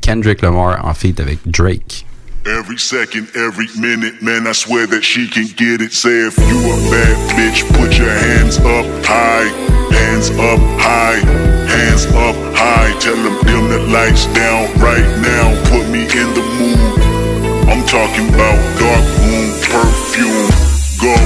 [0.00, 2.06] Kendrick Lamar en feat avec Drake.
[2.46, 5.94] Every second, every minute, man, I swear that she can get it.
[5.94, 9.48] Say if you a bad bitch, put your hands up high,
[9.96, 11.24] hands up high,
[11.64, 12.92] hands up high.
[13.00, 17.00] Tell them dim the lights down right now, put me in the mood.
[17.66, 20.52] I'm talking about dark room perfume.
[21.00, 21.16] Go,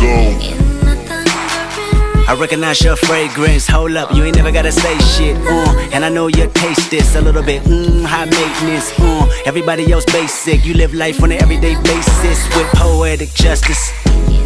[0.00, 0.65] go.
[2.28, 3.68] I recognize your fragrance.
[3.68, 5.36] Hold up, you ain't never gotta say shit.
[5.36, 7.62] Uh, and I know you taste this a little bit.
[7.62, 8.92] Mmm, high maintenance.
[8.98, 10.64] Uh, everybody else basic.
[10.64, 13.92] You live life on an everyday basis with poetic justice.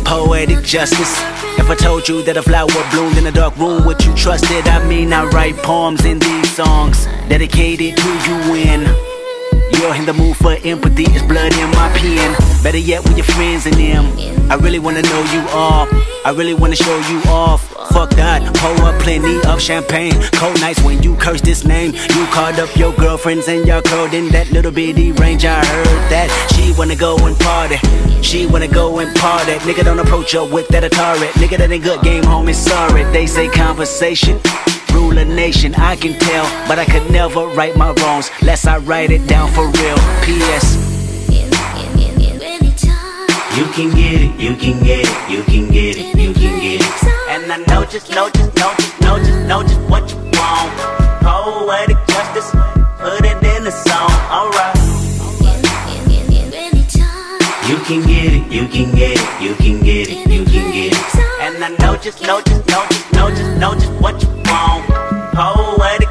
[0.04, 1.14] Poetic justice.
[1.58, 4.44] If I told you that a flower bloomed in a dark room, would you trust
[4.50, 4.66] it?
[4.66, 9.09] I mean, I write poems in these songs dedicated to you when.
[9.78, 12.36] You're in the mood for empathy, it's blood in my pen.
[12.62, 14.04] Better yet, with your friends and them.
[14.50, 15.88] I really wanna know you all.
[16.24, 17.68] I really wanna show you off.
[17.92, 20.12] Fuck that, pour up plenty of champagne.
[20.32, 21.92] Cold nights when you curse this name.
[21.92, 25.44] You called up your girlfriends and y'all curled in that little bitty range.
[25.44, 27.76] I heard that she wanna go and party.
[28.22, 29.52] She wanna go and party.
[29.66, 31.28] Nigga, don't approach her with that Atari.
[31.40, 32.54] Nigga, that ain't good game, homie.
[32.54, 34.40] Sorry, they say conversation
[34.92, 38.78] rule a nation, I can tell, but I could never right my wrongs, lest I
[38.78, 39.96] write it down for real.
[40.24, 40.90] P.S.
[43.56, 46.80] You can get it, you can get it, you can get it, you can get
[46.80, 47.04] it.
[47.28, 50.72] And I know just, know just, know just, know just, know just what you want.
[51.20, 52.50] Poetic justice,
[52.98, 54.76] put it in the song, alright.
[57.68, 60.92] You can get it, you can get it, you can get it, you can get
[60.92, 61.14] it.
[61.42, 64.39] And I know just, know just, know just, know just, know just what you want.
[65.34, 66.09] Poetic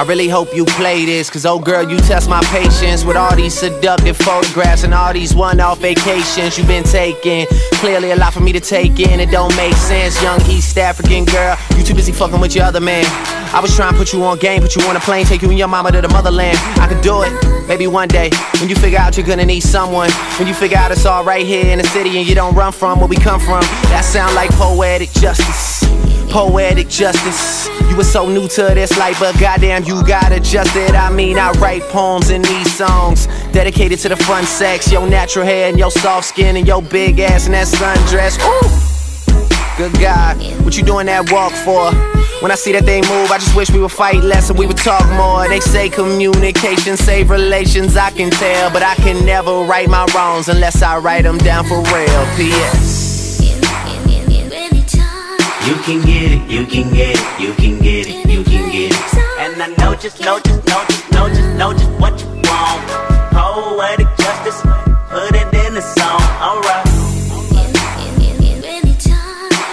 [0.00, 3.36] I really hope you play this, cause oh girl, you test my patience with all
[3.36, 7.46] these seductive photographs and all these one off vacations you've been taking.
[7.72, 10.22] Clearly, a lot for me to take in, it don't make sense.
[10.22, 13.04] Young East African girl, you too busy fucking with your other man.
[13.52, 15.50] I was trying to put you on game, put you on a plane, take you
[15.50, 16.56] and your mama to the motherland.
[16.80, 18.30] I could do it, maybe one day.
[18.58, 21.44] When you figure out you're gonna need someone, when you figure out it's all right
[21.44, 23.60] here in the city and you don't run from where we come from,
[23.92, 25.99] that sound like poetic justice.
[26.30, 27.68] Poetic justice.
[27.90, 30.94] You were so new to this life, but goddamn, you got adjusted.
[30.94, 35.44] I mean, I write poems in these songs dedicated to the fun sex, your natural
[35.44, 38.38] hair and your soft skin and your big ass and that sundress.
[38.46, 41.90] Ooh, good God, what you doing that walk for?
[42.40, 44.66] When I see that they move, I just wish we would fight less and we
[44.66, 45.48] would talk more.
[45.48, 50.48] They say communication save relations, I can tell, but I can never right my wrongs
[50.48, 52.26] unless I write them down for real.
[52.36, 53.09] P.S.
[55.66, 58.92] You can get it, you can get it, you can get it, you can get
[58.92, 59.14] it.
[59.38, 62.80] And I know just, know just, know just, know just, know just what you want.
[63.30, 64.60] Poetic justice,
[65.08, 66.86] put it in the song, alright.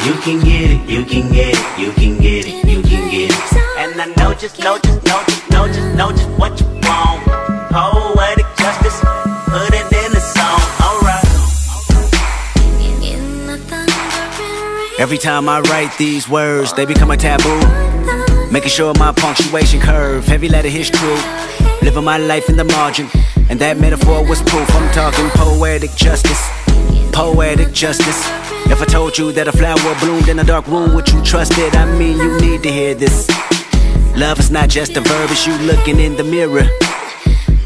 [0.06, 3.32] You can get it, you can get it, you can get it, you can get
[3.32, 3.54] it.
[3.80, 7.27] And I know just, know just, know just, know just, know just what you want.
[15.00, 17.60] Every time I write these words, they become a taboo.
[18.52, 21.20] Making sure my punctuation curve, heavy letter hits true.
[21.84, 23.08] Living my life in the margin,
[23.48, 24.68] and that metaphor was proof.
[24.74, 26.42] I'm talking poetic justice,
[27.14, 28.20] poetic justice.
[28.72, 31.54] If I told you that a flower bloomed in a dark room, would you trust
[31.60, 31.76] it?
[31.76, 33.30] I mean, you need to hear this.
[34.16, 36.66] Love is not just a verb, it's you looking in the mirror.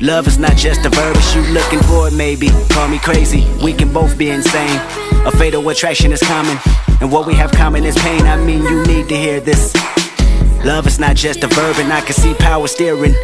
[0.01, 2.49] Love is not just a verb, it's you looking for it, maybe.
[2.71, 4.81] Call me crazy, we can both be insane.
[5.23, 6.57] A fatal attraction is common,
[7.01, 8.21] and what we have common is pain.
[8.27, 9.73] I mean, you need to hear this.
[10.63, 13.15] Love is not just a verb, and I can see power steering.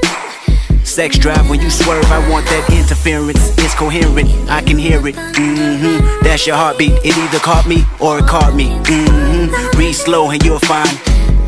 [0.83, 3.55] Sex drive when you swerve, I want that interference.
[3.59, 5.15] It's coherent, I can hear it.
[5.15, 6.23] Mm-hmm.
[6.23, 6.93] That's your heartbeat.
[7.05, 8.69] It either caught me or it caught me.
[8.69, 9.77] Mm-hmm.
[9.77, 10.89] Read slow and you'll find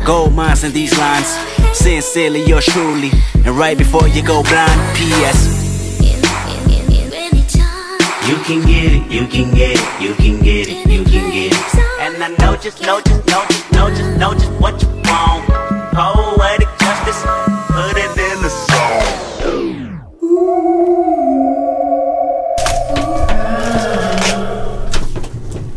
[0.06, 1.26] gold mines in these lines.
[1.72, 3.10] Sincerely, yours truly.
[3.34, 5.58] And right before you go blind, P.S.
[8.28, 11.52] You can get it, you can get it, you can get it, you can get
[11.52, 11.59] it.
[12.22, 15.46] And I know just, know just, know just, know just, know just what you want.
[15.94, 17.22] Poetic justice,
[17.68, 20.10] put it in the song.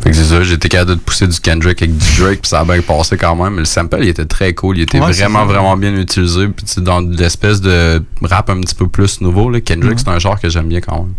[0.02, 2.60] Fait que c'est ça, j'étais capable de pousser du Kendrick avec du Drake, puis ça
[2.60, 3.54] a bien passé quand même.
[3.54, 6.48] Mais le sample, il était très cool, il était Ouais, vraiment, vraiment bien utilisé.
[6.50, 9.98] Puis tu sais, dans l'espèce de rap un petit peu plus nouveau, là, Kendrick, Mhm.
[10.00, 11.14] c'est un genre que j'aime bien quand même.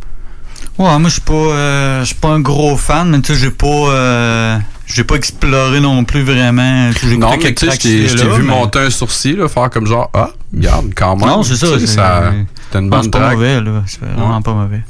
[0.77, 3.39] Ouais, moi je suis pas euh, je suis pas un gros fan, mais tu sais
[3.39, 6.91] j'ai pas euh, j'ai pas exploré non plus vraiment.
[7.19, 10.11] Non, mais tu sais, je t'ai vu mais- monter un sourcil, là, faire comme genre,
[10.15, 11.29] ah, regarde, quand même.
[11.29, 11.67] Non, c'est ça.
[11.79, 12.33] C'est- ça
[12.75, 13.83] une bonne c'est pas mauvais, là.
[13.87, 14.83] C'est vraiment pas mauvais.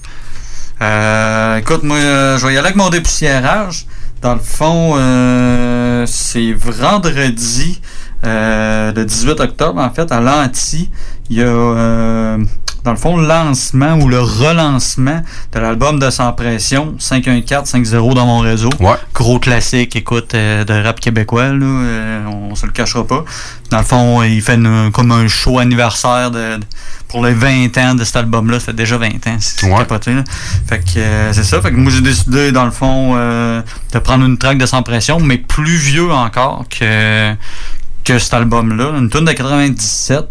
[0.82, 3.86] Euh, écoute, moi, euh, je vais y aller avec mon dépoussiérage.
[4.22, 7.80] Dans le fond, euh, c'est vendredi,
[8.24, 10.90] euh, le 18 octobre, en fait, à l'Anti.
[11.30, 12.38] Il y a, euh,
[12.85, 18.27] dans le fond, le lancement ou le relancement de l'album de Sans Pression, 514-50 dans
[18.27, 18.69] mon réseau.
[19.15, 23.24] Gros classique, écoute, euh, de rap québécois, là, euh, on se le cachera pas.
[23.70, 26.65] Dans le fond, il fait une- comme un show anniversaire de, de-
[27.09, 28.61] pour les 20 ans de cet album-là.
[28.61, 30.12] Ça fait déjà 20 ans, c'est c'est capoté.
[30.12, 30.24] là.
[30.69, 31.62] Fait que euh, c'est ça.
[31.62, 33.62] Fait que moi, j'ai décidé, dans le fond, euh,
[33.93, 37.32] de prendre une track de Sans Pression, mais plus vieux encore que,
[38.05, 38.93] que cet album-là.
[38.98, 40.27] Une tune de 97.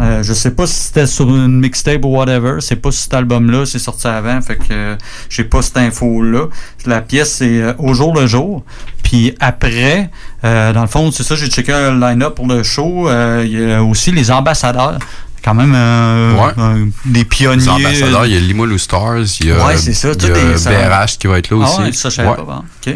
[0.00, 2.56] Euh, je sais pas si c'était sur une mixtape ou whatever.
[2.60, 4.40] C'est pas sur cet album-là, c'est sorti avant.
[4.42, 4.96] Fait que euh,
[5.30, 6.46] j'ai pas cette info-là.
[6.84, 8.62] La pièce, c'est euh, au jour le jour.
[9.02, 10.10] Puis après,
[10.42, 13.08] dans le fond, c'est ça, j'ai checké un line-up pour le show.
[13.42, 14.98] Il y a aussi les ambassadeurs.
[15.44, 17.62] Quand même euh, des pionniers.
[17.62, 20.58] Les ambassadeurs, il y a Limoilou Stars, il y a, Ouais, ça, il y a
[20.58, 21.80] ça- BRH qui va être là Ah aussi.
[21.82, 22.34] ouais, ça, je savais Ouais.
[22.36, 22.42] pas.
[22.42, 22.92] bon.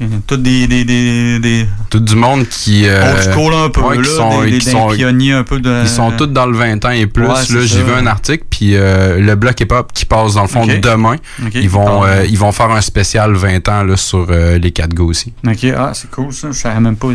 [0.00, 0.06] OK.
[0.26, 2.86] Tout des, des, des, des Tout du monde qui.
[2.86, 5.32] euh, old school un peu, ouais, là, qui sont, des, des- qui des sont- pionniers
[5.32, 5.82] un peu de...
[5.82, 7.22] Ils sont tous dans le 20 ans et plus.
[7.24, 10.42] Ouais, là, c'est j'ai vu un article, puis euh, le bloc hip-hop qui passe dans
[10.42, 11.16] le fond demain.
[11.54, 14.94] Ils, vont, euh, ils vont faire un spécial 20 ans là, sur euh, les 4
[14.94, 15.32] gars aussi.
[15.46, 16.48] OK, ah, c'est cool ça.
[16.52, 17.08] Je savais même pas.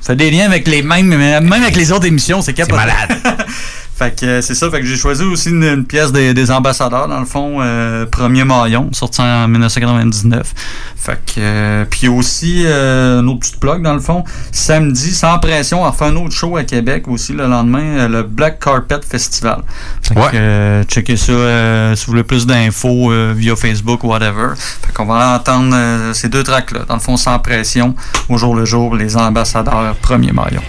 [0.00, 2.76] Ça fait des liens avec les mêmes, même avec les autres émissions, c'est capoté.
[2.76, 3.18] malade.
[3.98, 4.70] fait que euh, c'est ça.
[4.70, 8.06] Fait que j'ai choisi aussi une, une pièce des, des ambassadeurs, dans le fond, euh,
[8.06, 10.54] Premier Maillon, sorti en 1999.
[10.94, 14.22] Fait que, euh, puis aussi, euh, une autre petite plug, dans le fond,
[14.52, 18.60] samedi, sans pression, on refait un autre show à Québec aussi le lendemain, le Black
[18.60, 19.62] Carpet Festival.
[20.02, 24.50] Fait que, euh, checkez ça si vous voulez plus d'infos via Facebook ou whatever.
[24.56, 25.74] Fait qu'on va entendre
[26.14, 26.80] ces deux tracks-là.
[26.86, 27.96] Dans le fond, sans pression,
[28.28, 30.62] au jour le jour, les ambassadeurs, Premier Maillon.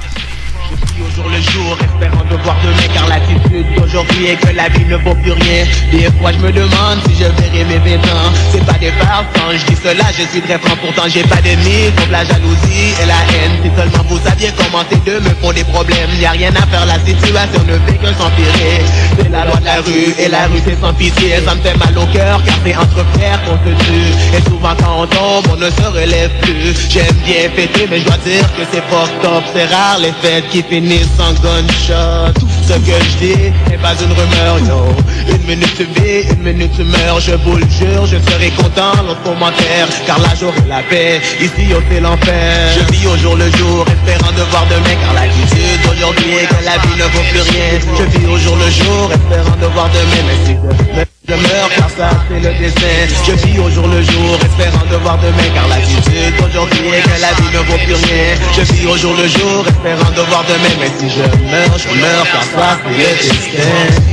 [0.72, 4.86] Au jour le jour, espérant de voir demain car l'attitude d'aujourd'hui est que la vie
[4.86, 5.66] ne vaut plus rien.
[5.92, 8.32] Des fois je me demande si je verrai mes 20 ans.
[8.52, 11.92] C'est pas des quand je dis cela, je suis très franc, pourtant j'ai pas d'ennemis,
[11.98, 13.56] sauf la jalousie et la haine.
[13.64, 16.66] Si seulement vous saviez comment ces deux me font des problèmes, y a rien à
[16.68, 18.84] faire, la situation ne fait que s'empirer.
[19.18, 21.78] C'est la loi de la rue et la rue c'est sans pitié, ça me fait
[21.78, 24.38] mal au cœur car c'est entre frères qu'on se tue.
[24.38, 26.90] Et souvent quand on tombe, on ne se relève plus.
[26.90, 30.48] J'aime bien fêter, mais je dois dire que c'est fucked up, c'est rare les fêtes
[30.50, 32.34] qui finissent en gunshot.
[32.68, 34.96] Ce que je dis n'est pas une rumeur, yo.
[35.28, 38.94] Une minute tu vis, une minute tu meurs, je vous le jure, je serai content
[39.06, 42.72] l'autre commentaire, car là j'aurai la paix, ici au c'est l'enfer.
[42.76, 46.64] Je vis au jour le jour, espérant de voir demain, car l'attitude d'aujourd'hui est que
[46.66, 47.80] la vie ne vaut plus rien.
[47.98, 50.58] Je vis au jour le jour, espérant de voir demain, mais si
[50.96, 54.86] je je meurs car ça c'est le destin Je vis au jour le jour espérant
[54.90, 58.34] de voir demain Car l'attitude d'aujourd'hui est que la vie ne vaut plus rien.
[58.58, 62.02] Je vis au jour le jour espérant de voir demain Mais si je meurs, je
[62.02, 63.70] meurs car ça c'est le destin.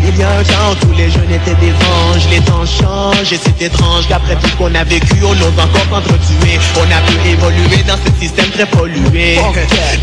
[0.09, 2.26] Il y a un temps où tous les jeunes étaient des anges.
[2.30, 6.59] Les temps changent et c'est étrange Qu'après tout qu'on a vécu on ose encore s'entretuer.
[6.76, 9.38] On a pu évoluer dans ce système très pollué.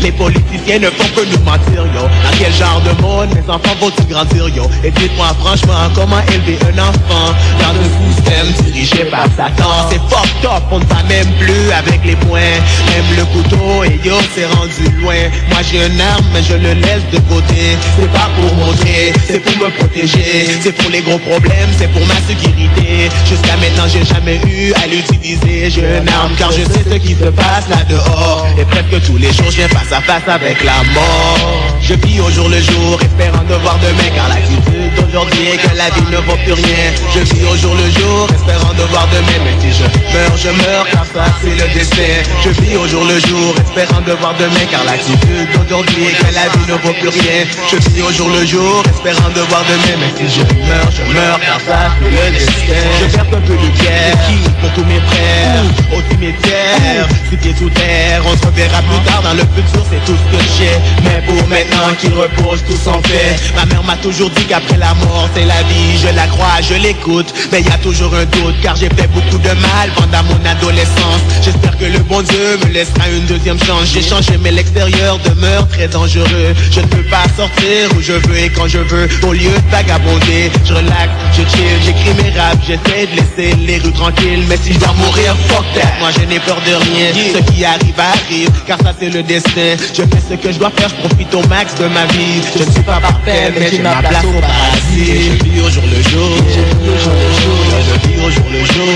[0.00, 2.02] Les politiciens ne font que nous mentir yo.
[2.02, 4.64] Dans quel genre de monde mes enfants vont-ils grandir yo?
[4.82, 9.88] Et dites-moi franchement comment élever un enfant dans un système dirigé par Satan.
[9.90, 12.40] C'est fucked up, on ne va même plus avec les poings.
[12.40, 15.14] Même le couteau et yo c'est rendu loin.
[15.50, 17.76] Moi j'ai une arme mais je le laisse de côté.
[17.98, 20.46] C'est pas pour montrer, c'est pour me protéger.
[20.60, 23.10] C'est pour les gros problèmes, c'est pour ma sécurité.
[23.28, 25.70] Jusqu'à maintenant j'ai jamais eu à l'utiliser.
[25.70, 29.16] J'ai une arme car je sais ce qui se passe là dehors Et presque tous
[29.16, 31.64] les jours je viens face à face avec la mort.
[31.80, 35.76] Je vis au jour le jour espérant de voir demain Car l'attitude d'aujourd'hui est que
[35.76, 39.06] la vie ne vaut plus rien Je vis au jour le jour espérant de voir
[39.08, 42.22] demain Mais si je meurs je meurs car ça c'est le destin.
[42.44, 46.34] Je vis au jour le jour espérant de voir demain Car l'attitude d'aujourd'hui est que
[46.34, 47.46] la vie ne vaut plus rien.
[47.70, 51.02] Je vis au jour le jour espérant de voir demain Mais si je meurs je
[51.12, 52.82] meurs car ça c'est le destin.
[53.00, 54.16] Je perds un peu de pierre
[54.60, 55.62] pour tous mes frères
[55.92, 60.04] Au cimetière, si pieds sous terre On se reverra plus tard dans le futur c'est
[60.04, 60.76] tout ce que j'ai.
[61.04, 64.94] Mais pour maintenant qu'ils reposent tous en paix Ma mère m'a toujours dit qu'après la
[64.94, 68.54] mort c'est la vie Je la crois, je l'écoute Mais y a toujours un doute
[68.62, 72.72] car j'ai fait beaucoup de mal pendant mon adolescence J'espère que le bon Dieu me
[72.72, 73.90] laissera une deuxième chance.
[73.92, 76.54] J'ai changé, mais l'extérieur demeure très dangereux.
[76.70, 79.08] Je ne peux pas sortir où je veux et quand je veux.
[79.22, 83.78] Au lieu de vagabonder, je relaxe, je chill, j'écris mes raps, j'essaie de laisser les
[83.78, 84.44] rues tranquilles.
[84.48, 85.88] Mais si je dois mourir, fuck that.
[86.00, 87.12] Moi je n'ai peur de rien.
[87.34, 89.76] Ce qui arrive arrive, car ça c'est le destin.
[89.92, 92.40] Je fais ce que je dois faire, je profite au max de ma vie.
[92.56, 95.38] Je ne suis pas parfait, mais j'ai ma place au paradis.
[95.38, 96.38] Je vis au jour le jour.
[96.64, 98.86] Je vis au jour le jour.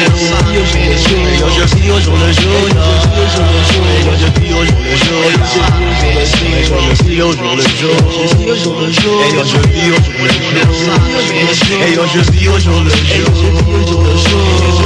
[1.48, 2.56] Je vis au jour le jour.
[4.18, 5.18] Je vis au jour le jour.
[6.88, 7.22] Je vis au jour le jour.
[7.22, 8.06] Je vis au jour le jour.
[8.08, 9.22] Je vis au jour le jour.
[11.06, 13.04] Et je vis au jour le jour.
[13.06, 14.77] Et je vis au jour le jour.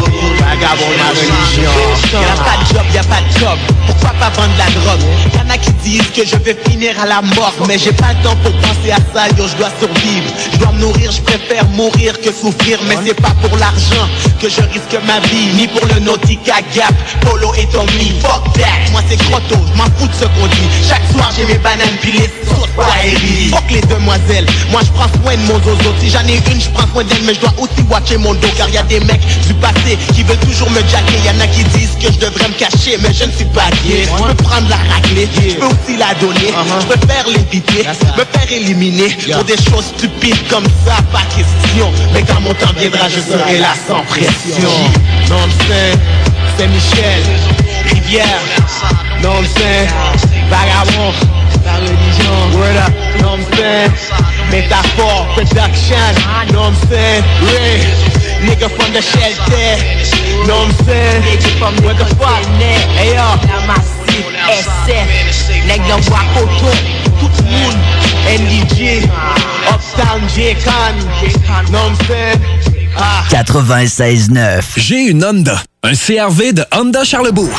[0.62, 3.58] Y'a pas de job, y'a pas de job.
[3.86, 5.00] Pourquoi pas vendre la drogue?
[5.34, 7.52] Y'en a qui disent que je vais finir à la mort.
[7.66, 10.30] Mais j'ai pas le temps pour penser à ça, yo, je dois survivre.
[10.52, 12.78] Je dois me nourrir, je préfère mourir que souffrir.
[12.86, 14.06] Mais c'est pas pour l'argent
[14.40, 18.12] que je risque ma vie, ni pour le Nautica Gap, Polo et Tommy.
[18.20, 20.68] Fuck that, moi c'est Grotto, je m'en fous de ce qu'on dit.
[20.88, 23.50] Chaque soir j'ai mes bananes pilées, sauce Tahiri.
[23.50, 25.92] Fuck les demoiselles, moi je prends soin de mon zozo.
[26.00, 28.48] Si j'en ai une, je prends soin d'elle, mais je dois aussi watcher mon dos.
[28.56, 31.18] Car y a des mecs du passé qui veulent toujours me jacker.
[31.24, 33.70] Y en a qui disent que je devrais me cacher, mais je ne suis pas
[33.84, 34.04] gay.
[34.04, 36.52] Je peux prendre la raclée, je peux aussi la donner.
[36.80, 37.84] Je préfère l'éviter,
[38.18, 41.90] me faire éliminer pour des choses stupides comme ça, pas question.
[42.12, 44.70] Mais quand mon temps viendra, je serai là sans pression.
[45.30, 45.98] Non, c'est
[46.58, 47.22] c'est Michel,
[47.90, 48.42] Rivière.
[49.22, 49.88] Non, c'est
[50.50, 51.12] Vagabond,
[51.64, 52.58] la religion.
[52.58, 52.92] Word up,
[53.22, 53.90] non, c'est
[54.50, 55.96] Métaphore, production.
[56.52, 57.80] Non, c'est Ray.
[58.42, 59.78] Nigga from the shelter.
[60.46, 61.22] Know what I'm saying?
[61.22, 62.42] Nigga from where the fuck?
[62.98, 63.28] Hey yo.
[63.66, 66.76] Massif, SF, nèg nan bois coton,
[67.20, 67.76] tout moun,
[68.26, 69.04] NDG,
[69.70, 70.98] Uptown J-Con.
[71.70, 72.40] Know what I'm saying?
[72.96, 73.24] Ah.
[73.30, 74.64] 96.9.
[74.76, 75.62] J'ai une Honda.
[75.82, 77.58] Un CRV de Honda Charlebourg.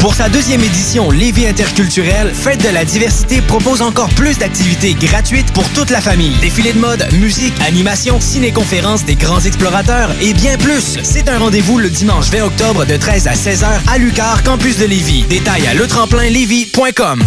[0.00, 5.52] Pour sa deuxième édition Lévis interculturelle, Fête de la diversité propose encore plus d'activités gratuites
[5.52, 6.32] pour toute la famille.
[6.40, 10.98] Défilés de mode, musique, animation, ciné-conférences des grands explorateurs et bien plus.
[11.04, 14.86] C'est un rendez-vous le dimanche 20 octobre de 13 à 16h à Lucar, campus de
[14.86, 15.24] Lévis.
[15.28, 17.22] Détails à letremplinlévis.com.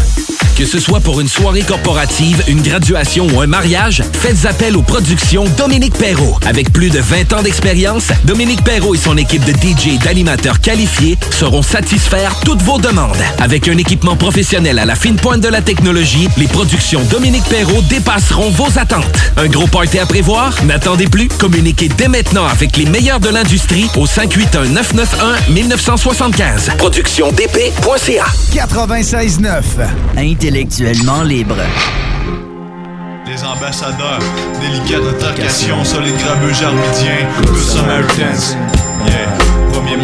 [0.57, 4.81] Que ce soit pour une soirée corporative, une graduation ou un mariage, faites appel aux
[4.81, 6.37] productions Dominique Perrault.
[6.45, 10.59] Avec plus de 20 ans d'expérience, Dominique Perrault et son équipe de DJ et d'animateurs
[10.59, 13.18] qualifiés sauront satisfaire toutes vos demandes.
[13.39, 17.81] Avec un équipement professionnel à la fine pointe de la technologie, les productions Dominique Perrault
[17.89, 19.06] dépasseront vos attentes.
[19.38, 20.53] Un gros party à prévoir?
[20.65, 21.27] N'attendez plus.
[21.27, 26.77] Communiquez dès maintenant avec les meilleurs de l'industrie au 581-991-1975.
[26.77, 29.61] ProductionDP.ca 96.9.
[30.18, 31.57] Intellectuellement libre.
[33.26, 34.19] Des ambassadeurs,
[34.60, 38.57] délicate intercation, solide grabuge armidien, Good Samaritans.
[39.06, 39.30] Yeah,
[39.72, 39.95] premier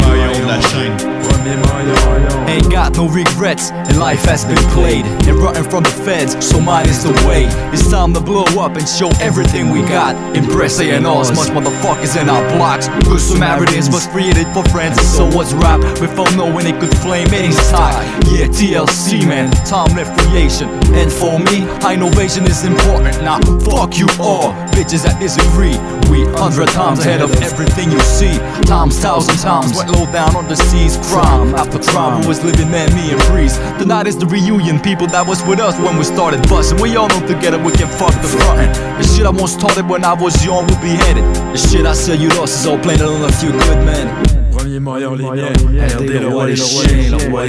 [0.47, 1.16] de la chaîne.
[1.47, 6.59] Ain't got no regrets, and life has been played and running from the feds, so
[6.59, 7.45] mine is the way.
[7.71, 10.15] It's time to blow up and show everything we got.
[10.35, 12.87] Impress a and all as much motherfuckers in our blocks.
[13.05, 15.79] Good Samaritans was created for friends, so was rap.
[15.99, 18.03] Before knowing it could flame any tie.
[18.31, 20.69] Yeah, TLC man, timeless creation.
[20.95, 23.21] And for me, innovation is important.
[23.21, 25.77] Now fuck you all, bitches that disagree.
[26.11, 28.37] We hundred times ahead of everything you see.
[28.63, 30.97] Times thousand times went low down on the seas.
[31.11, 33.57] Crime after crime, who was living man, me and Breeze.
[33.77, 36.81] Tonight is the reunion, people that was with us when we started busting.
[36.81, 38.71] We all know together we can fuck the frontin'.
[39.01, 41.25] The shit I once started when I was young will be headed.
[41.53, 44.46] The shit I sell you lost is all plain on a few good men.
[44.57, 45.53] Premier maillon, les miens.
[45.99, 47.43] RD, le roi des chiens, le roi.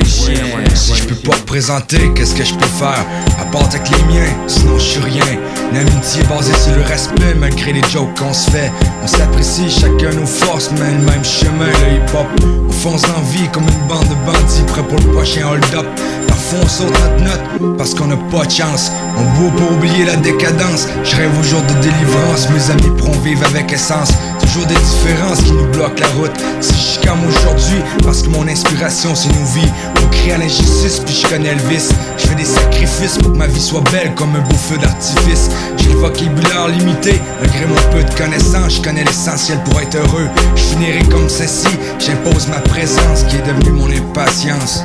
[0.74, 3.04] Si je peux pas représenter, qu'est-ce que je peux faire?
[3.40, 5.24] À part avec les miens, sinon je suis rien.
[5.70, 8.70] Une amitié basée sur le respect, malgré les jokes qu'on se fait.
[9.02, 12.26] On s'apprécie chacun nos forces, mais le même chemin, le hip-hop.
[12.68, 15.86] On fonce en vie comme une bande de bandits, prêts pour le prochain hold-up.
[16.26, 18.92] Parfois on saute notre note, parce qu'on a pas de chance.
[19.16, 20.86] On boit pour oublier la décadence.
[21.04, 24.10] Je rêve au jour de délivrance, mes amis pourront vivre avec essence.
[24.40, 26.32] Toujours des différences qui nous bloquent la route.
[26.60, 29.72] Si je comme aujourd'hui, parce que mon inspiration c'est nos vies.
[30.02, 31.90] On crée à l'injustice, puis je connais vice.
[32.18, 35.48] Je fais des sacrifices pour que ma vie soit belle comme un beau feu d'artifice.
[35.78, 40.28] J'ai le vocabulaire limité, malgré mon peu de connaissances, je connais l'essentiel pour être heureux.
[40.54, 44.82] Je finirai comme ceci, j'impose ma présence qui est devenue mon impatience.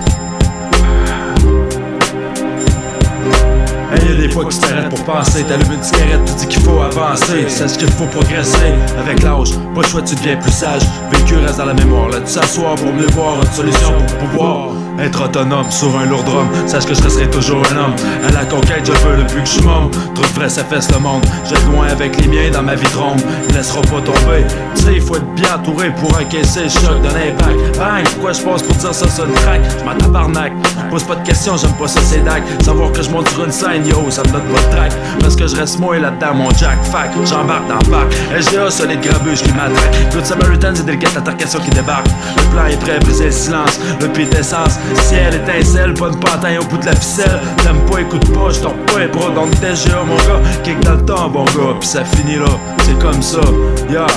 [3.94, 5.44] Hey, y a des fois que tu t'arrêtes pour penser.
[5.44, 7.48] T'allumes une cigarette, tu dis qu'il faut avancer.
[7.48, 8.74] Ce qu'il faut progresser.
[8.98, 10.84] Avec l'âge, pas le choix, tu deviens plus sage.
[11.12, 12.10] Vécu reste dans la mémoire.
[12.10, 16.24] Là, tu s'asseoir pour mieux voir une solution pour pouvoir être autonome sur un lourd
[16.24, 16.48] drum.
[16.68, 17.96] Sache que je resterai toujours un homme.
[18.28, 19.64] À la conquête, je veux depuis que je.
[19.64, 21.24] Trop de vrai, ça fesse le monde.
[21.46, 22.74] Je loin avec les miens dans ma.
[22.76, 24.46] Il laissera pas tomber.
[24.76, 27.78] Tu sais, il faut être bien entouré pour encaisser le choc d'un impact.
[27.78, 29.62] Bang, pourquoi je passe pour dire ça, ça une track?
[29.80, 30.54] Je m'en tabarnak.
[30.90, 32.44] Pose pas de questions, j'aime pas ça, c'est dac.
[32.64, 34.94] Savoir que je monte sur une scène, yo, ça me donne pas de track.
[35.20, 36.84] Parce que je reste moins là-dedans, mon jack.
[36.92, 38.14] Fac, j'embarque dans le parc.
[38.42, 40.14] SGA, solide grabuge qui m'attaque.
[40.14, 42.08] Good Samaritan, c'est délicate altercation qui débarque.
[42.38, 43.80] Le plan est prêt, briser le silence.
[44.02, 47.40] Le pied d'essence, ciel étincelle, pas de pantin au bout de la ficelle.
[47.64, 50.42] T'aimes pas, écoute pas, je t'en pas bras dans le SGA, mon gars.
[50.64, 52.46] Kick dans le temps, bon gars, pis ça finit là.
[52.84, 53.42] C'est comme ça,
[53.90, 54.08] yeah.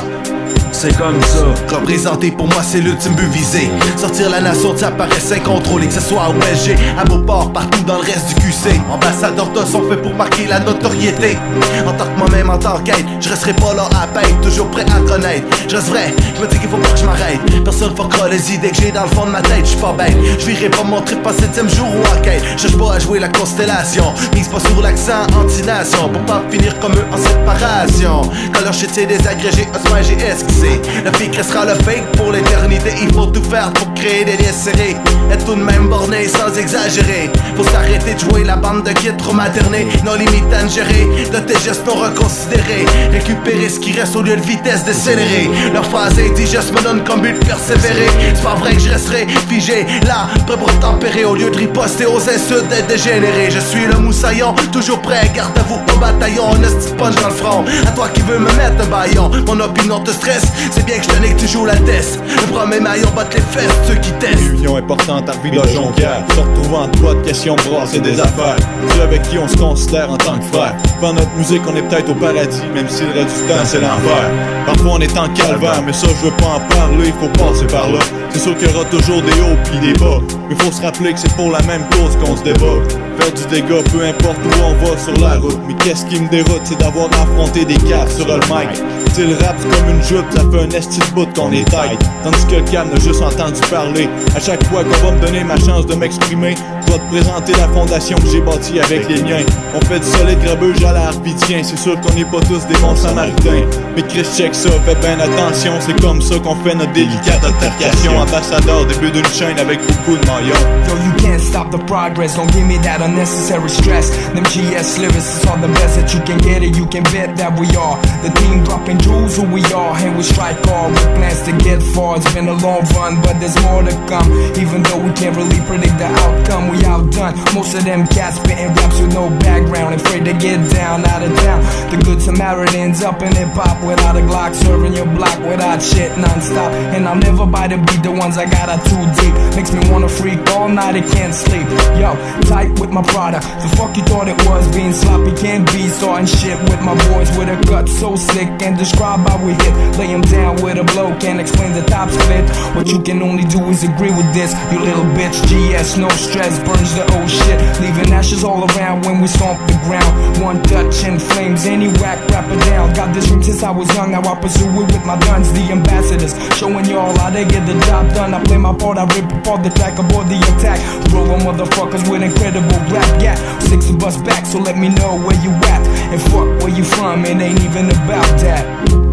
[0.78, 1.74] C'est comme ça.
[1.74, 3.70] Représenter pour moi c'est l'ultime but visé.
[3.96, 7.82] Sortir la nation de sa paresse incontrôlée Que ce soit au PSG, à Beauport, partout
[7.84, 11.38] dans le reste du QC Ambassadeur de sont fait pour marquer la notoriété.
[11.86, 14.84] En tant que moi-même en tant qu'aide Je resterai pas là à peine, toujours prêt
[14.94, 15.46] à connaître.
[15.66, 17.64] Je reste vrai, je me dis qu'il faut pas que je m'arrête.
[17.64, 19.94] Personne fuckera les idées que j'ai dans le fond de ma tête Je suis pas
[19.94, 22.44] bête, je virerai pas mon trip en septième jour ou en quête.
[22.58, 24.12] Je pas à jouer la constellation.
[24.34, 28.30] Mise pas sur l'accent anti-nation Pour pas finir comme eux en séparation.
[28.52, 30.65] Quand leur shit c'est désagrégé, Osman j'ai esquissé
[31.04, 32.90] Le fake restera le fake pour l'éternité.
[33.02, 34.96] Il faut tout faire pour créer des liens serrés.
[35.30, 37.30] Être tout de même borné sans exagérer.
[37.56, 41.58] Faut s'arrêter de jouer la bande de kids trop maternés Non limite à De tes
[41.60, 45.48] gestes non reconsidérés Récupérer ce qui reste au lieu de vitesse décélérée.
[45.72, 48.08] Leur phrase indigeste me donne comme but de persévérer.
[48.34, 51.24] C'est pas vrai que je resterai figé là Prêt pour tempérer.
[51.24, 55.56] Au lieu de riposter aux insultes d'être dégénéré Je suis le moussaillon Toujours prêt, garde
[55.58, 56.54] à vous au bataillon.
[56.54, 57.64] De punch dans le front.
[57.86, 61.04] À toi qui veux me mettre un baillon Mon opinion te stresse C'est bien que
[61.04, 64.50] je tenais joues la test Le premier maillon batte les fesses Ceux qui testent.
[64.50, 66.22] Réunion importante à Villa Jonquière.
[66.30, 68.56] Se retrouvant en toi de questions brasser des affaires.
[68.94, 70.74] Ceux avec qui on se considère en tant que frère.
[71.00, 73.80] Dans notre musique on est peut-être au paradis Même si le reste du temps c'est
[73.80, 74.30] l'enfer
[74.66, 77.90] Parfois on est en calvaire Mais ça je veux pas en parler, faut passer par
[77.90, 77.98] là.
[78.30, 80.20] C'est sûr qu'il y aura toujours des hauts pis des bas.
[80.48, 82.80] Mais faut se rappeler que c'est pour la même cause qu'on se débat.
[83.18, 85.58] Faire du dégât peu importe où on va sur la route.
[85.66, 89.34] Mais qu'est-ce qui me déroute c'est d'avoir affronté des caves sur le mic Sais, le
[89.34, 91.98] rap c'est comme une jupe, ça fait un esti de bout qu'on est tight.
[92.22, 94.08] Tandis que le cam n'a juste entendu parler.
[94.34, 96.54] À chaque fois qu'on va me donner ma chance de m'exprimer
[96.86, 99.44] Dois te présenter la fondation que j'ai bâtie avec les miens
[99.74, 101.10] On fait du solide grabuge à
[101.46, 103.64] tiens C'est sûr qu'on n'est pas tous des bons samaritains
[103.94, 108.18] Mais Chris check ça, fais bien attention C'est comme ça qu'on fait notre délicate altercation
[108.18, 112.36] Ambassadeur, début d'une chaîne avec beaucoup de maillons Yo, you can't stop the progress.
[112.36, 114.10] Don't give me that unnecessary stress.
[114.34, 116.76] Them GS lyrics is all the best that you can get it.
[116.76, 120.22] You can bet that we are the team dropping jewels who we are, and we
[120.22, 122.16] strike hard with plans to get far.
[122.16, 124.30] It's been a long run, but there's more to come.
[124.56, 129.00] Even though we can't really predict the outcome, outdone most of them cats spitting raps
[129.00, 131.60] with no background, afraid to get down out of town.
[131.90, 136.12] The good Samaritans up in hip hop without a Glock, serving your block without shit
[136.12, 136.70] nonstop.
[136.94, 139.34] And I'll never buy the beat, the ones I got are too deep.
[139.56, 141.66] Makes me wanna freak all night, I can't sleep.
[141.96, 142.12] Yo,
[142.44, 143.44] tight with my product.
[143.62, 144.68] The fuck you thought it was?
[144.76, 148.76] Being sloppy can't be starting shit with my boys with a gut so sick and
[148.76, 149.74] describe how we hit.
[149.96, 152.44] Lay 'em down with a blow, can't explain the top split.
[152.76, 154.52] What you can only do is agree with this.
[154.70, 157.58] You little bitch, GS, no stress, burns the old shit.
[157.80, 160.12] Leaving ashes all around when we stomp the ground.
[160.42, 162.92] One Dutch in flames, any whack rapper down.
[162.94, 165.64] Got this dream since I was young, now I pursue it with my guns, the
[165.70, 166.34] ambassadors.
[166.58, 168.34] Showing y'all how they get the job done.
[168.34, 170.78] I play my part, I rip apart the track aboard the attack.
[171.14, 173.22] Roll motherfuckers with incredible rap.
[173.22, 175.82] Yeah, six of us back, so let me know where you at.
[176.12, 179.05] And fuck where you from, it ain't even about that.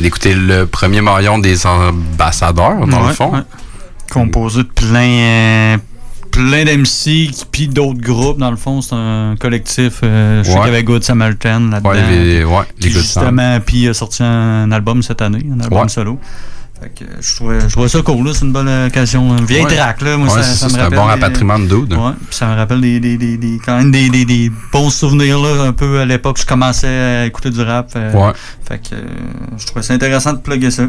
[0.00, 3.32] D'écouter le premier maillon des ambassadeurs, dans Ouais, le fond.
[3.32, 3.40] ouais.
[4.12, 5.76] Composé de plein, euh,
[6.30, 8.38] plein d'MC puis d'autres groupes.
[8.38, 10.00] Dans le fond, c'est un collectif.
[10.02, 10.60] euh, je sais Ouais.
[10.64, 11.90] qu'il y avait Good Samaritan là-dedans.
[11.90, 15.60] Ouais, les- ouais, les Good justement, puis il a sorti un album cette année, un
[15.60, 16.18] album solo.
[16.84, 18.32] Fait que euh, je trouvais, je trouvais ça cool, là.
[18.34, 19.36] C'est une bonne occasion.
[19.38, 19.74] Une vieille Ouais.
[19.74, 20.16] track, là.
[20.18, 20.98] Moi, Ouais, ça, c'est ça ça, me c'est un rappelle.
[20.98, 21.92] bon des- rapatriement de dude.
[21.94, 24.90] Ouais, puis ça me rappelle des, des, des, des- quand même des, des, des bons
[24.90, 25.62] souvenirs, là.
[25.64, 27.90] Un peu à l'époque, je commençais à écouter du rap.
[27.96, 28.32] euh, Ouais.
[28.68, 29.02] Fait que euh,
[29.56, 30.82] je trouvais ça intéressant de plugger ça.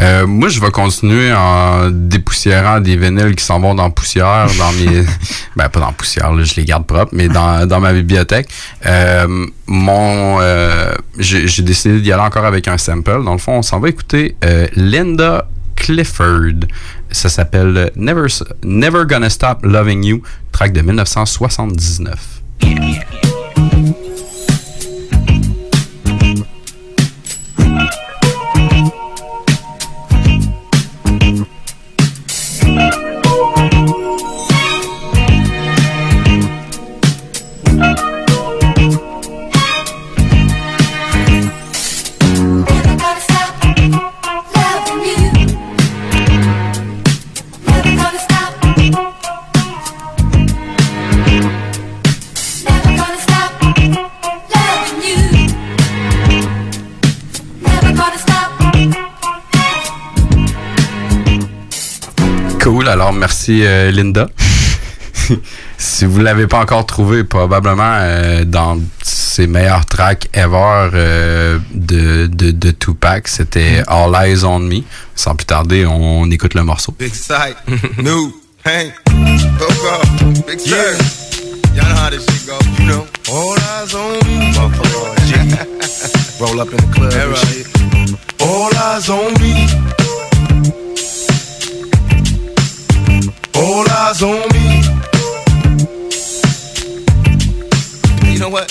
[0.00, 4.72] Euh, moi, je vais continuer en dépoussiérant des vinyles qui s'en vont dans poussière, dans
[4.72, 5.04] mes...
[5.56, 8.48] ben, pas dans poussière, là, je les garde propres, mais dans, dans ma bibliothèque.
[8.86, 10.38] Euh, mon...
[10.40, 13.24] euh, j'ai décidé d'y aller encore avec un sample.
[13.24, 14.36] Dans le fond, on s'en va écouter
[14.76, 16.66] Linda Clifford.
[17.10, 18.26] Ça s'appelle Never,
[18.64, 20.22] Never Gonna Stop Loving You,
[20.52, 22.38] track de 1979.
[62.88, 64.28] Cool, alors merci euh, Linda.
[65.78, 72.26] si vous l'avez pas encore trouvé, probablement euh, dans ses meilleurs tracks ever euh, de,
[72.26, 74.80] de, de Tupac, c'était All Eyes on Me.
[75.14, 76.94] Sans plus tarder, on écoute le morceau.
[76.98, 77.56] Big sight,
[77.98, 78.34] new,
[78.64, 78.92] hey,
[79.58, 80.76] Coco, big yeah.
[81.74, 83.06] Y'all know how this shit go, you know.
[83.30, 85.08] All eyes on me, motherfucker.
[86.40, 87.12] Roll up in the club.
[88.40, 89.98] All eyes on me.
[94.08, 94.64] Eyes on me.
[98.32, 98.68] You know what?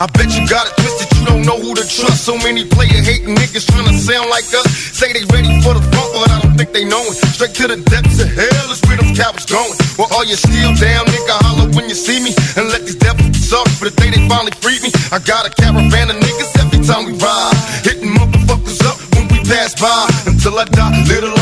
[0.00, 2.24] I bet you got it twisted, you don't know who to trust.
[2.24, 4.66] So many player hating niggas trying to sound like us.
[4.98, 7.18] Say they ready for the funk, but I don't think they know it.
[7.34, 9.74] Straight to the depths of hell is where them cowards going.
[9.98, 11.34] Well, all you still down, nigga?
[11.42, 12.34] Holler when you see me.
[12.58, 14.90] And let these devils sorry for the day they finally freed me.
[15.14, 17.54] I got a caravan of niggas every time we ride.
[17.86, 20.06] Hitting motherfuckers up when we pass by.
[20.26, 21.37] Until I die, live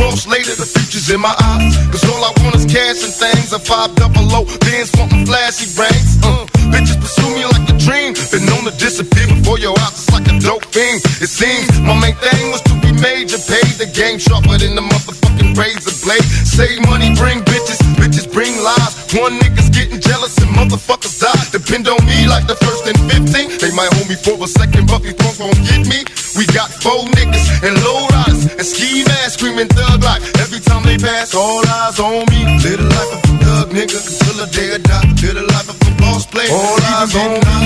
[0.00, 0.56] cross later.
[0.56, 1.76] The future's in my eyes.
[1.92, 3.52] Cause all I want is cash and things.
[3.52, 6.16] A five double low, bands wanting flashy rings.
[6.24, 8.16] Uh, bitches pursue me like a dream.
[8.32, 10.00] Been known to disappear before your eyes.
[10.00, 11.04] It's like a dope fiend.
[11.20, 13.36] It seems my main thing was to be major.
[13.44, 16.24] Paid the game sharper than the motherfucking razor blade.
[16.48, 17.80] Save money, bring bitches.
[18.00, 18.96] Bitches bring lies.
[19.12, 21.44] One nigga's getting jealous and motherfuckers die.
[21.52, 23.60] Depend on me like the first and 15.
[23.60, 26.08] They might hold me for a second, but these punks won't get me.
[26.38, 28.09] We got four niggas and low
[28.42, 31.34] and ski masks screaming thug like every time they pass.
[31.34, 32.40] All eyes on me.
[32.64, 35.08] Live the life of a thug nigga until the day I die.
[35.20, 36.50] Live the life of a boss player.
[36.50, 37.60] All eyes on me.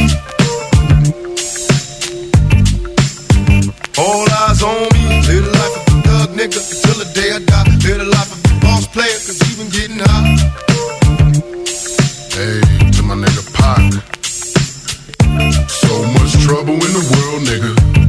[3.98, 5.04] All eyes on me.
[5.28, 7.64] Live the life of a thug nigga until the day I die.
[7.84, 10.26] Live the life of a boss player, cause even getting high.
[12.34, 12.60] Hey,
[12.90, 13.82] to my nigga Pac.
[15.70, 18.03] So much trouble in the world, nigga.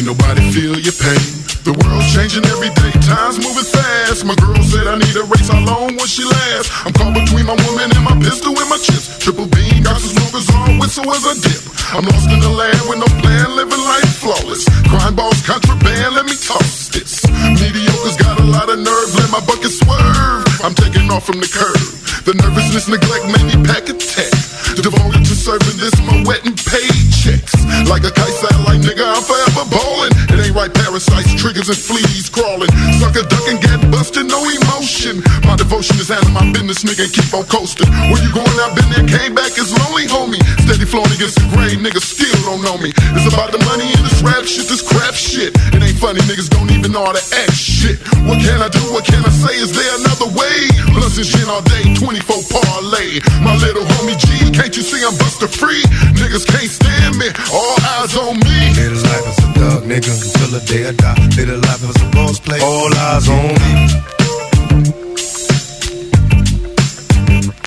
[0.00, 1.28] Ain't nobody feel your pain.
[1.60, 4.24] The world's changing every day, time's moving fast.
[4.24, 6.72] My girl said I need a race, how long will she last?
[6.88, 9.12] I'm caught between my woman and my pistol and my chips.
[9.20, 11.60] Triple beam, got some smokers on, whistle as I dip.
[11.92, 14.64] I'm lost in the land with no plan, living life flawless.
[14.88, 17.20] Crime balls, contraband, let me toss this.
[17.60, 20.49] Mediocre's got a lot of nerve, let my bucket swerve.
[20.62, 21.80] I'm taking off from the curb.
[22.28, 24.28] The nervousness, neglect made me pack a tech.
[24.76, 27.56] Devoted to serving this, my wet and paychecks.
[27.88, 30.12] Like a kite satellite, nigga, I'm forever ballin'.
[30.28, 32.70] It ain't right, parasites, triggers and fleas crawling.
[32.98, 35.22] Sucker duck and get busted, no emotion.
[35.46, 37.86] My devotion is handling my business, nigga, and keep on coasting.
[38.10, 38.50] Where you going?
[38.58, 40.42] I've been there, came back, it's lonely, homie.
[40.66, 42.90] Steady flowing against the grain, niggas still don't know me.
[43.14, 45.54] It's about the money and this rap shit, this crap shit.
[45.70, 48.02] It ain't funny, niggas don't even know how to act shit.
[48.26, 48.82] What can I do?
[48.90, 49.62] What can I say?
[49.62, 50.58] Is there another way?
[50.90, 52.18] Blunts and shit all day, 24
[52.50, 53.22] parlay.
[53.46, 55.86] My little homie G, can't you see I'm buster free?
[56.18, 58.74] Niggas can't stand me, all eyes on me.
[58.74, 61.14] The life as a thug nigga until the day I die.
[61.36, 62.62] Live the life a boss player.
[62.62, 63.72] All eyes on me.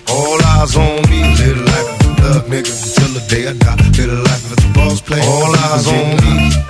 [0.10, 1.22] All eyes on me.
[1.38, 3.76] Live the life as a thug nigga until the day I die.
[3.76, 5.24] Live the life a boss player.
[5.24, 6.63] All eyes on me.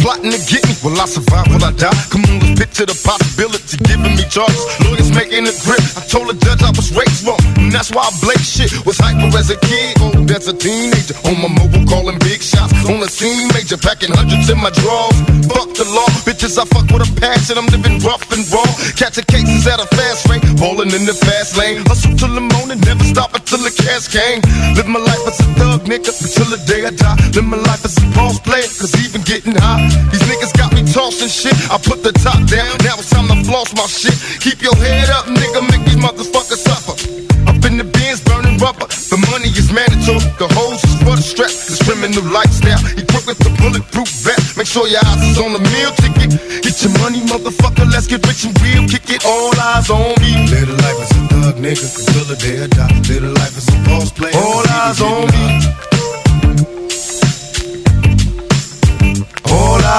[0.00, 0.74] Plotting to get me.
[0.82, 1.46] Will I survive?
[1.52, 1.92] Will I die?
[2.08, 3.76] Come on, let's picture the possibility.
[3.84, 5.84] Giving me charges, lawyers making a grip.
[5.94, 8.72] I told the judge I was raised wrong, and that's why I blake shit.
[8.88, 11.14] Was hyper as a kid, oh, old as a teenager.
[11.28, 12.72] On my mobile, calling big shots.
[12.88, 15.20] On the scene, major packing hundreds in my drawers.
[15.52, 17.60] Fuck the law, bitches, I fuck with a passion.
[17.60, 18.66] I'm living rough and raw.
[18.96, 21.84] Catching cases at a fast rate, rolling in the fast lane.
[21.84, 24.40] Hustle till the morning, never stop until the cash came.
[24.74, 27.18] Live my life as a thug, nigga, until the day I die.
[27.36, 29.89] Live my life as a boss player, cause even getting high.
[30.10, 31.54] These niggas got me tossing shit.
[31.70, 34.16] I put the top down, now it's time to floss my shit.
[34.40, 36.94] Keep your head up, nigga, make these motherfuckers suffer.
[37.46, 38.86] Up in the bins, burning rubber.
[38.86, 40.20] The money is mandatory.
[40.36, 41.50] The hose is for the strap.
[41.50, 42.78] This criminal lifestyle.
[42.94, 44.56] Equipped with the bulletproof vest.
[44.56, 46.36] Make sure your eyes is on the meal ticket.
[46.62, 47.88] Get your money, motherfucker.
[47.90, 48.84] Let's get rich and real.
[48.88, 49.24] Kick it.
[49.24, 50.46] All eyes on me.
[50.52, 52.92] Live the life as a thug nigga until the day I die.
[53.08, 54.36] Live the life as a boss player.
[54.36, 55.79] All eyes on me.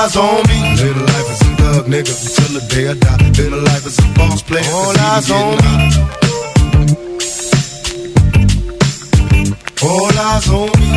[0.01, 0.57] Eyes on me.
[0.81, 3.17] Live the life as a thug nigga until the day I die.
[3.37, 4.65] Live the life as a boss player.
[4.73, 5.73] All eyes on me.
[9.85, 10.89] All eyes on me.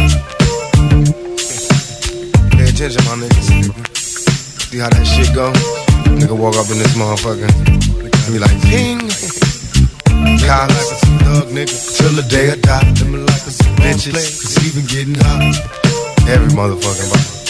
[2.56, 3.48] Pay attention, my niggas.
[3.52, 3.72] nigga.
[4.70, 5.52] See how that shit go?
[6.18, 7.50] Nigga walk up in this motherfucker.
[8.32, 9.00] Be like, ping.
[10.40, 12.88] Cops, thug nigga, till the day I die.
[13.00, 15.60] Live my life as a bitches, cause even getting hot.
[16.26, 17.43] Every motherfucking body.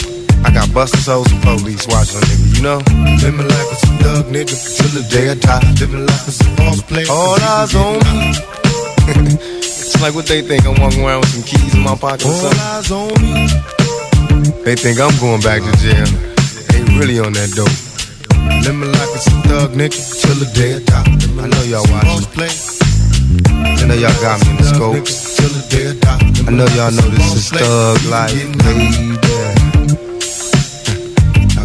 [0.45, 2.77] I got busted souls and police watching a nigga, you know?
[2.77, 5.57] Life as a thug nigga, till the day I die.
[5.57, 7.09] Life as a false player.
[7.09, 8.29] All eyes on me.
[9.57, 12.29] it's like what they think, I'm walking around with some keys in my pocket.
[12.29, 13.49] All eyes on me.
[14.61, 16.05] They think I'm going back to jail.
[16.69, 17.73] They really on that dope.
[18.65, 21.09] Life as a thug nigga, till the day I die.
[21.41, 22.85] I know y'all watching.
[23.49, 25.05] I know y'all got me in the scope.
[25.09, 26.21] Till day I.
[26.45, 29.54] I know y'all know this is thug life, baby.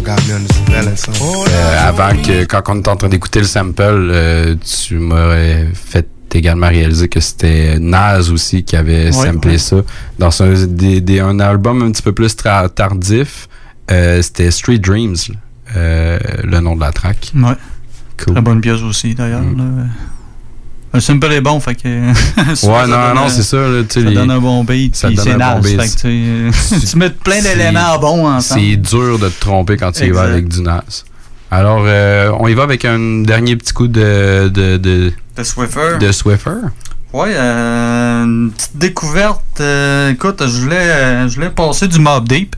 [0.03, 6.07] Euh, avant que, quand on était en train d'écouter le sample, euh, tu m'aurais fait
[6.33, 9.57] également réaliser que c'était Nas aussi qui avait Ouais, samplé ouais.
[9.57, 9.77] ça.
[10.17, 13.47] Dans un, des- des- un album un petit peu plus tra- tardif,
[13.91, 15.15] euh, c'était Street Dreams,
[15.75, 17.31] euh, le nom de la track.
[17.35, 17.51] Ouais.
[18.23, 18.33] Cool.
[18.33, 19.41] Très bonne pièce aussi, d'ailleurs.
[19.41, 19.63] là.
[20.93, 21.87] Le simple est bon, fait que.
[22.47, 23.57] Ouais, ça non, non, c'est ça.
[23.57, 26.89] Là, tu sais, Ça les- donne un bon beat, ça c'est un bon fait que
[26.91, 28.61] tu, mets plein d'éléments bons ensemble.
[28.61, 30.83] C'est dur de te tromper quand tu y vas avec du Nas.
[31.49, 34.49] Alors, euh, on y va avec un dernier petit coup de...
[34.53, 35.97] De, de, De Swiffer.
[35.99, 36.49] De Swiffer.
[37.13, 39.41] Ouais, euh, une petite découverte.
[39.59, 42.55] euh, écoute, je voulais, euh, je voulais passer du Mob Deep.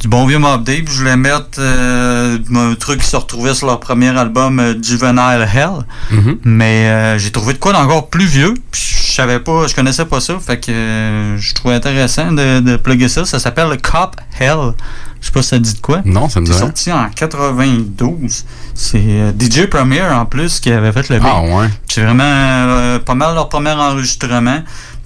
[0.00, 0.88] Du bon vieux Mob Deep.
[0.90, 5.46] Je voulais mettre euh, un truc qui se retrouvait sur leur premier album, euh, Juvenile
[5.54, 5.84] Hell.
[6.10, 6.38] Mhm.
[6.44, 8.54] Mais euh, j'ai trouvé de quoi d'encore plus vieux.
[8.72, 10.38] Je savais pas, je connaissais pas ça.
[10.40, 13.24] Fait que euh, je trouvais intéressant de, de plugger ça.
[13.24, 14.72] Ça s'appelle le Cop Hell.
[15.20, 16.00] Je sais pas si ça dit de quoi.
[16.04, 18.44] Non, ça me dit C'est sorti en 92.
[18.74, 21.28] C'est euh, DJ Premier en plus qui avait fait le beat.
[21.30, 21.68] Ah ouais.
[21.86, 24.62] C'est vraiment pas mal leur premier enregistrement.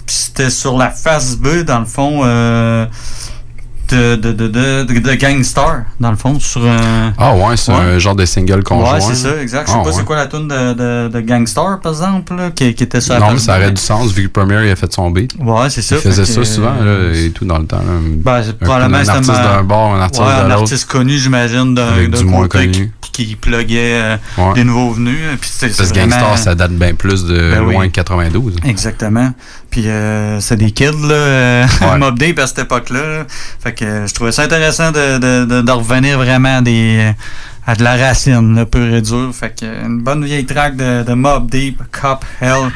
[0.07, 2.85] Puis c'était sur la face B, dans le fond, euh,
[3.89, 7.13] de, de, de, de, Gangstar, dans le fond, sur un...
[7.17, 8.95] Ah ouais, c'est un genre de single conjoint.
[8.95, 9.67] Ouais, c'est ça, exact.
[9.67, 9.95] Je sais Ah pas ouais.
[9.97, 13.31] c'est quoi la tune de, de, Gangstar, par exemple, là, qui, qui était sur Non,
[13.33, 15.33] mais ça aurait du sens vu que Premier il a fait son beat.
[15.39, 17.77] Ouais, c'est ça, Il faisait ça souvent euh, là, et tout dans le temps.
[17.77, 17.83] Là.
[18.23, 21.17] Ben, c'est Un- probablement un artiste d'un bord, un artiste ouais, de un artiste connu,
[21.17, 22.91] j'imagine, d'un du moins connu.
[23.25, 24.53] Qui, pluguait euh, Ouais.
[24.53, 25.17] des nouveaux venus.
[25.41, 27.73] Puis c'est- Parce que Gangstar, ça date bien plus de Ben oui.
[27.73, 28.55] loin que 92.
[28.65, 29.33] Exactement.
[29.71, 31.97] Puis euh, c'est des kids, là, euh, Ouais.
[31.97, 32.99] Mob Deep à cette époque-là.
[33.19, 33.25] là.
[33.63, 37.11] Fait que euh, je trouvais ça intéressant de, de, de, de revenir vraiment à des,
[37.65, 39.31] à de la racine, là, pure et dure.
[39.33, 42.71] Fait que une bonne vieille track de, de Mob Deep, Cop Hell.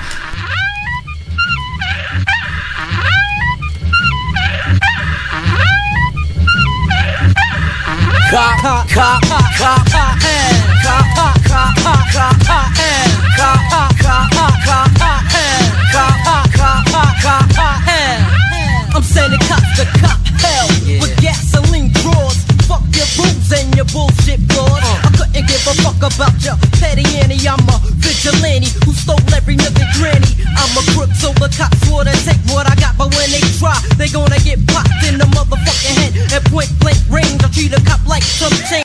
[8.31, 9.21] Cop, cop, cop,
[9.57, 16.85] cop, and cop, cop, cop, cop, and cop, cop, cop, cop, and cop, cop, cop,
[16.87, 20.67] cop, cop, cop, and I'm sending cops to cop hell
[21.01, 22.39] with gasoline drawers.
[22.69, 25.10] Fuck your rules and your bullshit laws.
[25.41, 27.41] Couldn't give a fuck about your petty Annie.
[27.49, 30.29] I'm a vigilante who stole every nook and cranny.
[30.53, 33.73] I'm a crook, so the cops wanna take what I got, but when they try,
[33.97, 37.41] they gonna get popped in the motherfucking head at point blank range.
[37.43, 38.71] I treat a cop like some chain.